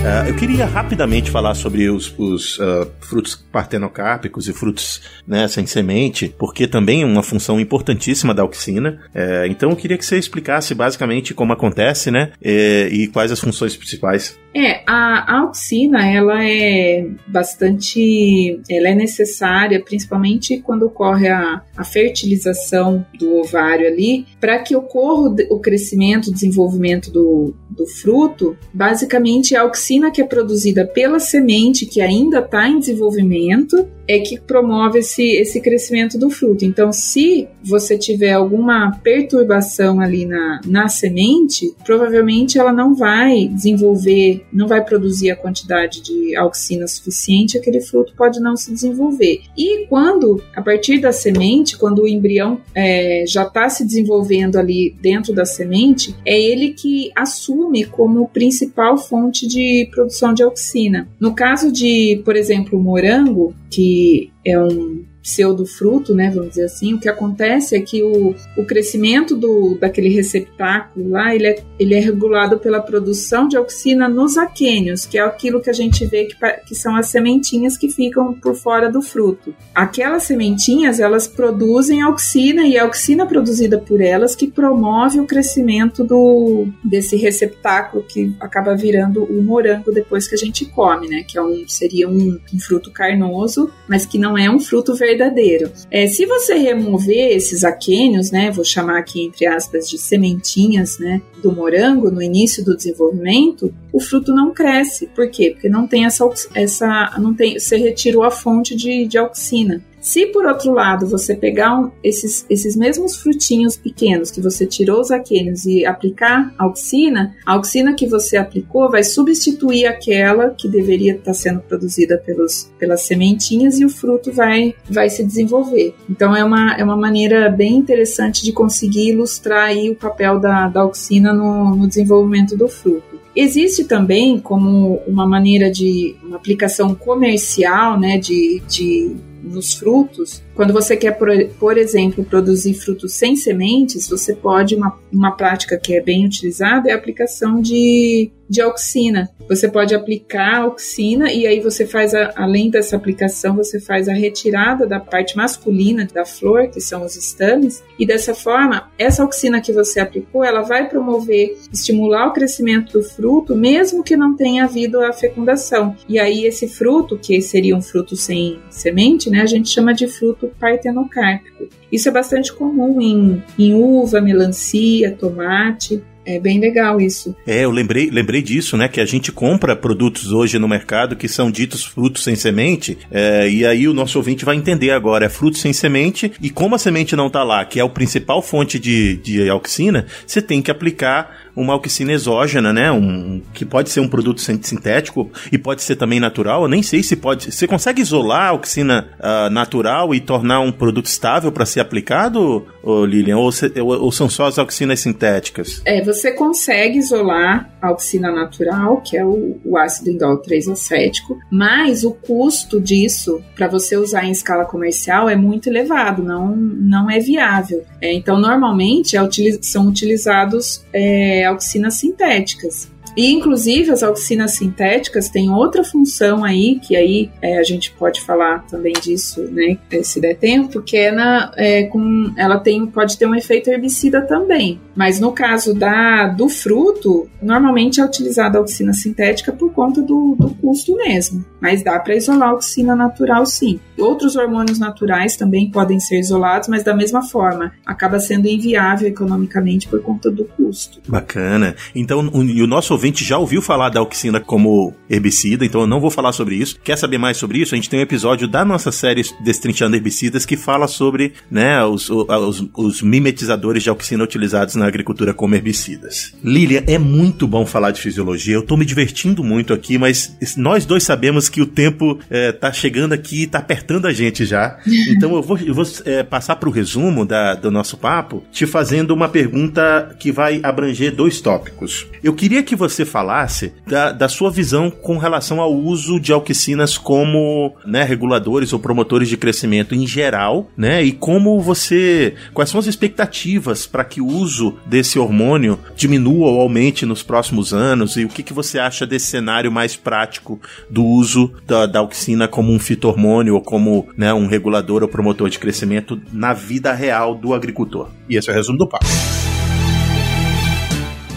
Uh, 0.03 0.27
eu 0.27 0.35
queria 0.35 0.65
rapidamente 0.65 1.31
falar 1.31 1.55
sobre 1.55 1.89
os, 1.89 2.13
os 2.17 2.59
uh, 2.59 2.85
frutos 2.99 3.35
partenocárpicos 3.35 4.49
e 4.49 4.53
frutos 4.53 5.01
né, 5.25 5.47
sem 5.47 5.65
semente, 5.65 6.27
porque 6.37 6.67
também 6.67 7.03
é 7.03 7.05
uma 7.05 7.23
função 7.23 7.57
importantíssima 7.57 8.33
da 8.33 8.41
auxina. 8.41 8.99
Uh, 9.15 9.47
então 9.47 9.69
eu 9.69 9.75
queria 9.77 9.97
que 9.97 10.05
você 10.05 10.17
explicasse 10.17 10.75
basicamente 10.75 11.33
como 11.33 11.53
acontece, 11.53 12.11
né, 12.11 12.33
eh, 12.43 12.89
e 12.91 13.07
quais 13.07 13.31
as 13.31 13.39
funções 13.39 13.77
principais. 13.77 14.37
É, 14.55 14.83
a, 14.85 15.35
a 15.35 15.39
auxina, 15.41 16.07
ela 16.07 16.43
é 16.43 17.07
bastante, 17.27 18.61
ela 18.69 18.89
é 18.89 18.95
necessária, 18.95 19.83
principalmente 19.83 20.59
quando 20.59 20.83
ocorre 20.83 21.27
a, 21.27 21.63
a 21.75 21.83
fertilização 21.83 23.03
do 23.17 23.37
ovário 23.37 23.87
ali, 23.87 24.27
para 24.39 24.59
que 24.59 24.75
ocorra 24.75 25.35
o, 25.49 25.59
crescimento, 25.59 26.27
o 26.27 26.33
desenvolvimento 26.33 27.11
do, 27.11 27.55
do 27.69 27.87
fruto, 27.87 28.55
basicamente 28.71 29.55
a 29.55 29.61
auxina 29.61 30.11
que 30.11 30.21
é 30.21 30.25
produzida 30.25 30.85
pela 30.85 31.19
semente 31.19 31.87
que 31.87 31.99
ainda 31.99 32.39
está 32.39 32.67
em 32.67 32.77
desenvolvimento 32.77 33.87
é 34.07 34.19
que 34.19 34.39
promove 34.39 34.99
esse, 34.99 35.23
esse 35.23 35.61
crescimento 35.61 36.17
do 36.17 36.29
fruto. 36.29 36.65
Então, 36.65 36.91
se 36.91 37.47
você 37.63 37.97
tiver 37.97 38.33
alguma 38.33 38.91
perturbação 39.03 39.99
ali 39.99 40.25
na, 40.25 40.61
na 40.65 40.87
semente, 40.87 41.73
provavelmente 41.85 42.57
ela 42.57 42.73
não 42.73 42.93
vai 42.93 43.47
desenvolver, 43.47 44.45
não 44.51 44.67
vai 44.67 44.83
produzir 44.83 45.31
a 45.31 45.35
quantidade 45.35 46.01
de 46.01 46.35
auxina 46.35 46.87
suficiente, 46.87 47.57
aquele 47.57 47.81
fruto 47.81 48.13
pode 48.15 48.39
não 48.39 48.55
se 48.55 48.71
desenvolver. 48.71 49.41
E 49.57 49.85
quando, 49.87 50.41
a 50.55 50.61
partir 50.61 50.99
da 50.99 51.11
semente, 51.11 51.77
quando 51.77 52.03
o 52.03 52.07
embrião 52.07 52.59
é, 52.75 53.23
já 53.27 53.43
está 53.43 53.69
se 53.69 53.85
desenvolvendo 53.85 54.57
ali 54.57 54.95
dentro 55.01 55.33
da 55.33 55.45
semente, 55.45 56.15
é 56.25 56.39
ele 56.39 56.73
que 56.73 57.11
assume 57.15 57.85
como 57.85 58.27
principal 58.29 58.97
fonte 58.97 59.47
de 59.47 59.87
produção 59.91 60.33
de 60.33 60.43
auxina. 60.43 61.07
No 61.19 61.33
caso 61.33 61.71
de, 61.71 62.21
por 62.25 62.35
exemplo, 62.35 62.79
morango, 62.79 63.53
que 63.73 64.31
é 64.45 64.59
um 64.59 65.05
pseudofruto, 65.23 66.13
né, 66.13 66.29
vamos 66.29 66.49
dizer 66.49 66.65
assim, 66.65 66.93
o 66.93 66.99
que 66.99 67.07
acontece 67.07 67.77
é 67.77 67.79
que 67.79 68.03
o, 68.03 68.35
o 68.57 68.65
crescimento 68.65 69.37
do, 69.37 69.77
daquele 69.79 70.09
receptáculo 70.09 71.09
lá, 71.09 71.33
ele 71.33 71.47
é, 71.47 71.63
ele 71.79 71.95
é 71.95 71.99
regulado 71.99 72.59
pela 72.59 72.81
produção 72.81 73.47
de 73.47 73.55
auxina 73.55 74.09
nos 74.09 74.37
aquênios, 74.37 75.05
que 75.05 75.17
é 75.17 75.21
aquilo 75.21 75.61
que 75.61 75.69
a 75.69 75.73
gente 75.73 76.05
vê 76.05 76.25
que, 76.25 76.35
que 76.67 76.75
são 76.75 76.93
as 76.97 77.07
sementinhas 77.07 77.77
que 77.77 77.89
ficam 77.89 78.33
por 78.33 78.53
fora 78.53 78.91
do 78.91 79.01
fruto. 79.01 79.55
Aquelas 79.73 80.23
sementinhas, 80.23 80.99
elas 80.99 81.25
produzem 81.25 82.01
auxina 82.01 82.67
e 82.67 82.77
a 82.77 82.83
auxina 82.83 83.25
produzida 83.25 83.77
por 83.77 84.01
elas 84.01 84.35
que 84.35 84.47
promove 84.47 85.21
o 85.21 85.25
crescimento 85.25 86.03
do, 86.03 86.67
desse 86.83 87.15
receptáculo 87.15 88.03
que 88.03 88.35
acaba 88.41 88.75
virando 88.75 89.23
o 89.23 89.41
morango 89.41 89.91
depois 89.91 90.27
que 90.27 90.35
a 90.35 90.37
gente 90.37 90.65
come, 90.65 91.07
né, 91.07 91.23
que 91.25 91.37
é 91.37 91.41
um, 91.41 91.65
seria 91.65 92.09
um, 92.09 92.37
um 92.53 92.59
fruto 92.59 92.91
carnoso, 92.91 93.71
mas 93.87 94.05
que 94.05 94.17
não 94.17 94.37
é 94.37 94.49
um 94.49 94.59
fruto 94.59 94.93
verdadeiro 94.93 95.12
verdadeiro. 95.13 95.71
É, 95.89 96.07
se 96.07 96.25
você 96.25 96.55
remover 96.55 97.35
esses 97.35 97.63
aquênios, 97.63 98.31
né, 98.31 98.51
vou 98.51 98.65
chamar 98.65 98.99
aqui 98.99 99.23
entre 99.23 99.45
aspas 99.45 99.89
de 99.89 99.97
sementinhas, 99.97 100.99
né, 100.99 101.21
do 101.41 101.51
morango 101.51 102.11
no 102.11 102.21
início 102.21 102.63
do 102.63 102.75
desenvolvimento, 102.75 103.73
o 103.91 103.99
fruto 103.99 104.33
não 104.33 104.53
cresce. 104.53 105.07
Por 105.07 105.29
quê? 105.29 105.51
Porque 105.51 105.69
não 105.69 105.87
tem 105.87 106.05
essa, 106.05 106.27
essa 106.55 107.15
não 107.19 107.33
tem, 107.33 107.59
você 107.59 107.77
retirou 107.77 108.23
a 108.23 108.31
fonte 108.31 108.75
de, 108.75 109.05
de 109.05 109.17
auxina. 109.17 109.83
Se 110.03 110.25
por 110.25 110.45
outro 110.45 110.73
lado 110.73 111.07
você 111.07 111.33
pegar 111.33 111.79
um, 111.79 111.89
esses, 112.03 112.45
esses 112.49 112.75
mesmos 112.75 113.15
frutinhos 113.15 113.77
pequenos 113.77 114.29
que 114.29 114.41
você 114.41 114.67
tirou 114.67 114.99
os 114.99 115.09
aquênios 115.09 115.65
e 115.65 115.85
aplicar 115.85 116.53
auxina, 116.57 117.33
a 117.45 117.53
auxina 117.53 117.95
que 117.95 118.05
você 118.05 118.35
aplicou 118.35 118.91
vai 118.91 119.01
substituir 119.01 119.85
aquela 119.85 120.49
que 120.49 120.67
deveria 120.67 121.15
estar 121.15 121.33
sendo 121.33 121.61
produzida 121.61 122.17
pelos, 122.17 122.69
pelas 122.77 123.03
sementinhas 123.03 123.79
e 123.79 123.85
o 123.85 123.89
fruto 123.89 124.29
vai, 124.29 124.75
vai 124.89 125.09
se 125.09 125.23
desenvolver. 125.23 125.95
Então 126.09 126.35
é 126.35 126.43
uma, 126.43 126.75
é 126.75 126.83
uma 126.83 126.97
maneira 126.97 127.49
bem 127.49 127.77
interessante 127.77 128.43
de 128.43 128.51
conseguir 128.51 129.11
ilustrar 129.11 129.67
aí 129.67 129.89
o 129.89 129.95
papel 129.95 130.37
da, 130.37 130.67
da 130.67 130.81
auxina 130.81 131.31
no, 131.31 131.77
no 131.77 131.87
desenvolvimento 131.87 132.57
do 132.57 132.67
fruto. 132.67 133.23
Existe 133.33 133.85
também 133.85 134.37
como 134.37 135.01
uma 135.07 135.25
maneira 135.25 135.71
de 135.71 136.17
uma 136.21 136.35
aplicação 136.35 136.93
comercial, 136.93 137.97
né, 137.97 138.17
de, 138.17 138.61
de 138.67 139.15
nos 139.43 139.75
frutos, 139.75 140.41
quando 140.55 140.71
você 140.71 140.95
quer, 140.95 141.17
por, 141.57 141.77
exemplo, 141.77 142.23
produzir 142.23 142.73
frutos 142.75 143.13
sem 143.13 143.35
sementes, 143.35 144.07
você 144.07 144.33
pode, 144.35 144.75
uma, 144.75 144.97
uma 145.11 145.31
prática 145.31 145.77
que 145.77 145.95
é 145.95 146.01
bem 146.01 146.25
utilizada 146.25 146.89
é 146.89 146.93
a 146.93 146.95
aplicação 146.95 147.59
de, 147.59 148.31
de 148.47 148.61
auxina. 148.61 149.29
Você 149.49 149.67
pode 149.67 149.95
aplicar 149.95 150.61
auxina 150.61 151.31
e 151.31 151.47
aí 151.47 151.59
você 151.59 151.85
faz, 151.85 152.13
a, 152.13 152.31
além 152.35 152.69
dessa 152.69 152.95
aplicação, 152.95 153.55
você 153.55 153.79
faz 153.79 154.07
a 154.07 154.13
retirada 154.13 154.85
da 154.85 154.99
parte 154.99 155.35
masculina 155.35 156.07
da 156.13 156.25
flor, 156.25 156.67
que 156.69 156.79
são 156.79 157.03
os 157.03 157.15
estames, 157.15 157.83
e 157.97 158.05
dessa 158.05 158.33
forma, 158.35 158.91
essa 158.97 159.23
auxina 159.23 159.59
que 159.59 159.73
você 159.73 159.99
aplicou, 159.99 160.43
ela 160.43 160.61
vai 160.61 160.87
promover, 160.87 161.57
estimular 161.71 162.27
o 162.27 162.33
crescimento 162.33 162.93
do 162.93 163.03
fruto, 163.03 163.55
mesmo 163.55 164.03
que 164.03 164.15
não 164.15 164.35
tenha 164.35 164.65
havido 164.65 165.01
a 165.01 165.11
fecundação. 165.11 165.95
E 166.07 166.19
aí 166.19 166.45
esse 166.45 166.67
fruto, 166.67 167.17
que 167.17 167.41
seria 167.41 167.75
um 167.75 167.81
fruto 167.81 168.15
sem 168.15 168.59
semente, 168.69 169.29
né, 169.29 169.41
a 169.41 169.47
gente 169.47 169.69
chama 169.69 169.93
de 169.93 170.07
fruto 170.07 170.42
partenocárpico. 170.59 171.67
Isso 171.91 172.09
é 172.09 172.11
bastante 172.11 172.51
comum 172.51 172.99
em, 173.01 173.43
em 173.57 173.73
uva, 173.73 174.21
melancia, 174.21 175.11
tomate. 175.11 176.01
É 176.25 176.39
bem 176.39 176.59
legal 176.59 177.01
isso. 177.01 177.35
É, 177.45 177.65
eu 177.65 177.71
lembrei, 177.71 178.09
lembrei 178.09 178.41
disso, 178.41 178.77
né? 178.77 178.87
Que 178.87 179.01
a 179.01 179.05
gente 179.05 179.31
compra 179.31 179.75
produtos 179.75 180.31
hoje 180.31 180.57
no 180.57 180.67
mercado 180.67 181.15
que 181.15 181.27
são 181.27 181.51
ditos 181.51 181.83
frutos 181.83 182.23
sem 182.23 182.35
semente, 182.35 182.97
é, 183.11 183.49
e 183.49 183.65
aí 183.65 183.87
o 183.87 183.93
nosso 183.93 184.17
ouvinte 184.17 184.45
vai 184.45 184.55
entender 184.55 184.91
agora, 184.91 185.25
é 185.25 185.29
fruto 185.29 185.57
sem 185.57 185.73
semente, 185.73 186.31
e 186.41 186.49
como 186.49 186.75
a 186.75 186.79
semente 186.79 187.15
não 187.15 187.27
está 187.27 187.43
lá, 187.43 187.65
que 187.65 187.79
é 187.79 187.83
a 187.83 187.89
principal 187.89 188.41
fonte 188.41 188.79
de, 188.79 189.17
de 189.17 189.49
auxina, 189.49 190.05
você 190.25 190.41
tem 190.41 190.61
que 190.61 190.71
aplicar 190.71 191.42
uma 191.55 191.73
auxina 191.73 192.11
exógena, 192.11 192.73
né? 192.73 192.91
Um, 192.91 193.41
que 193.53 193.65
pode 193.65 193.89
ser 193.89 193.99
um 193.99 194.07
produto 194.07 194.41
sintético 194.41 195.29
e 195.51 195.57
pode 195.57 195.81
ser 195.81 195.95
também 195.95 196.19
natural. 196.19 196.63
Eu 196.63 196.67
nem 196.67 196.81
sei 196.81 197.03
se 197.03 197.15
pode. 197.15 197.51
Você 197.51 197.67
consegue 197.67 198.01
isolar 198.01 198.47
a 198.47 198.49
auxina 198.49 199.07
uh, 199.19 199.49
natural 199.49 200.13
e 200.13 200.19
tornar 200.19 200.59
um 200.59 200.71
produto 200.71 201.05
estável 201.05 201.51
para 201.51 201.65
ser 201.65 201.79
aplicado, 201.79 202.65
Lilian? 202.83 203.37
Ou, 203.37 203.51
ou, 203.81 204.03
ou, 204.03 204.11
são 204.11 204.29
só 204.29 204.47
as 204.47 204.57
auxinas 204.57 204.99
sintéticas? 204.99 205.81
É, 205.85 206.01
você 206.01 206.31
consegue 206.31 206.97
isolar 206.97 207.69
a 207.81 207.87
auxina 207.87 208.31
natural, 208.31 209.01
que 209.01 209.17
é 209.17 209.25
o, 209.25 209.59
o 209.63 209.77
ácido 209.77 210.09
indol 210.09 210.41
3-acético, 210.41 211.37
mas 211.51 212.03
o 212.03 212.11
custo 212.11 212.79
disso 212.79 213.41
para 213.55 213.67
você 213.67 213.95
usar 213.97 214.25
em 214.25 214.31
escala 214.31 214.65
comercial 214.65 215.29
é 215.29 215.35
muito 215.35 215.67
elevado, 215.67 216.23
não, 216.23 216.55
não 216.55 217.09
é 217.09 217.19
viável. 217.19 217.83
É, 218.01 218.13
então, 218.13 218.39
normalmente 218.39 219.15
é, 219.17 219.21
são 219.61 219.87
utilizados 219.87 220.83
é, 220.91 221.42
auxinas 221.43 221.95
sintéticas. 221.95 222.92
E, 223.15 223.31
inclusive, 223.31 223.91
as 223.91 224.03
auxinas 224.03 224.55
sintéticas 224.55 225.29
têm 225.29 225.49
outra 225.49 225.83
função 225.83 226.43
aí, 226.43 226.79
que 226.79 226.95
aí 226.95 227.29
é, 227.41 227.57
a 227.57 227.63
gente 227.63 227.91
pode 227.91 228.21
falar 228.21 228.65
também 228.67 228.93
disso, 228.93 229.41
né, 229.51 229.77
se 230.03 230.19
der 230.19 230.35
tempo, 230.35 230.81
que 230.81 230.97
é, 230.97 231.11
na, 231.11 231.51
é, 231.55 231.83
com, 231.83 232.33
ela 232.37 232.59
tem, 232.59 232.85
pode 232.85 233.17
ter 233.17 233.27
um 233.27 233.35
efeito 233.35 233.69
herbicida 233.69 234.21
também. 234.21 234.79
Mas 234.95 235.19
no 235.19 235.31
caso 235.31 235.73
da, 235.73 236.27
do 236.27 236.47
fruto, 236.49 237.27
normalmente 237.41 237.99
é 237.99 238.05
utilizada 238.05 238.57
a 238.57 238.61
auxina 238.61 238.93
sintética 238.93 239.51
por 239.51 239.71
conta 239.73 240.01
do, 240.01 240.35
do 240.39 240.49
custo 240.55 240.95
mesmo. 240.95 241.43
Mas 241.59 241.83
dá 241.83 241.99
para 241.99 242.15
isolar 242.15 242.49
a 242.49 242.51
auxina 242.51 242.95
natural 242.95 243.45
sim. 243.45 243.79
Outros 243.97 244.35
hormônios 244.35 244.79
naturais 244.79 245.35
também 245.35 245.69
podem 245.71 245.99
ser 245.99 246.19
isolados, 246.19 246.67
mas 246.67 246.83
da 246.83 246.95
mesma 246.95 247.21
forma, 247.23 247.71
acaba 247.85 248.19
sendo 248.19 248.47
inviável 248.47 249.07
economicamente 249.07 249.87
por 249.87 250.01
conta 250.01 250.29
do 250.29 250.45
custo. 250.45 251.01
Bacana. 251.07 251.75
Então, 251.95 252.29
o, 252.33 252.43
e 252.43 252.61
o 252.61 252.67
nosso 252.67 252.93
ouvinte 253.03 253.25
já 253.25 253.37
ouviu 253.37 253.61
falar 253.61 253.89
da 253.89 253.99
auxina 253.99 254.39
como 254.39 254.93
herbicida, 255.09 255.65
então 255.65 255.81
eu 255.81 255.87
não 255.87 255.99
vou 255.99 256.09
falar 256.09 256.31
sobre 256.31 256.55
isso. 256.55 256.79
Quer 256.81 256.97
saber 256.97 257.17
mais 257.17 257.35
sobre 257.35 257.59
isso? 257.59 257.75
A 257.75 257.77
gente 257.77 257.89
tem 257.89 257.99
um 257.99 258.03
episódio 258.03 258.47
da 258.47 258.63
nossa 258.63 258.93
série 258.93 259.21
Destrinchando 259.43 259.97
Herbicidas 259.97 260.45
que 260.45 260.55
fala 260.55 260.87
sobre 260.87 261.33
né, 261.51 261.83
os, 261.83 262.09
os, 262.09 262.69
os 262.73 263.01
mimetizadores 263.01 263.83
de 263.83 263.89
auxina 263.89 264.23
utilizados 264.23 264.75
na 264.75 264.87
agricultura 264.87 265.33
como 265.33 265.53
herbicidas. 265.53 266.33
Lilia, 266.41 266.83
é 266.87 266.97
muito 266.97 267.45
bom 267.45 267.65
falar 267.65 267.91
de 267.91 267.99
fisiologia, 267.99 268.55
eu 268.55 268.63
tô 268.63 268.77
me 268.77 268.85
divertindo 268.85 269.43
muito 269.43 269.73
aqui, 269.73 269.97
mas 269.97 270.37
nós 270.55 270.85
dois 270.85 271.03
sabemos 271.03 271.49
que 271.49 271.61
o 271.61 271.65
tempo 271.65 272.17
é, 272.29 272.53
tá 272.53 272.71
chegando 272.71 273.11
aqui 273.11 273.43
e 273.43 273.47
tá 273.47 273.59
apertando 273.59 274.05
a 274.05 274.13
gente 274.13 274.45
já. 274.45 274.79
Então 275.13 275.35
eu 275.35 275.41
vou, 275.41 275.57
eu 275.57 275.73
vou 275.73 275.85
é, 276.05 276.23
passar 276.23 276.55
pro 276.55 276.71
resumo 276.71 277.25
da, 277.25 277.55
do 277.55 277.69
nosso 277.69 277.97
papo, 277.97 278.43
te 278.51 278.65
fazendo 278.65 279.11
uma 279.11 279.27
pergunta 279.27 280.15
que 280.17 280.31
vai 280.31 280.59
abranger 280.63 281.13
dois 281.13 281.41
tópicos. 281.41 282.07
Eu 282.23 282.33
queria 282.33 282.63
que 282.63 282.75
você 282.75 282.92
falasse 283.05 283.73
da, 283.87 284.11
da 284.11 284.29
sua 284.29 284.51
visão 284.51 284.89
com 284.89 285.17
relação 285.17 285.59
ao 285.59 285.73
uso 285.73 286.19
de 286.19 286.31
auxinas 286.31 286.97
como 286.97 287.75
né, 287.85 288.03
reguladores 288.03 288.71
ou 288.73 288.79
promotores 288.79 289.27
de 289.27 289.37
crescimento 289.37 289.95
em 289.95 290.05
geral, 290.05 290.69
né? 290.77 291.03
E 291.03 291.11
como 291.11 291.59
você. 291.59 292.35
Quais 292.53 292.69
são 292.69 292.79
as 292.79 292.85
expectativas 292.85 293.85
para 293.87 294.03
que 294.03 294.21
o 294.21 294.27
uso 294.27 294.75
desse 294.85 295.17
hormônio 295.17 295.79
diminua 295.95 296.47
ou 296.47 296.61
aumente 296.61 297.05
nos 297.05 297.23
próximos 297.23 297.73
anos? 297.73 298.15
E 298.17 298.25
o 298.25 298.29
que, 298.29 298.43
que 298.43 298.53
você 298.53 298.79
acha 298.79 299.05
desse 299.05 299.27
cenário 299.27 299.71
mais 299.71 299.95
prático 299.95 300.59
do 300.89 301.03
uso 301.03 301.51
da, 301.65 301.85
da 301.85 301.99
auxina 301.99 302.47
como 302.47 302.71
um 302.71 302.79
fito-hormônio 302.79 303.55
ou 303.55 303.61
como 303.61 304.07
né, 304.15 304.33
um 304.33 304.47
regulador 304.47 305.01
ou 305.01 305.09
promotor 305.09 305.49
de 305.49 305.59
crescimento 305.59 306.21
na 306.31 306.53
vida 306.53 306.93
real 306.93 307.35
do 307.35 307.53
agricultor? 307.53 308.09
E 308.29 308.35
esse 308.35 308.49
é 308.49 308.53
o 308.53 308.55
resumo 308.55 308.77
do 308.77 308.87
papo. 308.87 309.05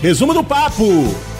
Resumo 0.02 0.34
do 0.34 0.44
papo! 0.44 1.35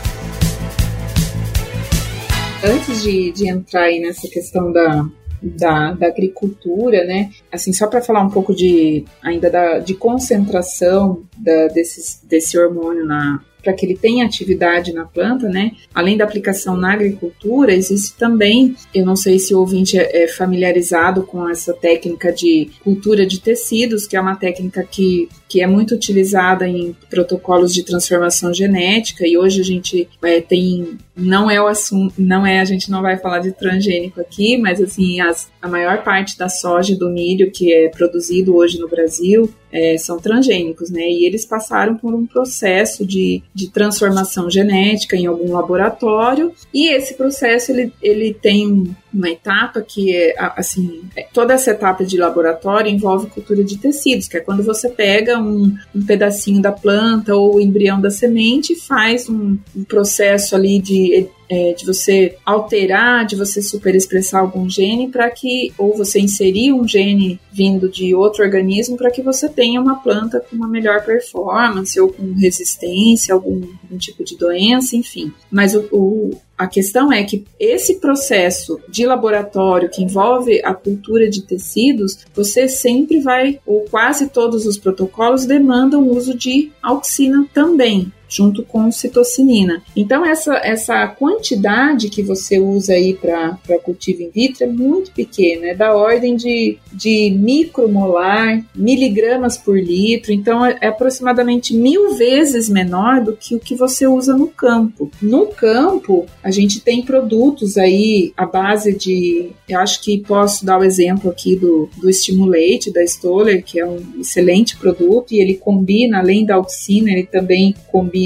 Antes 2.67 3.03
de, 3.03 3.31
de 3.31 3.49
entrar 3.49 3.85
aí 3.85 4.01
nessa 4.01 4.29
questão 4.29 4.73
da, 4.73 5.09
da, 5.41 5.93
da 5.93 6.07
agricultura, 6.09 7.05
né? 7.05 7.31
Assim, 7.53 7.73
só 7.73 7.87
para 7.87 8.03
falar 8.03 8.23
um 8.23 8.31
pouco 8.31 8.53
de 8.53 9.05
ainda 9.23 9.49
da, 9.49 9.79
de 9.79 9.95
concentração 9.95 11.23
da, 11.39 11.69
desses, 11.69 12.21
desse 12.25 12.59
hormônio 12.59 13.07
na 13.07 13.41
para 13.67 13.73
que 13.73 13.85
ele 13.85 13.97
tenha 13.97 14.25
atividade 14.25 14.93
na 14.93 15.05
planta, 15.05 15.49
né? 15.49 15.73
Além 15.93 16.17
da 16.17 16.23
aplicação 16.23 16.77
na 16.77 16.93
agricultura, 16.93 17.75
existe 17.75 18.17
também, 18.17 18.77
eu 18.95 19.05
não 19.05 19.17
sei 19.17 19.41
se 19.41 19.53
o 19.53 19.59
ouvinte 19.59 19.99
é, 19.99 20.23
é 20.23 20.29
familiarizado 20.29 21.25
com 21.25 21.49
essa 21.51 21.75
técnica 21.75 22.33
de 22.33 22.71
cultura 22.85 23.27
de 23.27 23.41
tecidos, 23.41 24.07
que 24.07 24.17
é 24.17 24.21
uma 24.21 24.37
técnica 24.37 24.85
que, 24.85 25.29
que 25.49 25.63
é 25.63 25.67
muito 25.67 25.95
utilizada 25.95 26.69
em 26.69 26.95
protocolos 27.09 27.73
de 27.73 27.85
transformação 27.85 28.53
genética 28.53 29.27
e 29.27 29.39
hoje 29.39 29.61
a 29.61 29.65
gente 29.65 30.09
é, 30.23 30.41
tem 30.41 30.99
não 31.17 31.51
é 31.51 31.61
o 31.61 31.67
assunto, 31.67 32.15
não 32.19 32.47
é, 32.47 32.61
a 32.61 32.65
gente 32.65 32.91
não 32.91 33.01
vai 33.01 33.17
falar 33.17 33.39
de 33.39 33.51
transgênico 33.51 34.21
aqui, 34.21 34.59
mas 34.59 34.83
assim, 34.83 35.19
as, 35.21 35.51
a 35.63 35.69
maior 35.69 36.03
parte 36.03 36.37
da 36.37 36.49
soja 36.49 36.93
e 36.93 36.99
do 36.99 37.09
milho 37.09 37.51
que 37.51 37.73
é 37.73 37.89
produzido 37.89 38.55
hoje 38.55 38.79
no 38.79 38.87
Brasil 38.87 39.49
é, 39.73 39.97
são 39.97 40.19
transgênicos, 40.19 40.91
né? 40.91 41.09
E 41.09 41.25
eles 41.27 41.47
passaram 41.47 41.97
por 41.97 42.15
um 42.15 42.27
processo 42.27 43.05
de, 43.05 43.43
de 43.55 43.71
transformação 43.71 44.51
genética 44.51 45.17
em 45.17 45.27
algum 45.27 45.53
laboratório, 45.53 46.53
e 46.73 46.89
esse 46.95 47.15
processo 47.15 47.73
ele, 47.73 47.93
ele 48.03 48.35
tem 48.35 48.95
uma 49.17 49.31
etapa 49.31 49.81
que 49.81 50.15
é 50.15 50.35
assim, 50.57 51.05
é, 51.17 51.27
toda 51.33 51.55
essa 51.55 51.71
etapa 51.71 52.05
de 52.05 52.19
laboratório 52.19 52.91
envolve 52.93 53.29
cultura 53.29 53.65
de 53.65 53.79
tecidos, 53.79 54.29
que 54.29 54.37
é 54.37 54.41
quando 54.41 54.63
você 54.63 54.91
pega 54.91 55.39
um, 55.39 55.75
um 55.95 56.05
pedacinho 56.05 56.61
da 56.61 56.71
planta 56.71 57.35
ou 57.35 57.57
o 57.57 57.61
embrião 57.61 58.01
da 58.01 58.11
semente 58.11 58.75
e 58.75 58.77
faz 58.77 59.29
um, 59.29 59.57
um 59.75 59.85
processo 59.85 60.55
ali 60.55 60.79
de 60.79 61.29
é, 61.49 61.73
de 61.73 61.87
você 61.87 62.37
alterar, 62.45 63.25
de 63.25 63.37
você 63.37 63.63
superexpressar 63.63 64.41
algum 64.41 64.69
gene 64.69 65.09
para 65.09 65.31
que, 65.31 65.73
ou 65.79 65.97
você 65.97 66.21
inserir 66.21 66.73
um 66.73 66.87
gene 66.87 67.41
vindo 67.53 67.89
de 67.89 68.15
outro 68.15 68.45
organismo 68.45 68.97
para 68.97 69.11
que 69.11 69.23
você 69.23 69.49
tenha 69.49 69.81
uma 69.81 69.97
planta 69.97 70.41
com 70.41 70.57
uma 70.57 70.69
melhor 70.69 71.05
performance 71.05 71.99
ou 72.01 72.13
com 72.13 72.33
resistência, 72.35 73.35
algum, 73.35 73.63
algum 73.83 73.99
tipo 73.99 74.25
de 74.25 74.37
doença, 74.37 74.97
enfim. 74.97 75.33
Mas 75.51 75.75
o, 75.75 75.89
o, 75.93 76.31
a 76.59 76.67
questão 76.67 77.13
é 77.13 77.23
que 77.25 77.45
esse 77.59 78.01
processo 78.01 78.81
de 78.89 79.07
laboratório 79.07 79.89
que 79.89 80.03
envolve 80.03 80.61
a 80.65 80.75
cultura 80.75 81.31
de 81.31 81.43
tecidos, 81.43 82.19
você 82.35 82.69
sempre 82.69 83.21
vai, 83.21 83.61
ou 83.65 83.85
quase 83.91 84.29
todos 84.29 84.67
os 84.67 84.77
protocolos 84.77 85.47
demandam 85.47 86.03
o 86.03 86.17
uso 86.17 86.37
de 86.37 86.73
auxina 86.83 87.47
também 87.55 88.13
junto 88.29 88.63
com 88.63 88.91
citocinina. 88.91 89.83
Então, 89.95 90.25
essa, 90.25 90.57
essa 90.57 91.07
quantidade 91.07 92.09
que 92.09 92.23
você 92.23 92.59
usa 92.59 92.95
aí 92.95 93.15
para 93.15 93.57
cultivo 93.83 94.23
in 94.23 94.31
vitro 94.31 94.65
é 94.65 94.67
muito 94.67 95.13
pequena, 95.13 95.69
é 95.69 95.75
da 95.75 95.95
ordem 95.95 96.37
de, 96.37 96.79
de 96.93 97.31
micromolar, 97.31 98.65
miligramas 98.75 99.57
por 99.57 99.79
litro, 99.79 100.33
então 100.33 100.65
é, 100.65 100.79
é 100.81 100.89
aproximadamente 100.89 101.75
mil 101.75 102.15
vezes 102.15 102.69
menor 102.69 103.23
do 103.23 103.33
que 103.35 103.55
o 103.55 103.61
que 103.61 103.75
você 103.75 104.07
usa 104.07 104.37
no 104.37 104.49
campo. 104.49 105.11
No 105.21 105.47
campo, 105.47 106.27
a 106.43 106.51
gente 106.51 106.81
tem 106.81 107.03
produtos 107.03 107.77
aí 107.77 108.33
à 108.37 108.47
base 108.47 108.97
de, 108.97 109.51
eu 109.69 109.79
acho 109.79 110.03
que 110.03 110.19
posso 110.19 110.65
dar 110.65 110.79
o 110.79 110.85
exemplo 110.85 111.31
aqui 111.31 111.57
do, 111.57 111.89
do 111.97 112.13
Stimulate, 112.13 112.93
da 112.93 113.03
Stoller, 113.05 113.65
que 113.65 113.81
é 113.81 113.87
um 113.87 113.99
excelente 114.21 114.77
produto, 114.77 115.33
e 115.33 115.41
ele 115.41 115.55
combina, 115.55 116.19
além 116.19 116.45
da 116.45 116.57
auxina, 116.57 117.11
ele 117.11 117.27
também 117.27 117.75
combina 117.91 118.17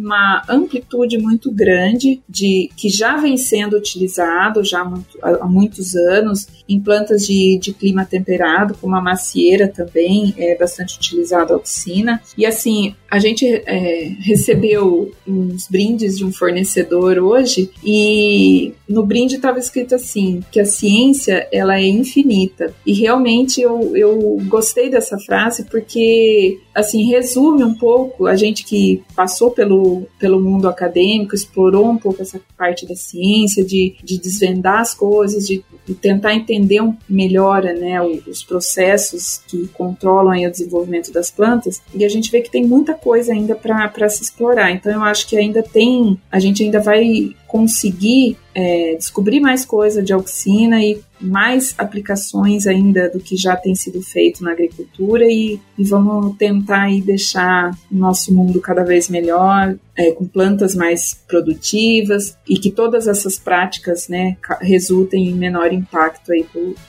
uma 0.00 0.42
amplitude 0.48 1.18
muito 1.18 1.50
grande 1.52 2.20
de 2.28 2.70
que 2.76 2.88
já 2.88 3.16
vem 3.16 3.36
sendo 3.36 3.76
utilizado 3.76 4.64
já 4.64 4.80
há, 4.80 4.84
muito, 4.84 5.18
há 5.22 5.46
muitos 5.46 5.94
anos 5.94 6.48
em 6.68 6.80
plantas 6.80 7.26
de, 7.26 7.58
de, 7.58 7.72
clima 7.72 8.04
temperado, 8.04 8.74
como 8.80 8.96
a 8.96 9.00
macieira 9.00 9.68
também 9.68 10.34
é 10.38 10.56
bastante 10.56 10.96
utilizada 10.96 11.52
a 11.52 11.56
oxina. 11.56 12.20
E 12.36 12.46
assim, 12.46 12.94
a 13.10 13.18
gente 13.18 13.44
é, 13.46 14.12
recebeu 14.20 15.12
uns 15.26 15.66
brindes 15.68 16.16
de 16.16 16.24
um 16.24 16.32
fornecedor 16.32 17.18
hoje 17.18 17.70
e 17.84 18.72
no 18.88 19.04
brinde 19.04 19.36
estava 19.36 19.58
escrito 19.58 19.94
assim 19.94 20.42
que 20.50 20.60
a 20.60 20.64
ciência 20.64 21.48
ela 21.52 21.78
é 21.78 21.86
infinita 21.86 22.72
e 22.86 22.92
realmente 22.92 23.60
eu, 23.60 23.96
eu 23.96 24.38
gostei 24.46 24.88
dessa 24.88 25.18
frase 25.18 25.64
porque 25.64 26.60
assim 26.74 27.04
resume 27.08 27.64
um 27.64 27.74
pouco 27.74 28.26
a 28.26 28.36
gente 28.36 28.64
que 28.64 29.02
passou 29.14 29.50
pelo, 29.50 30.06
pelo 30.18 30.40
mundo 30.40 30.68
acadêmico 30.68 31.34
explorou 31.34 31.90
um 31.90 31.98
pouco 31.98 32.22
essa 32.22 32.40
parte 32.56 32.86
da 32.86 32.94
ciência 32.94 33.64
de, 33.64 33.96
de 34.02 34.18
desvendar 34.18 34.80
as 34.80 34.94
coisas 34.94 35.46
de, 35.46 35.64
de 35.90 35.96
tentar 35.96 36.34
entender 36.34 36.80
melhor 37.08 37.62
né 37.64 38.00
os 38.00 38.44
processos 38.44 39.42
que 39.48 39.66
controlam 39.68 40.30
aí 40.30 40.46
o 40.46 40.50
desenvolvimento 40.50 41.12
das 41.12 41.30
plantas 41.30 41.82
e 41.94 42.04
a 42.04 42.08
gente 42.08 42.30
vê 42.30 42.40
que 42.40 42.50
tem 42.50 42.64
muita 42.64 42.94
coisa 42.94 43.32
ainda 43.32 43.54
para 43.54 44.08
se 44.08 44.22
explorar. 44.22 44.70
Então 44.70 44.92
eu 44.92 45.02
acho 45.02 45.26
que 45.26 45.36
ainda 45.36 45.62
tem, 45.62 46.18
a 46.30 46.38
gente 46.38 46.62
ainda 46.62 46.80
vai 46.80 47.34
conseguir 47.46 48.36
é, 48.54 48.94
descobrir 48.96 49.40
mais 49.40 49.64
coisa 49.64 50.02
de 50.02 50.12
auxina 50.12 50.82
e 50.82 51.00
mais 51.20 51.74
aplicações 51.76 52.66
ainda 52.66 53.10
do 53.10 53.20
que 53.20 53.36
já 53.36 53.56
tem 53.56 53.74
sido 53.74 54.00
feito 54.00 54.42
na 54.42 54.52
agricultura 54.52 55.24
e, 55.24 55.60
e 55.76 55.84
vamos 55.84 56.36
tentar 56.36 56.82
aí 56.82 57.00
deixar 57.00 57.76
o 57.90 57.96
nosso 57.96 58.32
mundo 58.32 58.60
cada 58.60 58.84
vez 58.84 59.08
melhor, 59.08 59.76
é, 60.00 60.12
com 60.12 60.26
plantas 60.26 60.74
mais 60.74 61.12
produtivas 61.28 62.36
e 62.48 62.58
que 62.58 62.70
todas 62.70 63.06
essas 63.06 63.38
práticas 63.38 64.08
né, 64.08 64.36
resultem 64.62 65.28
em 65.28 65.34
menor 65.34 65.72
impacto 65.72 66.32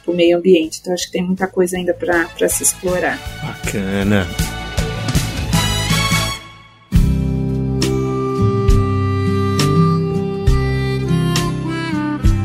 para 0.04 0.14
o 0.14 0.16
meio 0.16 0.38
ambiente. 0.38 0.80
Então 0.80 0.94
acho 0.94 1.08
que 1.08 1.12
tem 1.12 1.24
muita 1.24 1.48
coisa 1.48 1.76
ainda 1.76 1.94
para 1.94 2.48
se 2.48 2.64
explorar. 2.64 3.20
Bacana. 3.44 4.26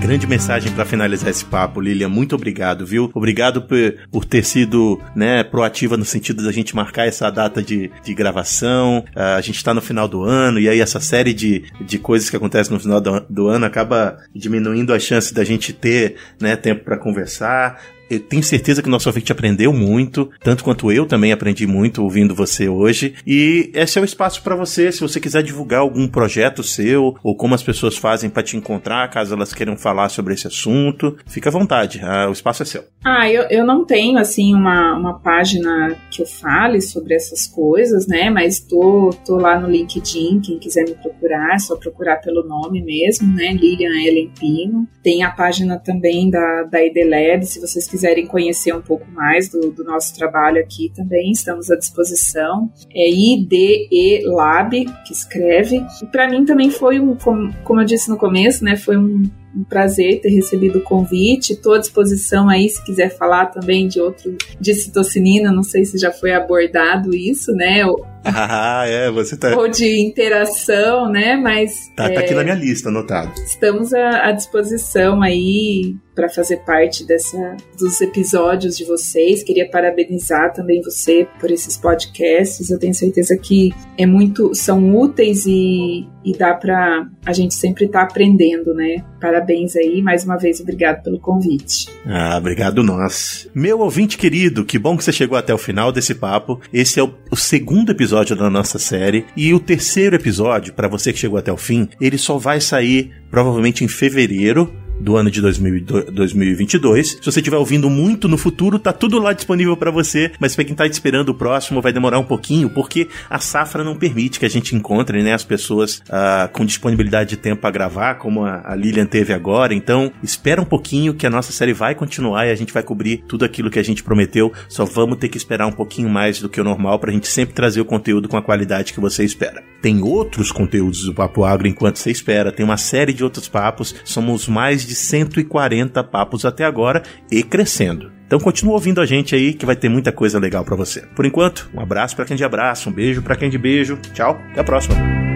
Grande 0.07 0.24
mensagem 0.24 0.70
para 0.70 0.84
finalizar 0.84 1.30
esse 1.30 1.44
papo, 1.44 1.80
Lilian. 1.80 2.09
Muito 2.09 2.36
obrigado, 2.36 2.86
viu? 2.86 3.11
Obrigado 3.12 3.62
por, 3.62 3.76
por 4.09 4.24
ter 4.24 4.44
sido 4.44 5.00
né, 5.16 5.42
proativa 5.42 5.96
no 5.96 6.04
sentido 6.04 6.44
da 6.44 6.52
gente 6.52 6.76
marcar 6.76 7.09
essa 7.09 7.28
data 7.28 7.61
de, 7.61 7.90
de 8.04 8.14
gravação. 8.14 9.04
Uh, 9.16 9.36
a 9.36 9.40
gente 9.40 9.57
está 9.57 9.74
no 9.74 9.82
final 9.82 10.07
do 10.07 10.22
ano 10.22 10.61
e 10.61 10.68
aí 10.68 10.80
essa 10.80 11.00
série 11.00 11.34
de, 11.34 11.64
de 11.80 11.98
coisas 11.98 12.30
que 12.30 12.36
acontecem 12.36 12.72
no 12.72 12.78
final 12.78 13.00
do, 13.00 13.26
do 13.28 13.48
ano 13.48 13.66
acaba 13.66 14.18
diminuindo 14.32 14.94
a 14.94 15.00
chance 15.00 15.34
da 15.34 15.42
gente 15.42 15.72
ter 15.72 16.14
né, 16.40 16.54
tempo 16.54 16.84
para 16.84 16.96
conversar 16.96 17.82
eu 18.09 18.20
tenho 18.20 18.42
certeza 18.42 18.82
que 18.82 18.88
o 18.88 18.90
nosso 18.90 19.09
ouvinte 19.09 19.32
aprendeu 19.32 19.72
muito, 19.72 20.30
tanto 20.40 20.64
quanto 20.64 20.90
eu 20.92 21.07
também 21.07 21.32
aprendi 21.32 21.66
muito 21.66 22.02
ouvindo 22.02 22.34
você 22.34 22.68
hoje. 22.68 23.14
E 23.26 23.70
esse 23.74 23.98
é 23.98 24.02
o 24.02 24.04
espaço 24.04 24.42
para 24.42 24.54
você, 24.54 24.92
se 24.92 25.00
você 25.00 25.20
quiser 25.20 25.42
divulgar 25.42 25.80
algum 25.80 26.07
projeto 26.07 26.62
seu, 26.62 27.16
ou 27.22 27.36
como 27.36 27.54
as 27.54 27.62
pessoas 27.62 27.96
fazem 27.96 28.30
para 28.30 28.42
te 28.42 28.57
encontrar, 28.57 29.11
caso 29.11 29.34
elas 29.34 29.52
queiram 29.52 29.76
falar 29.76 30.09
sobre 30.09 30.34
esse 30.34 30.46
assunto, 30.46 31.16
fica 31.26 31.48
à 31.48 31.52
vontade, 31.52 32.00
ah, 32.02 32.28
o 32.28 32.32
espaço 32.32 32.62
é 32.62 32.66
seu. 32.66 32.84
Ah, 33.04 33.30
eu, 33.30 33.44
eu 33.50 33.66
não 33.66 33.84
tenho, 33.84 34.18
assim, 34.18 34.54
uma, 34.54 34.96
uma 34.96 35.18
página 35.18 35.96
que 36.11 36.22
eu 36.22 36.26
fale 36.26 36.80
sobre 36.80 37.14
essas 37.14 37.46
coisas, 37.46 38.07
né, 38.07 38.30
mas 38.30 38.61
tô, 38.61 39.11
tô 39.24 39.36
lá 39.36 39.59
no 39.59 39.68
LinkedIn, 39.68 40.40
quem 40.40 40.59
quiser 40.59 40.84
me 40.84 40.94
procurar, 40.94 41.54
é 41.54 41.59
só 41.59 41.76
procurar 41.76 42.16
pelo 42.16 42.46
nome 42.46 42.82
mesmo, 42.82 43.34
né, 43.34 43.52
Lilian 43.52 43.94
Ellen 44.04 44.30
Pino. 44.38 44.86
Tem 45.02 45.22
a 45.22 45.30
página 45.30 45.78
também 45.78 46.30
da, 46.30 46.64
da 46.64 46.84
IDLab, 46.84 47.44
se 47.44 47.61
vocês 47.61 47.86
quiserem 47.86 47.95
quiserem 47.97 48.26
conhecer 48.26 48.74
um 48.74 48.82
pouco 48.82 49.11
mais 49.11 49.49
do, 49.49 49.70
do 49.70 49.82
nosso 49.82 50.14
trabalho 50.14 50.61
aqui 50.61 50.92
também, 50.94 51.30
estamos 51.30 51.70
à 51.70 51.76
disposição. 51.76 52.70
É 52.94 53.09
IDE 53.09 54.22
Lab, 54.26 54.84
que 55.07 55.12
escreve. 55.12 55.82
Para 56.12 56.28
mim 56.28 56.44
também 56.44 56.70
foi 56.70 57.01
um, 57.01 57.16
como, 57.16 57.55
como 57.64 57.80
eu 57.80 57.86
disse 57.86 58.11
no 58.11 58.18
começo, 58.18 58.62
né, 58.62 58.76
foi 58.76 58.99
um 58.99 59.22
um 59.57 59.64
prazer 59.64 60.20
ter 60.20 60.28
recebido 60.28 60.80
o 60.80 60.82
convite. 60.82 61.55
Estou 61.55 61.72
à 61.72 61.78
disposição 61.78 62.47
aí 62.47 62.68
se 62.68 62.84
quiser 62.84 63.09
falar 63.16 63.47
também 63.47 63.88
de 63.88 63.99
outro 63.99 64.36
de 64.61 64.74
citocinina. 64.74 65.51
Não 65.51 65.62
sei 65.62 65.86
se 65.86 65.97
já 65.97 66.12
foi 66.12 66.34
abordado 66.34 67.14
isso, 67.14 67.53
né? 67.53 67.82
Ah, 68.25 68.85
é, 68.87 69.11
você 69.11 69.37
tá. 69.37 69.57
Ou 69.57 69.69
de 69.69 70.01
interação, 70.05 71.11
né? 71.11 71.37
Mas. 71.37 71.73
Tá, 71.97 72.07
é, 72.07 72.14
tá 72.14 72.21
aqui 72.21 72.35
na 72.35 72.43
minha 72.43 72.57
lista, 72.57 72.89
anotado. 72.89 73.33
Estamos 73.41 73.93
à, 73.95 74.29
à 74.29 74.33
disposição 74.33 75.23
aí 75.23 75.95
para 76.14 76.31
fazer 76.31 76.59
parte 76.64 77.07
dessa 77.07 77.57
dos 77.79 78.01
episódios 78.01 78.77
de 78.77 78.85
vocês. 78.87 79.43
Queria 79.43 79.69
parabenizar 79.71 80.53
também 80.55 80.81
você 80.81 81.29
por 81.39 81.51
esses 81.51 81.77
podcasts. 81.77 82.71
Eu 82.71 82.79
tenho 82.79 82.95
certeza 82.95 83.37
que 83.37 83.73
é 83.99 84.07
muito 84.07 84.55
são 84.55 84.97
úteis 84.97 85.45
e, 85.47 86.09
e 86.25 86.33
dá 86.37 86.55
para 86.55 87.07
a 87.25 87.33
gente 87.35 87.55
sempre 87.55 87.85
estar 87.85 88.01
tá 88.01 88.05
aprendendo, 88.07 88.73
né? 88.75 89.05
Parabéns 89.21 89.77
aí, 89.77 90.01
mais 90.01 90.25
uma 90.25 90.39
vez 90.39 90.59
obrigado 90.59 91.03
pelo 91.03 91.21
convite. 91.21 91.87
Ah, 92.07 92.37
obrigado 92.39 92.83
nós. 92.83 93.49
Meu 93.55 93.81
ouvinte 93.81 94.17
querido, 94.17 94.64
que 94.64 94.79
bom 94.79 94.97
que 94.97 95.05
você 95.05 95.12
chegou 95.12 95.37
até 95.37 95.53
o 95.53 95.59
final 95.59 95.93
desse 95.93 96.14
papo. 96.14 96.59
Esse 96.73 96.99
é 96.99 97.03
o, 97.03 97.12
o 97.31 97.37
segundo 97.37 97.93
episódio 97.93 98.05
da 98.34 98.50
nossa 98.50 98.78
série. 98.78 99.26
E 99.36 99.52
o 99.54 99.61
terceiro 99.61 100.16
episódio, 100.16 100.74
para 100.74 100.88
você 100.88 101.12
que 101.12 101.18
chegou 101.18 101.38
até 101.38 101.52
o 101.52 101.57
fim, 101.57 101.88
ele 102.00 102.18
só 102.18 102.38
vai 102.38 102.61
sair 102.61 103.11
provavelmente 103.30 103.84
em 103.84 103.88
fevereiro 103.88 104.72
do 105.01 105.16
ano 105.16 105.30
de 105.30 105.40
2022. 105.40 107.11
Se 107.11 107.24
você 107.24 107.40
estiver 107.40 107.57
ouvindo 107.57 107.88
muito 107.90 108.28
no 108.28 108.38
futuro, 108.38 108.78
tá 108.78 108.92
tudo 108.92 109.18
lá 109.18 109.32
disponível 109.32 109.76
para 109.76 109.90
você, 109.90 110.32
mas 110.40 110.55
para 110.55 110.64
quem 110.64 110.74
tá 110.74 110.86
esperando 110.86 111.30
o 111.30 111.34
próximo 111.34 111.82
vai 111.82 111.92
demorar 111.92 112.18
um 112.18 112.24
pouquinho, 112.24 112.70
porque 112.70 113.09
a 113.28 113.38
safra 113.38 113.84
não 113.84 113.97
permite 113.97 114.38
que 114.38 114.47
a 114.47 114.51
gente 114.51 114.74
encontre, 114.74 115.22
né, 115.22 115.32
as 115.32 115.44
pessoas 115.44 116.03
uh, 116.09 116.51
com 116.53 116.64
disponibilidade 116.64 117.30
de 117.30 117.36
tempo 117.36 117.62
para 117.62 117.70
gravar, 117.70 118.14
como 118.14 118.44
a, 118.44 118.62
a 118.64 118.74
Lilian 118.74 119.07
teve 119.07 119.32
agora. 119.32 119.74
Então, 119.74 120.12
espera 120.22 120.61
um 120.61 120.64
pouquinho 120.64 121.14
que 121.14 121.26
a 121.26 121.30
nossa 121.30 121.53
série 121.53 121.72
vai 121.72 121.94
continuar 121.94 122.47
e 122.47 122.51
a 122.51 122.55
gente 122.55 122.72
vai 122.72 122.82
cobrir 122.82 123.24
tudo 123.28 123.44
aquilo 123.44 123.70
que 123.70 123.78
a 123.78 123.84
gente 123.84 124.03
prometeu. 124.03 124.53
Só 124.68 124.84
vamos 124.84 125.18
ter 125.18 125.28
que 125.28 125.36
esperar 125.36 125.66
um 125.66 125.72
pouquinho 125.72 126.09
mais 126.09 126.40
do 126.40 126.49
que 126.49 126.61
o 126.61 126.64
normal 126.64 126.99
pra 126.99 127.12
gente 127.12 127.28
sempre 127.28 127.55
trazer 127.55 127.80
o 127.80 127.84
conteúdo 127.84 128.28
com 128.28 128.36
a 128.36 128.42
qualidade 128.42 128.92
que 128.92 129.01
você 129.01 129.24
espera. 129.24 129.62
Tem 129.82 130.03
outros 130.03 130.51
conteúdos 130.51 131.05
do 131.05 131.14
Papo 131.14 131.44
Agro 131.44 131.68
enquanto 131.68 131.99
você 131.99 132.11
espera, 132.11 132.51
tem 132.51 132.64
uma 132.64 132.76
série 132.76 133.12
de 133.12 133.22
outros 133.22 133.49
papos, 133.49 133.94
somos 134.05 134.49
mais 134.49 134.86
de 134.87 134.95
140 134.95 136.03
papos 136.05 136.45
até 136.45 136.64
agora 136.64 137.03
e 137.30 137.43
crescendo. 137.43 138.12
Então 138.26 138.41
continua 138.41 138.74
ouvindo 138.74 139.01
a 139.01 139.07
gente 139.07 139.34
aí 139.34 139.55
que 139.55 139.66
vai 139.66 139.76
ter 139.76 139.89
muita 139.89 140.11
coisa 140.11 140.39
legal 140.39 140.64
para 140.64 140.76
você. 140.76 141.03
Por 141.14 141.24
enquanto, 141.24 141.70
um 141.72 141.80
abraço 141.80 142.16
para 142.16 142.24
quem 142.24 142.37
de 142.37 142.45
abraço, 142.45 142.91
um 142.91 142.93
beijo 142.93 143.22
para 143.22 143.37
quem 143.37 143.49
de 143.49 143.59
beijo. 143.59 143.99
Tchau, 144.12 144.41
até 144.51 144.61
a 144.61 144.64
próxima. 144.64 145.36